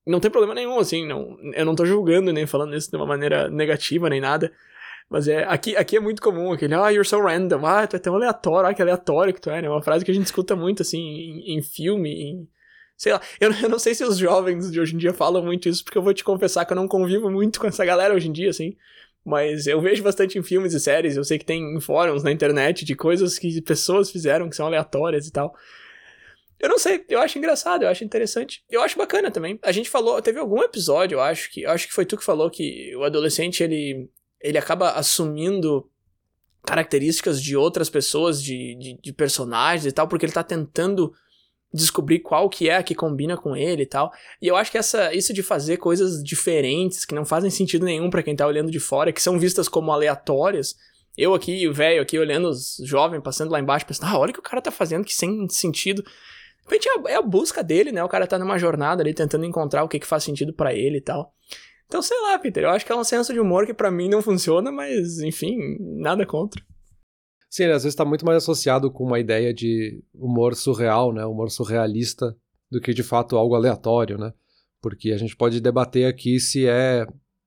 não 0.06 0.22
tem 0.22 0.32
problema 0.32 0.56
nenhum, 0.56 0.80
assim, 0.80 1.06
não, 1.06 1.38
eu 1.54 1.66
não 1.66 1.76
tô 1.76 1.86
julgando 1.86 2.32
nem 2.32 2.48
falando 2.48 2.74
isso 2.74 2.90
de 2.90 2.96
uma 2.96 3.06
maneira 3.06 3.50
negativa 3.50 4.10
nem 4.10 4.22
nada. 4.22 4.52
Mas 5.10 5.28
é, 5.28 5.44
aqui, 5.44 5.76
aqui 5.76 5.98
é 5.98 6.00
muito 6.00 6.22
comum 6.22 6.54
aquele, 6.54 6.74
ah, 6.74 6.90
you're 6.90 7.08
so 7.08 7.20
random, 7.20 7.66
ah, 7.66 7.86
tu 7.86 7.98
é 7.98 8.00
tão 8.00 8.16
aleatório, 8.16 8.70
ah, 8.70 8.74
que 8.74 8.82
aleatório 8.82 9.34
que 9.34 9.42
tu 9.42 9.50
é, 9.50 9.62
né? 9.62 9.70
Uma 9.70 9.82
frase 9.84 10.06
que 10.06 10.12
a 10.12 10.14
gente 10.14 10.26
escuta 10.26 10.56
muito, 10.56 10.82
assim, 10.82 11.00
em, 11.00 11.58
em 11.58 11.62
filme, 11.62 12.10
em, 12.10 12.50
sei 12.98 13.12
lá, 13.14 13.22
eu, 13.42 13.52
eu 13.64 13.70
não 13.70 13.80
sei 13.80 13.94
se 13.94 14.04
os 14.06 14.18
jovens 14.18 14.72
de 14.72 14.80
hoje 14.80 14.96
em 14.96 14.98
dia 14.98 15.14
falam 15.14 15.44
muito 15.44 15.68
isso, 15.68 15.84
porque 15.84 15.98
eu 15.98 16.02
vou 16.02 16.14
te 16.14 16.24
confessar 16.24 16.66
que 16.66 16.72
eu 16.72 16.78
não 16.78 16.88
convivo 16.88 17.30
muito 17.30 17.60
com 17.60 17.68
essa 17.68 17.84
galera 17.86 18.14
hoje 18.14 18.30
em 18.30 18.32
dia, 18.32 18.50
assim, 18.50 18.76
mas 19.28 19.68
eu 19.68 19.82
vejo 19.82 20.02
bastante 20.02 20.40
em 20.40 20.42
filmes 20.42 20.74
e 20.74 20.80
séries, 20.80 21.18
eu 21.18 21.24
sei 21.26 21.38
que 21.38 21.44
tem 21.44 21.78
fóruns 21.82 22.24
na 22.24 22.32
internet 22.32 22.86
de 22.86 22.96
coisas 22.96 23.38
que 23.38 23.62
pessoas 23.62 24.10
fizeram 24.10 24.50
que 24.50 24.56
são 24.56 24.66
aleatórias 24.66 25.28
e 25.28 25.32
tal. 25.34 25.54
Eu 26.58 26.70
não 26.70 26.80
sei, 26.80 27.04
eu 27.10 27.20
acho 27.20 27.38
engraçado, 27.38 27.84
eu 27.84 27.90
acho 27.90 28.06
interessante. 28.06 28.64
Eu 28.70 28.82
acho 28.82 28.98
bacana 28.98 29.30
também. 29.30 29.60
A 29.62 29.74
gente 29.74 29.90
falou, 29.90 30.22
teve 30.22 30.40
algum 30.40 30.64
episódio, 30.64 31.18
eu 31.18 31.22
acho 31.22 31.52
que, 31.52 31.64
eu 31.64 31.72
acho 31.72 31.88
que 31.88 31.94
foi 31.94 32.06
tu 32.06 32.16
que 32.16 32.24
falou 32.24 32.50
que 32.50 32.96
o 32.96 33.04
adolescente 33.04 33.62
ele 33.62 34.10
ele 34.40 34.58
acaba 34.58 34.92
assumindo 34.92 35.90
características 36.64 37.44
de 37.44 37.58
outras 37.58 37.90
pessoas, 37.90 38.42
de, 38.42 38.76
de, 38.76 39.00
de, 39.02 39.14
personagens 39.14 39.86
e 39.86 39.92
tal, 39.92 40.08
porque 40.08 40.26
ele 40.26 40.32
tá 40.32 40.44
tentando 40.44 41.12
descobrir 41.74 42.20
qual 42.20 42.50
que 42.50 42.70
é 42.70 42.78
a 42.78 42.84
que 42.84 42.96
combina 42.96 43.38
com 43.38 43.56
ele 43.56 43.84
e 43.84 43.86
tal. 43.86 44.12
E 44.42 44.48
eu 44.48 44.56
acho 44.56 44.72
que 44.72 44.78
essa, 44.78 45.14
isso 45.14 45.34
de 45.34 45.44
fazer 45.44 45.78
coisas 45.78 46.24
diferentes, 46.24 47.06
que 47.06 47.16
não 47.16 47.26
fazem 47.26 47.50
sentido 47.50 47.86
nenhum 47.86 48.10
para 48.10 48.24
quem 48.24 48.36
tá 48.36 48.48
olhando 48.48 48.72
de 48.72 48.80
fora, 48.80 49.12
que 49.12 49.22
são 49.22 49.40
vistas 49.40 49.68
como 49.68 49.92
aleatórias. 49.92 50.76
Eu 51.18 51.34
aqui, 51.34 51.68
o 51.68 51.74
velho 51.74 52.02
aqui, 52.02 52.18
olhando 52.18 52.50
os 52.50 52.78
jovens 52.84 53.22
passando 53.22 53.52
lá 53.52 53.60
embaixo, 53.60 53.86
pensando, 53.86 54.10
ah, 54.10 54.20
olha 54.20 54.30
o 54.30 54.34
que 54.34 54.40
o 54.40 54.44
cara 54.44 54.62
tá 54.62 54.72
fazendo, 54.72 55.04
que 55.04 55.14
sem 55.14 55.48
sentido. 55.50 56.02
De 56.04 56.64
repente 56.64 56.88
é, 56.88 57.14
é 57.14 57.16
a 57.16 57.22
busca 57.22 57.64
dele, 57.64 57.92
né? 57.92 58.04
O 58.04 58.10
cara 58.10 58.28
tá 58.28 58.38
numa 58.38 58.58
jornada 58.58 59.02
ali 59.02 59.14
tentando 59.14 59.46
encontrar 59.46 59.84
o 59.84 59.88
que, 59.88 60.00
que 60.00 60.08
faz 60.08 60.24
sentido 60.24 60.54
para 60.54 60.74
ele 60.74 60.98
e 60.98 61.02
tal. 61.02 61.34
Então, 61.88 62.02
sei 62.02 62.20
lá, 62.22 62.38
Peter, 62.38 62.64
eu 62.64 62.70
acho 62.70 62.86
que 62.86 62.92
é 62.92 62.96
um 62.96 63.04
senso 63.04 63.34
de 63.34 63.40
humor 63.40 63.66
que 63.66 63.74
para 63.74 63.90
mim 63.90 64.10
não 64.10 64.22
funciona, 64.22 64.72
mas, 64.72 65.20
enfim, 65.20 65.58
nada 65.80 66.26
contra. 66.26 66.62
Sim, 67.50 67.66
às 67.66 67.84
vezes 67.84 67.94
está 67.94 68.04
muito 68.04 68.26
mais 68.26 68.38
associado 68.38 68.92
com 68.92 69.06
uma 69.06 69.20
ideia 69.20 69.54
de 69.54 70.04
humor 70.14 70.56
surreal, 70.56 71.14
né? 71.14 71.26
Humor 71.26 71.50
surrealista, 71.50 72.36
do 72.70 72.82
que 72.82 72.94
de 72.94 73.04
fato 73.04 73.38
algo 73.38 73.56
aleatório, 73.56 74.18
né? 74.18 74.34
Porque 74.82 75.12
a 75.12 75.18
gente 75.18 75.36
pode 75.36 75.62
debater 75.62 76.06
aqui 76.06 76.40
se 76.40 76.68
é 76.68 77.06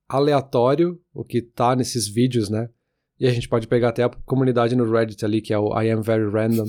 aleatório 0.08 1.00
o 1.14 1.24
que 1.24 1.42
tá 1.42 1.76
nesses 1.76 2.08
vídeos, 2.08 2.48
né? 2.48 2.68
E 3.18 3.26
a 3.26 3.32
gente 3.32 3.48
pode 3.48 3.66
pegar 3.66 3.90
até 3.90 4.02
a 4.02 4.08
comunidade 4.08 4.74
no 4.74 4.90
Reddit 4.90 5.24
ali, 5.24 5.42
que 5.42 5.52
é 5.52 5.58
o 5.58 5.78
I 5.78 5.90
Am 5.90 6.00
Very 6.00 6.30
Random, 6.30 6.64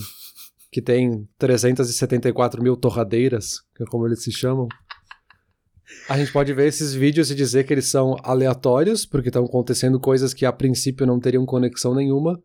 que 0.69 0.81
tem 0.81 1.27
374 1.37 2.61
mil 2.61 2.75
torradeiras, 2.75 3.61
que 3.73 3.83
é 3.83 3.85
como 3.85 4.05
eles 4.05 4.21
se 4.21 4.31
chamam. 4.31 4.67
A 6.09 6.17
gente 6.17 6.31
pode 6.31 6.53
ver 6.53 6.67
esses 6.67 6.93
vídeos 6.93 7.31
e 7.31 7.35
dizer 7.35 7.65
que 7.65 7.73
eles 7.73 7.89
são 7.89 8.17
aleatórios, 8.23 9.05
porque 9.05 9.29
estão 9.29 9.45
acontecendo 9.45 9.99
coisas 9.99 10.33
que 10.33 10.45
a 10.45 10.51
princípio 10.51 11.05
não 11.05 11.19
teriam 11.19 11.45
conexão 11.45 11.95
nenhuma, 11.95 12.41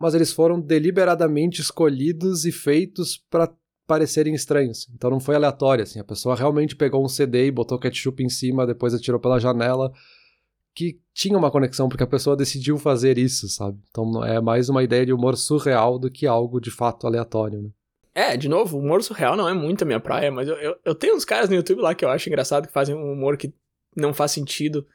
mas 0.00 0.14
eles 0.14 0.32
foram 0.32 0.58
deliberadamente 0.58 1.60
escolhidos 1.60 2.46
e 2.46 2.50
feitos 2.50 3.18
para 3.30 3.52
parecerem 3.86 4.34
estranhos. 4.34 4.88
Então 4.94 5.10
não 5.10 5.20
foi 5.20 5.34
aleatório, 5.34 5.82
assim, 5.82 6.00
a 6.00 6.04
pessoa 6.04 6.34
realmente 6.34 6.74
pegou 6.74 7.04
um 7.04 7.08
CD 7.08 7.46
e 7.46 7.50
botou 7.50 7.78
ketchup 7.78 8.22
em 8.22 8.28
cima, 8.28 8.66
depois 8.66 8.94
atirou 8.94 9.20
pela 9.20 9.38
janela, 9.38 9.92
que 10.74 10.98
tinha 11.12 11.36
uma 11.36 11.50
conexão, 11.50 11.88
porque 11.88 12.04
a 12.04 12.06
pessoa 12.06 12.36
decidiu 12.36 12.78
fazer 12.78 13.18
isso, 13.18 13.48
sabe? 13.48 13.78
Então 13.90 14.24
é 14.24 14.40
mais 14.40 14.68
uma 14.68 14.82
ideia 14.82 15.04
de 15.04 15.12
humor 15.12 15.36
surreal 15.36 15.98
do 15.98 16.10
que 16.10 16.26
algo 16.26 16.60
de 16.60 16.70
fato 16.70 17.06
aleatório, 17.06 17.60
né? 17.60 17.70
É, 18.14 18.36
de 18.36 18.48
novo, 18.48 18.78
humor 18.78 19.02
surreal 19.02 19.36
não 19.36 19.48
é 19.48 19.54
muito 19.54 19.82
a 19.82 19.86
minha 19.86 20.00
praia, 20.00 20.32
mas 20.32 20.48
eu, 20.48 20.56
eu, 20.56 20.76
eu, 20.84 20.94
tenho 20.94 21.14
uns 21.14 21.24
caras 21.24 21.48
no 21.48 21.54
YouTube 21.54 21.80
lá 21.80 21.94
que 21.94 22.04
eu 22.04 22.08
acho 22.08 22.28
engraçado 22.28 22.66
que 22.66 22.72
fazem 22.72 22.94
um 22.94 23.12
humor 23.12 23.36
que 23.36 23.52
não 23.96 24.12
faz 24.12 24.32
sentido. 24.32 24.86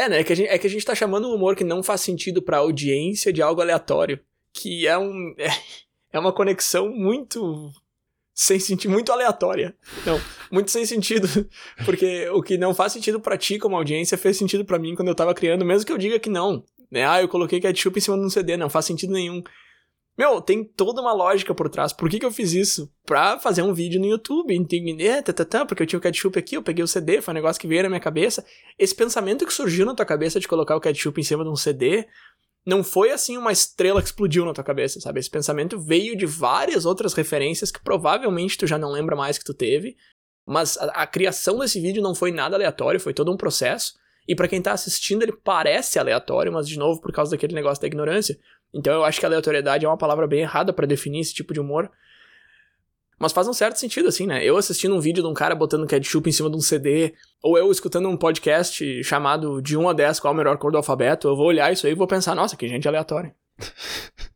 É, 0.00 0.08
né? 0.08 0.20
É 0.20 0.24
que 0.24 0.32
a 0.32 0.36
gente, 0.36 0.48
é 0.48 0.58
que 0.58 0.66
a 0.66 0.70
gente 0.70 0.84
tá 0.84 0.94
chamando 0.94 1.28
um 1.28 1.34
humor 1.34 1.54
que 1.54 1.62
não 1.62 1.82
faz 1.82 2.00
sentido 2.00 2.40
pra 2.40 2.58
audiência 2.58 3.30
de 3.30 3.42
algo 3.42 3.60
aleatório. 3.60 4.18
Que 4.52 4.86
é 4.86 4.96
um. 4.96 5.34
É, 6.12 6.16
é 6.16 6.18
uma 6.18 6.32
conexão 6.32 6.88
muito. 6.90 7.70
Sem 8.34 8.58
sentido, 8.58 8.90
muito 8.90 9.12
aleatória. 9.12 9.76
Não, 10.06 10.18
muito 10.50 10.70
sem 10.70 10.86
sentido. 10.86 11.28
Porque 11.84 12.28
o 12.30 12.42
que 12.42 12.56
não 12.56 12.74
faz 12.74 12.92
sentido 12.92 13.20
para 13.20 13.36
ti 13.36 13.58
como 13.58 13.76
audiência 13.76 14.16
fez 14.16 14.36
sentido 14.36 14.64
para 14.64 14.78
mim 14.78 14.94
quando 14.94 15.08
eu 15.08 15.14
tava 15.14 15.34
criando, 15.34 15.64
mesmo 15.64 15.86
que 15.86 15.92
eu 15.92 15.98
diga 15.98 16.18
que 16.18 16.30
não. 16.30 16.64
Né? 16.90 17.06
Ah, 17.06 17.20
eu 17.20 17.28
coloquei 17.28 17.60
ketchup 17.60 17.98
em 17.98 18.00
cima 18.00 18.16
de 18.16 18.24
um 18.24 18.30
CD, 18.30 18.56
não 18.56 18.70
faz 18.70 18.86
sentido 18.86 19.12
nenhum. 19.12 19.42
Meu, 20.20 20.38
tem 20.38 20.62
toda 20.62 21.00
uma 21.00 21.14
lógica 21.14 21.54
por 21.54 21.70
trás. 21.70 21.94
Por 21.94 22.10
que, 22.10 22.18
que 22.18 22.26
eu 22.26 22.30
fiz 22.30 22.52
isso? 22.52 22.92
Pra 23.06 23.38
fazer 23.38 23.62
um 23.62 23.72
vídeo 23.72 23.98
no 23.98 24.04
YouTube, 24.06 24.54
entender, 24.54 25.22
tá, 25.22 25.32
tá, 25.32 25.46
tá, 25.46 25.64
porque 25.64 25.82
eu 25.82 25.86
tinha 25.86 25.98
o 25.98 26.02
ketchup 26.02 26.38
aqui, 26.38 26.58
eu 26.58 26.62
peguei 26.62 26.84
o 26.84 26.86
CD, 26.86 27.22
foi 27.22 27.32
um 27.32 27.36
negócio 27.36 27.58
que 27.58 27.66
veio 27.66 27.84
na 27.84 27.88
minha 27.88 28.02
cabeça. 28.02 28.44
Esse 28.78 28.94
pensamento 28.94 29.46
que 29.46 29.52
surgiu 29.54 29.86
na 29.86 29.94
tua 29.94 30.04
cabeça 30.04 30.38
de 30.38 30.46
colocar 30.46 30.76
o 30.76 30.80
ketchup 30.80 31.18
em 31.18 31.24
cima 31.24 31.42
de 31.42 31.48
um 31.48 31.56
CD, 31.56 32.06
não 32.66 32.84
foi 32.84 33.12
assim 33.12 33.38
uma 33.38 33.50
estrela 33.50 34.02
que 34.02 34.08
explodiu 34.08 34.44
na 34.44 34.52
tua 34.52 34.62
cabeça, 34.62 35.00
sabe? 35.00 35.20
Esse 35.20 35.30
pensamento 35.30 35.80
veio 35.80 36.14
de 36.14 36.26
várias 36.26 36.84
outras 36.84 37.14
referências 37.14 37.70
que 37.70 37.82
provavelmente 37.82 38.58
tu 38.58 38.66
já 38.66 38.76
não 38.76 38.92
lembra 38.92 39.16
mais 39.16 39.38
que 39.38 39.44
tu 39.46 39.54
teve, 39.54 39.96
mas 40.46 40.76
a, 40.76 40.84
a 41.00 41.06
criação 41.06 41.60
desse 41.60 41.80
vídeo 41.80 42.02
não 42.02 42.14
foi 42.14 42.30
nada 42.30 42.56
aleatório, 42.56 43.00
foi 43.00 43.14
todo 43.14 43.32
um 43.32 43.38
processo. 43.38 43.94
E 44.28 44.36
para 44.36 44.48
quem 44.48 44.60
tá 44.60 44.72
assistindo, 44.72 45.22
ele 45.22 45.32
parece 45.32 45.98
aleatório, 45.98 46.52
mas 46.52 46.68
de 46.68 46.78
novo 46.78 47.00
por 47.00 47.10
causa 47.10 47.30
daquele 47.30 47.54
negócio 47.54 47.80
da 47.80 47.86
ignorância. 47.86 48.38
Então 48.72 48.92
eu 48.92 49.04
acho 49.04 49.18
que 49.18 49.26
aleatoriedade 49.26 49.84
é 49.84 49.88
uma 49.88 49.96
palavra 49.98 50.26
bem 50.26 50.40
errada 50.40 50.72
para 50.72 50.86
definir 50.86 51.20
esse 51.20 51.34
tipo 51.34 51.52
de 51.52 51.60
humor. 51.60 51.90
Mas 53.18 53.32
faz 53.32 53.46
um 53.46 53.52
certo 53.52 53.76
sentido, 53.76 54.08
assim, 54.08 54.26
né? 54.26 54.42
Eu 54.42 54.56
assistindo 54.56 54.94
um 54.94 55.00
vídeo 55.00 55.22
de 55.22 55.28
um 55.28 55.34
cara 55.34 55.54
botando 55.54 55.86
ketchup 55.86 56.26
em 56.26 56.32
cima 56.32 56.48
de 56.48 56.56
um 56.56 56.60
CD, 56.60 57.12
ou 57.42 57.58
eu 57.58 57.70
escutando 57.70 58.08
um 58.08 58.16
podcast 58.16 59.04
chamado 59.04 59.60
De 59.60 59.76
1 59.76 59.90
a 59.90 59.92
10 59.92 60.20
qual 60.20 60.32
a 60.32 60.36
melhor 60.36 60.56
cor 60.56 60.72
do 60.72 60.78
alfabeto, 60.78 61.28
eu 61.28 61.36
vou 61.36 61.48
olhar 61.48 61.70
isso 61.70 61.86
aí 61.86 61.92
e 61.92 61.96
vou 61.96 62.06
pensar, 62.06 62.34
nossa, 62.34 62.56
que 62.56 62.66
gente 62.66 62.88
aleatória. 62.88 63.34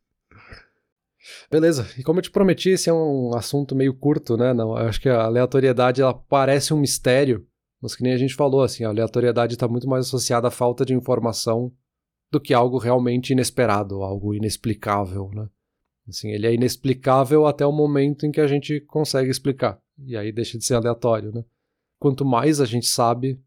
Beleza, 1.49 1.87
e 1.97 2.03
como 2.03 2.19
eu 2.19 2.23
te 2.23 2.29
prometi, 2.29 2.69
esse 2.71 2.87
é 2.87 2.93
um 2.93 3.31
assunto 3.35 3.75
meio 3.75 3.93
curto, 3.93 4.37
né? 4.37 4.53
Não, 4.53 4.77
eu 4.77 4.87
acho 4.87 5.01
que 5.01 5.09
a 5.09 5.23
aleatoriedade 5.23 6.03
ela 6.03 6.13
parece 6.13 6.71
um 6.71 6.77
mistério, 6.77 7.43
mas 7.81 7.95
que 7.95 8.03
nem 8.03 8.13
a 8.13 8.17
gente 8.17 8.35
falou, 8.35 8.61
assim, 8.61 8.83
a 8.83 8.89
aleatoriedade 8.89 9.53
está 9.53 9.67
muito 9.67 9.87
mais 9.87 10.05
associada 10.05 10.47
à 10.47 10.51
falta 10.51 10.85
de 10.85 10.93
informação 10.93 11.71
do 12.35 12.41
que 12.41 12.53
algo 12.53 12.77
realmente 12.77 13.31
inesperado, 13.31 14.03
algo 14.03 14.33
inexplicável, 14.33 15.31
né? 15.33 15.47
Assim, 16.07 16.31
ele 16.31 16.45
é 16.45 16.53
inexplicável 16.53 17.47
até 17.47 17.65
o 17.65 17.71
momento 17.71 18.25
em 18.25 18.31
que 18.31 18.41
a 18.41 18.47
gente 18.47 18.81
consegue 18.81 19.31
explicar, 19.31 19.79
e 19.97 20.17
aí 20.17 20.33
deixa 20.33 20.57
de 20.57 20.65
ser 20.65 20.75
aleatório, 20.75 21.31
né? 21.31 21.45
Quanto 21.97 22.25
mais 22.25 22.59
a 22.59 22.65
gente 22.65 22.87
sabe, 22.87 23.39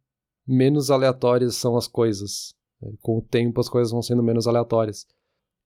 menos 0.47 0.91
aleatórias 0.91 1.55
são 1.55 1.77
as 1.77 1.87
coisas. 1.87 2.55
Com 3.03 3.19
o 3.19 3.23
tempo 3.23 3.61
as 3.61 3.69
coisas 3.69 3.93
vão 3.93 4.01
sendo 4.01 4.23
menos 4.23 4.47
aleatórias. 4.47 5.07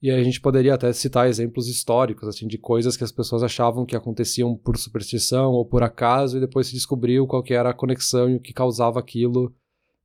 E 0.02 0.10
aí 0.10 0.20
a 0.20 0.24
gente 0.24 0.40
poderia 0.40 0.74
até 0.74 0.92
citar 0.92 1.28
exemplos 1.28 1.68
históricos, 1.68 2.26
assim, 2.26 2.48
de 2.48 2.58
coisas 2.58 2.96
que 2.96 3.04
as 3.04 3.12
pessoas 3.12 3.44
achavam 3.44 3.86
que 3.86 3.94
aconteciam 3.94 4.56
por 4.56 4.76
superstição 4.76 5.52
ou 5.52 5.64
por 5.64 5.84
acaso, 5.84 6.38
e 6.38 6.40
depois 6.40 6.66
se 6.66 6.74
descobriu 6.74 7.24
qual 7.24 7.40
que 7.40 7.54
era 7.54 7.70
a 7.70 7.74
conexão 7.74 8.28
e 8.28 8.34
o 8.34 8.40
que 8.40 8.52
causava 8.52 8.98
aquilo 8.98 9.54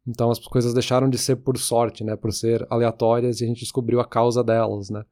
então 0.08 0.32
as 0.32 0.40
coisas 0.40 0.74
deixaram 0.74 1.10
de 1.10 1.18
ser 1.18 1.36
por 1.36 1.58
sorte, 1.58 2.04
né, 2.04 2.16
por 2.16 2.32
ser 2.32 2.66
aleatórias 2.70 3.42
e 3.42 3.44
a 3.44 3.48
gente 3.48 3.60
descobriu 3.60 4.00
a 4.00 4.06
causa 4.06 4.44
delas, 4.44 4.90
né? 4.90 5.04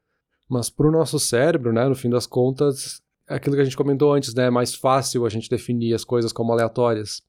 Mas 0.49 0.69
para 0.69 0.87
o 0.87 0.91
nosso 0.91 1.19
cérebro, 1.19 1.73
né, 1.73 1.87
no 1.87 1.95
fim 1.95 2.09
das 2.09 2.25
contas, 2.25 3.01
é 3.27 3.35
aquilo 3.35 3.55
que 3.55 3.61
a 3.61 3.65
gente 3.65 3.75
comentou 3.75 4.13
antes, 4.13 4.33
né, 4.33 4.45
é 4.45 4.49
mais 4.49 4.73
fácil 4.73 5.25
a 5.25 5.29
gente 5.29 5.49
definir 5.49 5.93
as 5.93 6.05
coisas 6.05 6.31
como 6.31 6.53
aleatórias. 6.53 7.21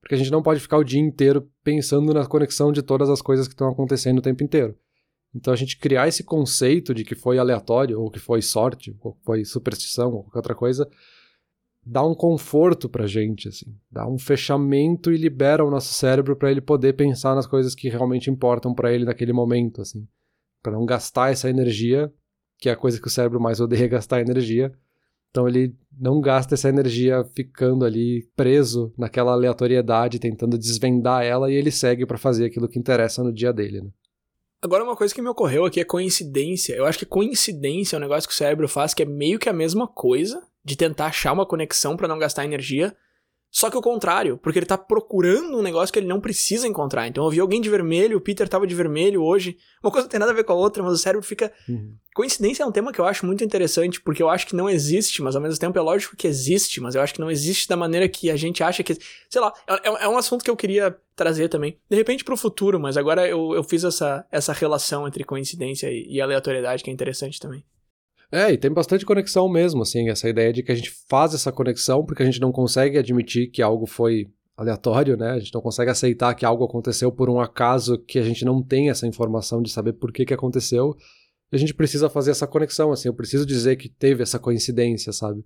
Porque 0.00 0.14
a 0.14 0.18
gente 0.18 0.30
não 0.30 0.42
pode 0.42 0.60
ficar 0.60 0.78
o 0.78 0.84
dia 0.84 1.00
inteiro 1.00 1.50
pensando 1.62 2.14
na 2.14 2.26
conexão 2.26 2.72
de 2.72 2.80
todas 2.80 3.10
as 3.10 3.20
coisas 3.20 3.46
que 3.46 3.52
estão 3.52 3.68
acontecendo 3.68 4.18
o 4.18 4.22
tempo 4.22 4.42
inteiro. 4.42 4.74
Então 5.34 5.52
a 5.52 5.56
gente 5.56 5.78
criar 5.78 6.08
esse 6.08 6.24
conceito 6.24 6.94
de 6.94 7.04
que 7.04 7.14
foi 7.14 7.38
aleatório, 7.38 8.00
ou 8.00 8.10
que 8.10 8.18
foi 8.18 8.40
sorte, 8.40 8.96
ou 9.00 9.12
que 9.12 9.24
foi 9.24 9.44
superstição, 9.44 10.10
ou 10.10 10.22
qualquer 10.22 10.38
outra 10.38 10.54
coisa, 10.54 10.88
dá 11.84 12.04
um 12.04 12.14
conforto 12.14 12.88
pra 12.88 13.06
gente, 13.06 13.48
assim, 13.48 13.74
dá 13.90 14.06
um 14.06 14.18
fechamento 14.18 15.10
e 15.10 15.16
libera 15.16 15.64
o 15.64 15.70
nosso 15.70 15.92
cérebro 15.94 16.36
para 16.36 16.50
ele 16.50 16.60
poder 16.60 16.92
pensar 16.94 17.34
nas 17.34 17.46
coisas 17.46 17.74
que 17.74 17.88
realmente 17.88 18.30
importam 18.30 18.74
para 18.74 18.92
ele 18.92 19.04
naquele 19.04 19.32
momento, 19.32 19.80
assim, 19.80 20.06
para 20.62 20.72
não 20.72 20.84
gastar 20.84 21.32
essa 21.32 21.48
energia, 21.48 22.12
que 22.58 22.68
é 22.68 22.72
a 22.72 22.76
coisa 22.76 23.00
que 23.00 23.06
o 23.06 23.10
cérebro 23.10 23.40
mais 23.40 23.60
odeia 23.60 23.88
gastar 23.88 24.20
energia, 24.20 24.72
Então 25.30 25.48
ele 25.48 25.74
não 25.98 26.20
gasta 26.20 26.54
essa 26.54 26.68
energia 26.68 27.24
ficando 27.34 27.84
ali 27.84 28.28
preso 28.36 28.92
naquela 28.96 29.32
aleatoriedade, 29.32 30.18
tentando 30.18 30.58
desvendar 30.58 31.24
ela, 31.24 31.50
e 31.50 31.54
ele 31.54 31.70
segue 31.70 32.04
para 32.04 32.18
fazer 32.18 32.46
aquilo 32.46 32.68
que 32.68 32.78
interessa 32.78 33.22
no 33.22 33.32
dia 33.32 33.52
dele. 33.52 33.80
Né? 33.80 33.90
Agora, 34.62 34.84
uma 34.84 34.96
coisa 34.96 35.14
que 35.14 35.22
me 35.22 35.28
ocorreu 35.28 35.64
aqui 35.64 35.80
é 35.80 35.84
coincidência. 35.84 36.74
Eu 36.74 36.84
acho 36.84 36.98
que 36.98 37.06
coincidência 37.06 37.96
é 37.96 37.98
um 37.98 38.02
negócio 38.02 38.28
que 38.28 38.34
o 38.34 38.36
cérebro 38.36 38.68
faz 38.68 38.92
que 38.92 39.02
é 39.02 39.06
meio 39.06 39.38
que 39.38 39.48
a 39.48 39.54
mesma 39.54 39.88
coisa, 39.88 40.42
de 40.64 40.76
tentar 40.76 41.06
achar 41.06 41.32
uma 41.32 41.46
conexão 41.46 41.96
para 41.96 42.08
não 42.08 42.18
gastar 42.18 42.44
energia, 42.44 42.94
só 43.50 43.68
que 43.68 43.76
o 43.76 43.82
contrário, 43.82 44.38
porque 44.38 44.60
ele 44.60 44.66
tá 44.66 44.78
procurando 44.78 45.58
um 45.58 45.62
negócio 45.62 45.92
que 45.92 45.98
ele 45.98 46.06
não 46.06 46.20
precisa 46.20 46.68
encontrar. 46.68 47.08
Então 47.08 47.24
eu 47.24 47.30
vi 47.30 47.40
alguém 47.40 47.60
de 47.60 47.68
vermelho, 47.68 48.16
o 48.16 48.20
Peter 48.20 48.48
tava 48.48 48.64
de 48.64 48.74
vermelho 48.74 49.22
hoje. 49.22 49.56
Uma 49.82 49.90
coisa 49.90 50.04
não 50.04 50.10
tem 50.10 50.20
nada 50.20 50.30
a 50.30 50.34
ver 50.34 50.44
com 50.44 50.52
a 50.52 50.56
outra, 50.56 50.82
mas 50.84 50.92
o 50.92 50.98
cérebro 50.98 51.26
fica. 51.26 51.52
Uhum. 51.68 51.96
Coincidência 52.14 52.62
é 52.62 52.66
um 52.66 52.70
tema 52.70 52.92
que 52.92 53.00
eu 53.00 53.04
acho 53.04 53.26
muito 53.26 53.42
interessante, 53.42 54.00
porque 54.00 54.22
eu 54.22 54.28
acho 54.28 54.46
que 54.46 54.54
não 54.54 54.70
existe, 54.70 55.20
mas 55.20 55.34
ao 55.34 55.42
mesmo 55.42 55.58
tempo 55.58 55.76
é 55.76 55.82
lógico 55.82 56.14
que 56.16 56.28
existe, 56.28 56.80
mas 56.80 56.94
eu 56.94 57.02
acho 57.02 57.12
que 57.12 57.20
não 57.20 57.30
existe 57.30 57.68
da 57.68 57.76
maneira 57.76 58.08
que 58.08 58.30
a 58.30 58.36
gente 58.36 58.62
acha 58.62 58.84
que. 58.84 58.96
Sei 59.28 59.40
lá, 59.40 59.52
é, 59.66 59.74
é, 59.74 60.04
é 60.04 60.08
um 60.08 60.16
assunto 60.16 60.44
que 60.44 60.50
eu 60.50 60.56
queria 60.56 60.96
trazer 61.16 61.48
também. 61.48 61.76
De 61.90 61.96
repente 61.96 62.22
pro 62.22 62.36
futuro, 62.36 62.78
mas 62.78 62.96
agora 62.96 63.26
eu, 63.26 63.52
eu 63.52 63.64
fiz 63.64 63.82
essa, 63.82 64.24
essa 64.30 64.52
relação 64.52 65.08
entre 65.08 65.24
coincidência 65.24 65.90
e, 65.90 66.06
e 66.08 66.20
aleatoriedade 66.20 66.84
que 66.84 66.90
é 66.90 66.92
interessante 66.92 67.40
também. 67.40 67.64
É, 68.32 68.52
e 68.52 68.56
tem 68.56 68.70
bastante 68.72 69.04
conexão 69.04 69.48
mesmo, 69.48 69.82
assim, 69.82 70.08
essa 70.08 70.28
ideia 70.28 70.52
de 70.52 70.62
que 70.62 70.70
a 70.70 70.74
gente 70.74 70.92
faz 71.08 71.34
essa 71.34 71.50
conexão 71.50 72.04
porque 72.04 72.22
a 72.22 72.26
gente 72.26 72.40
não 72.40 72.52
consegue 72.52 72.96
admitir 72.96 73.50
que 73.50 73.60
algo 73.60 73.86
foi 73.86 74.28
aleatório, 74.56 75.16
né? 75.16 75.30
A 75.30 75.38
gente 75.38 75.54
não 75.54 75.60
consegue 75.60 75.90
aceitar 75.90 76.34
que 76.34 76.44
algo 76.44 76.64
aconteceu 76.64 77.10
por 77.10 77.28
um 77.28 77.40
acaso 77.40 77.98
que 77.98 78.18
a 78.18 78.22
gente 78.22 78.44
não 78.44 78.62
tem 78.62 78.90
essa 78.90 79.06
informação 79.06 79.60
de 79.62 79.70
saber 79.70 79.94
por 79.94 80.12
que, 80.12 80.24
que 80.24 80.34
aconteceu. 80.34 80.94
E 81.50 81.56
a 81.56 81.58
gente 81.58 81.74
precisa 81.74 82.08
fazer 82.08 82.30
essa 82.30 82.46
conexão, 82.46 82.92
assim, 82.92 83.08
eu 83.08 83.14
preciso 83.14 83.44
dizer 83.44 83.76
que 83.76 83.88
teve 83.88 84.22
essa 84.22 84.38
coincidência, 84.38 85.12
sabe? 85.12 85.44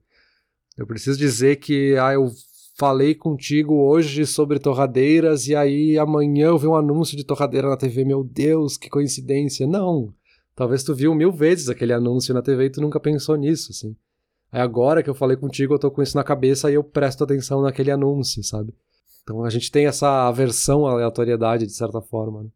Eu 0.76 0.86
preciso 0.86 1.16
dizer 1.16 1.56
que, 1.56 1.96
ah, 1.96 2.12
eu 2.12 2.28
falei 2.76 3.14
contigo 3.14 3.74
hoje 3.74 4.26
sobre 4.26 4.58
torradeiras 4.58 5.46
e 5.46 5.54
aí 5.54 5.96
amanhã 5.96 6.48
eu 6.48 6.58
vi 6.58 6.66
um 6.66 6.74
anúncio 6.74 7.16
de 7.16 7.24
torradeira 7.24 7.68
na 7.68 7.76
TV, 7.76 8.04
meu 8.04 8.24
Deus, 8.24 8.76
que 8.76 8.90
coincidência. 8.90 9.66
Não. 9.66 10.12
Talvez 10.54 10.84
tu 10.84 10.94
viu 10.94 11.14
mil 11.14 11.32
vezes 11.32 11.68
aquele 11.68 11.92
anúncio 11.92 12.32
na 12.32 12.42
TV 12.42 12.66
e 12.66 12.70
tu 12.70 12.80
nunca 12.80 13.00
pensou 13.00 13.36
nisso, 13.36 13.72
assim. 13.72 13.96
Aí 14.52 14.60
agora 14.60 15.02
que 15.02 15.10
eu 15.10 15.14
falei 15.14 15.36
contigo, 15.36 15.74
eu 15.74 15.78
tô 15.78 15.90
com 15.90 16.02
isso 16.02 16.16
na 16.16 16.22
cabeça 16.22 16.70
e 16.70 16.74
eu 16.74 16.84
presto 16.84 17.24
atenção 17.24 17.60
naquele 17.60 17.90
anúncio, 17.90 18.42
sabe? 18.44 18.72
Então 19.22 19.42
a 19.44 19.50
gente 19.50 19.70
tem 19.70 19.86
essa 19.86 20.28
aversão 20.28 20.86
à 20.86 20.92
aleatoriedade, 20.92 21.66
de 21.66 21.74
certa 21.74 22.00
forma, 22.00 22.44
né? 22.44 22.50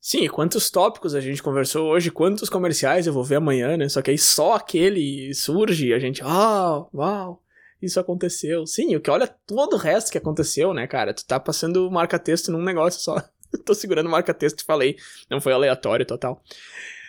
Sim, 0.00 0.28
quantos 0.28 0.70
tópicos 0.70 1.14
a 1.14 1.20
gente 1.20 1.42
conversou 1.42 1.88
hoje, 1.88 2.10
quantos 2.10 2.48
comerciais 2.48 3.06
eu 3.06 3.12
vou 3.12 3.24
ver 3.24 3.36
amanhã, 3.36 3.76
né? 3.76 3.88
Só 3.88 4.00
que 4.00 4.10
aí 4.10 4.18
só 4.18 4.54
aquele 4.54 5.34
surge 5.34 5.88
e 5.88 5.94
a 5.94 5.98
gente, 5.98 6.22
ah, 6.24 6.86
uau, 6.94 7.42
isso 7.80 7.98
aconteceu. 7.98 8.66
Sim, 8.66 8.94
o 8.94 9.00
que 9.00 9.10
olha 9.10 9.26
todo 9.46 9.74
o 9.74 9.78
resto 9.78 10.12
que 10.12 10.18
aconteceu, 10.18 10.72
né, 10.72 10.86
cara? 10.86 11.14
Tu 11.14 11.26
tá 11.26 11.40
passando 11.40 11.90
marca-texto 11.90 12.52
num 12.52 12.62
negócio 12.62 13.00
só. 13.00 13.22
Tô 13.64 13.74
segurando 13.74 14.08
marca-texto 14.08 14.60
e 14.60 14.64
falei, 14.64 14.96
não 15.30 15.40
foi 15.40 15.52
aleatório 15.52 16.06
total. 16.06 16.42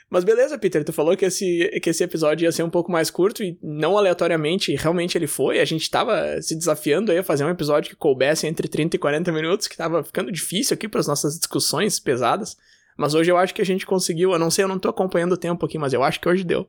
Mas 0.09 0.23
beleza, 0.23 0.57
Peter, 0.57 0.83
tu 0.83 0.91
falou 0.91 1.15
que 1.15 1.25
esse, 1.25 1.79
que 1.83 1.89
esse 1.89 2.03
episódio 2.03 2.45
ia 2.45 2.51
ser 2.51 2.63
um 2.63 2.69
pouco 2.69 2.91
mais 2.91 3.11
curto 3.11 3.43
e 3.43 3.59
não 3.61 3.95
aleatoriamente, 3.95 4.75
realmente 4.75 5.15
ele 5.15 5.27
foi. 5.27 5.59
A 5.59 5.65
gente 5.65 5.89
tava 5.89 6.41
se 6.41 6.55
desafiando 6.55 7.11
aí 7.11 7.19
a 7.19 7.23
fazer 7.23 7.45
um 7.45 7.49
episódio 7.49 7.91
que 7.91 7.95
coubesse 7.95 8.47
entre 8.47 8.67
30 8.67 8.95
e 8.95 8.99
40 8.99 9.31
minutos, 9.31 9.67
que 9.67 9.77
tava 9.77 10.03
ficando 10.03 10.31
difícil 10.31 10.73
aqui 10.73 10.87
para 10.87 10.99
as 10.99 11.07
nossas 11.07 11.37
discussões 11.37 11.99
pesadas. 11.99 12.57
Mas 12.97 13.13
hoje 13.13 13.31
eu 13.31 13.37
acho 13.37 13.53
que 13.53 13.61
a 13.61 13.65
gente 13.65 13.85
conseguiu. 13.85 14.31
Eu 14.31 14.39
não 14.39 14.49
sei, 14.49 14.63
eu 14.63 14.67
não 14.67 14.79
tô 14.79 14.89
acompanhando 14.89 15.33
o 15.33 15.37
tempo 15.37 15.63
aqui, 15.63 15.77
mas 15.77 15.93
eu 15.93 16.03
acho 16.03 16.19
que 16.19 16.27
hoje 16.27 16.43
deu. 16.43 16.67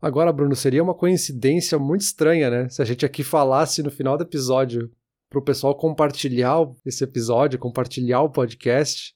Agora, 0.00 0.32
Bruno, 0.32 0.56
seria 0.56 0.82
uma 0.82 0.94
coincidência 0.94 1.78
muito 1.78 2.00
estranha, 2.02 2.48
né? 2.48 2.68
Se 2.68 2.80
a 2.80 2.84
gente 2.84 3.04
aqui 3.04 3.22
falasse 3.22 3.82
no 3.82 3.90
final 3.90 4.16
do 4.16 4.22
episódio 4.22 4.90
pro 5.28 5.42
pessoal 5.42 5.74
compartilhar 5.74 6.56
esse 6.86 7.04
episódio, 7.04 7.58
compartilhar 7.58 8.22
o 8.22 8.30
podcast. 8.30 9.14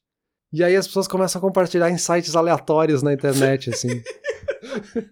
E 0.52 0.62
aí 0.62 0.76
as 0.76 0.86
pessoas 0.86 1.08
começam 1.08 1.38
a 1.38 1.42
compartilhar 1.42 1.90
em 1.90 1.96
sites 1.96 2.36
aleatórios 2.36 3.02
na 3.02 3.12
internet, 3.12 3.70
assim. 3.70 4.02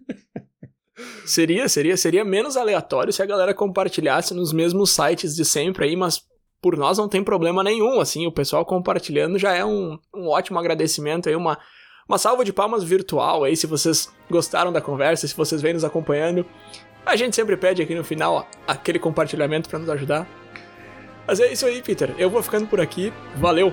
seria, 1.25 1.69
seria, 1.69 1.97
seria 1.97 2.25
menos 2.25 2.57
aleatório 2.57 3.13
se 3.13 3.23
a 3.23 3.27
galera 3.27 3.55
compartilhasse 3.55 4.35
nos 4.35 4.53
mesmos 4.53 4.91
sites 4.91 5.35
de 5.35 5.45
sempre 5.45 5.87
aí, 5.87 5.97
mas 5.97 6.23
por 6.61 6.77
nós 6.77 6.99
não 6.99 7.09
tem 7.09 7.25
problema 7.25 7.63
nenhum, 7.63 8.01
assim, 8.01 8.27
o 8.27 8.33
pessoal 8.33 8.67
compartilhando 8.67 9.39
já 9.39 9.55
é 9.55 9.65
um, 9.65 9.99
um 10.15 10.29
ótimo 10.29 10.59
agradecimento 10.59 11.29
aí, 11.29 11.35
uma, 11.35 11.59
uma 12.07 12.19
salva 12.19 12.45
de 12.45 12.53
palmas 12.53 12.85
virtual 12.85 13.45
aí, 13.45 13.57
se 13.57 13.67
vocês 13.67 14.13
gostaram 14.31 14.71
da 14.71 14.81
conversa, 14.81 15.27
se 15.27 15.35
vocês 15.35 15.63
vêm 15.63 15.73
nos 15.73 15.85
acompanhando. 15.85 16.45
A 17.07 17.17
gente 17.17 17.35
sempre 17.35 17.57
pede 17.57 17.81
aqui 17.81 17.95
no 17.95 18.05
final 18.05 18.35
ó, 18.35 18.45
aquele 18.67 18.99
compartilhamento 18.99 19.71
para 19.71 19.79
nos 19.79 19.89
ajudar. 19.89 20.29
Mas 21.27 21.41
é 21.41 21.51
isso 21.51 21.65
aí, 21.65 21.81
Peter. 21.81 22.15
Eu 22.19 22.29
vou 22.29 22.43
ficando 22.43 22.67
por 22.67 22.81
aqui. 22.81 23.13
Valeu! 23.37 23.73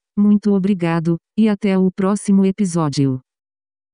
Muito 0.21 0.53
obrigado, 0.53 1.17
e 1.35 1.49
até 1.49 1.75
o 1.79 1.89
próximo 1.91 2.45
episódio. 2.45 3.19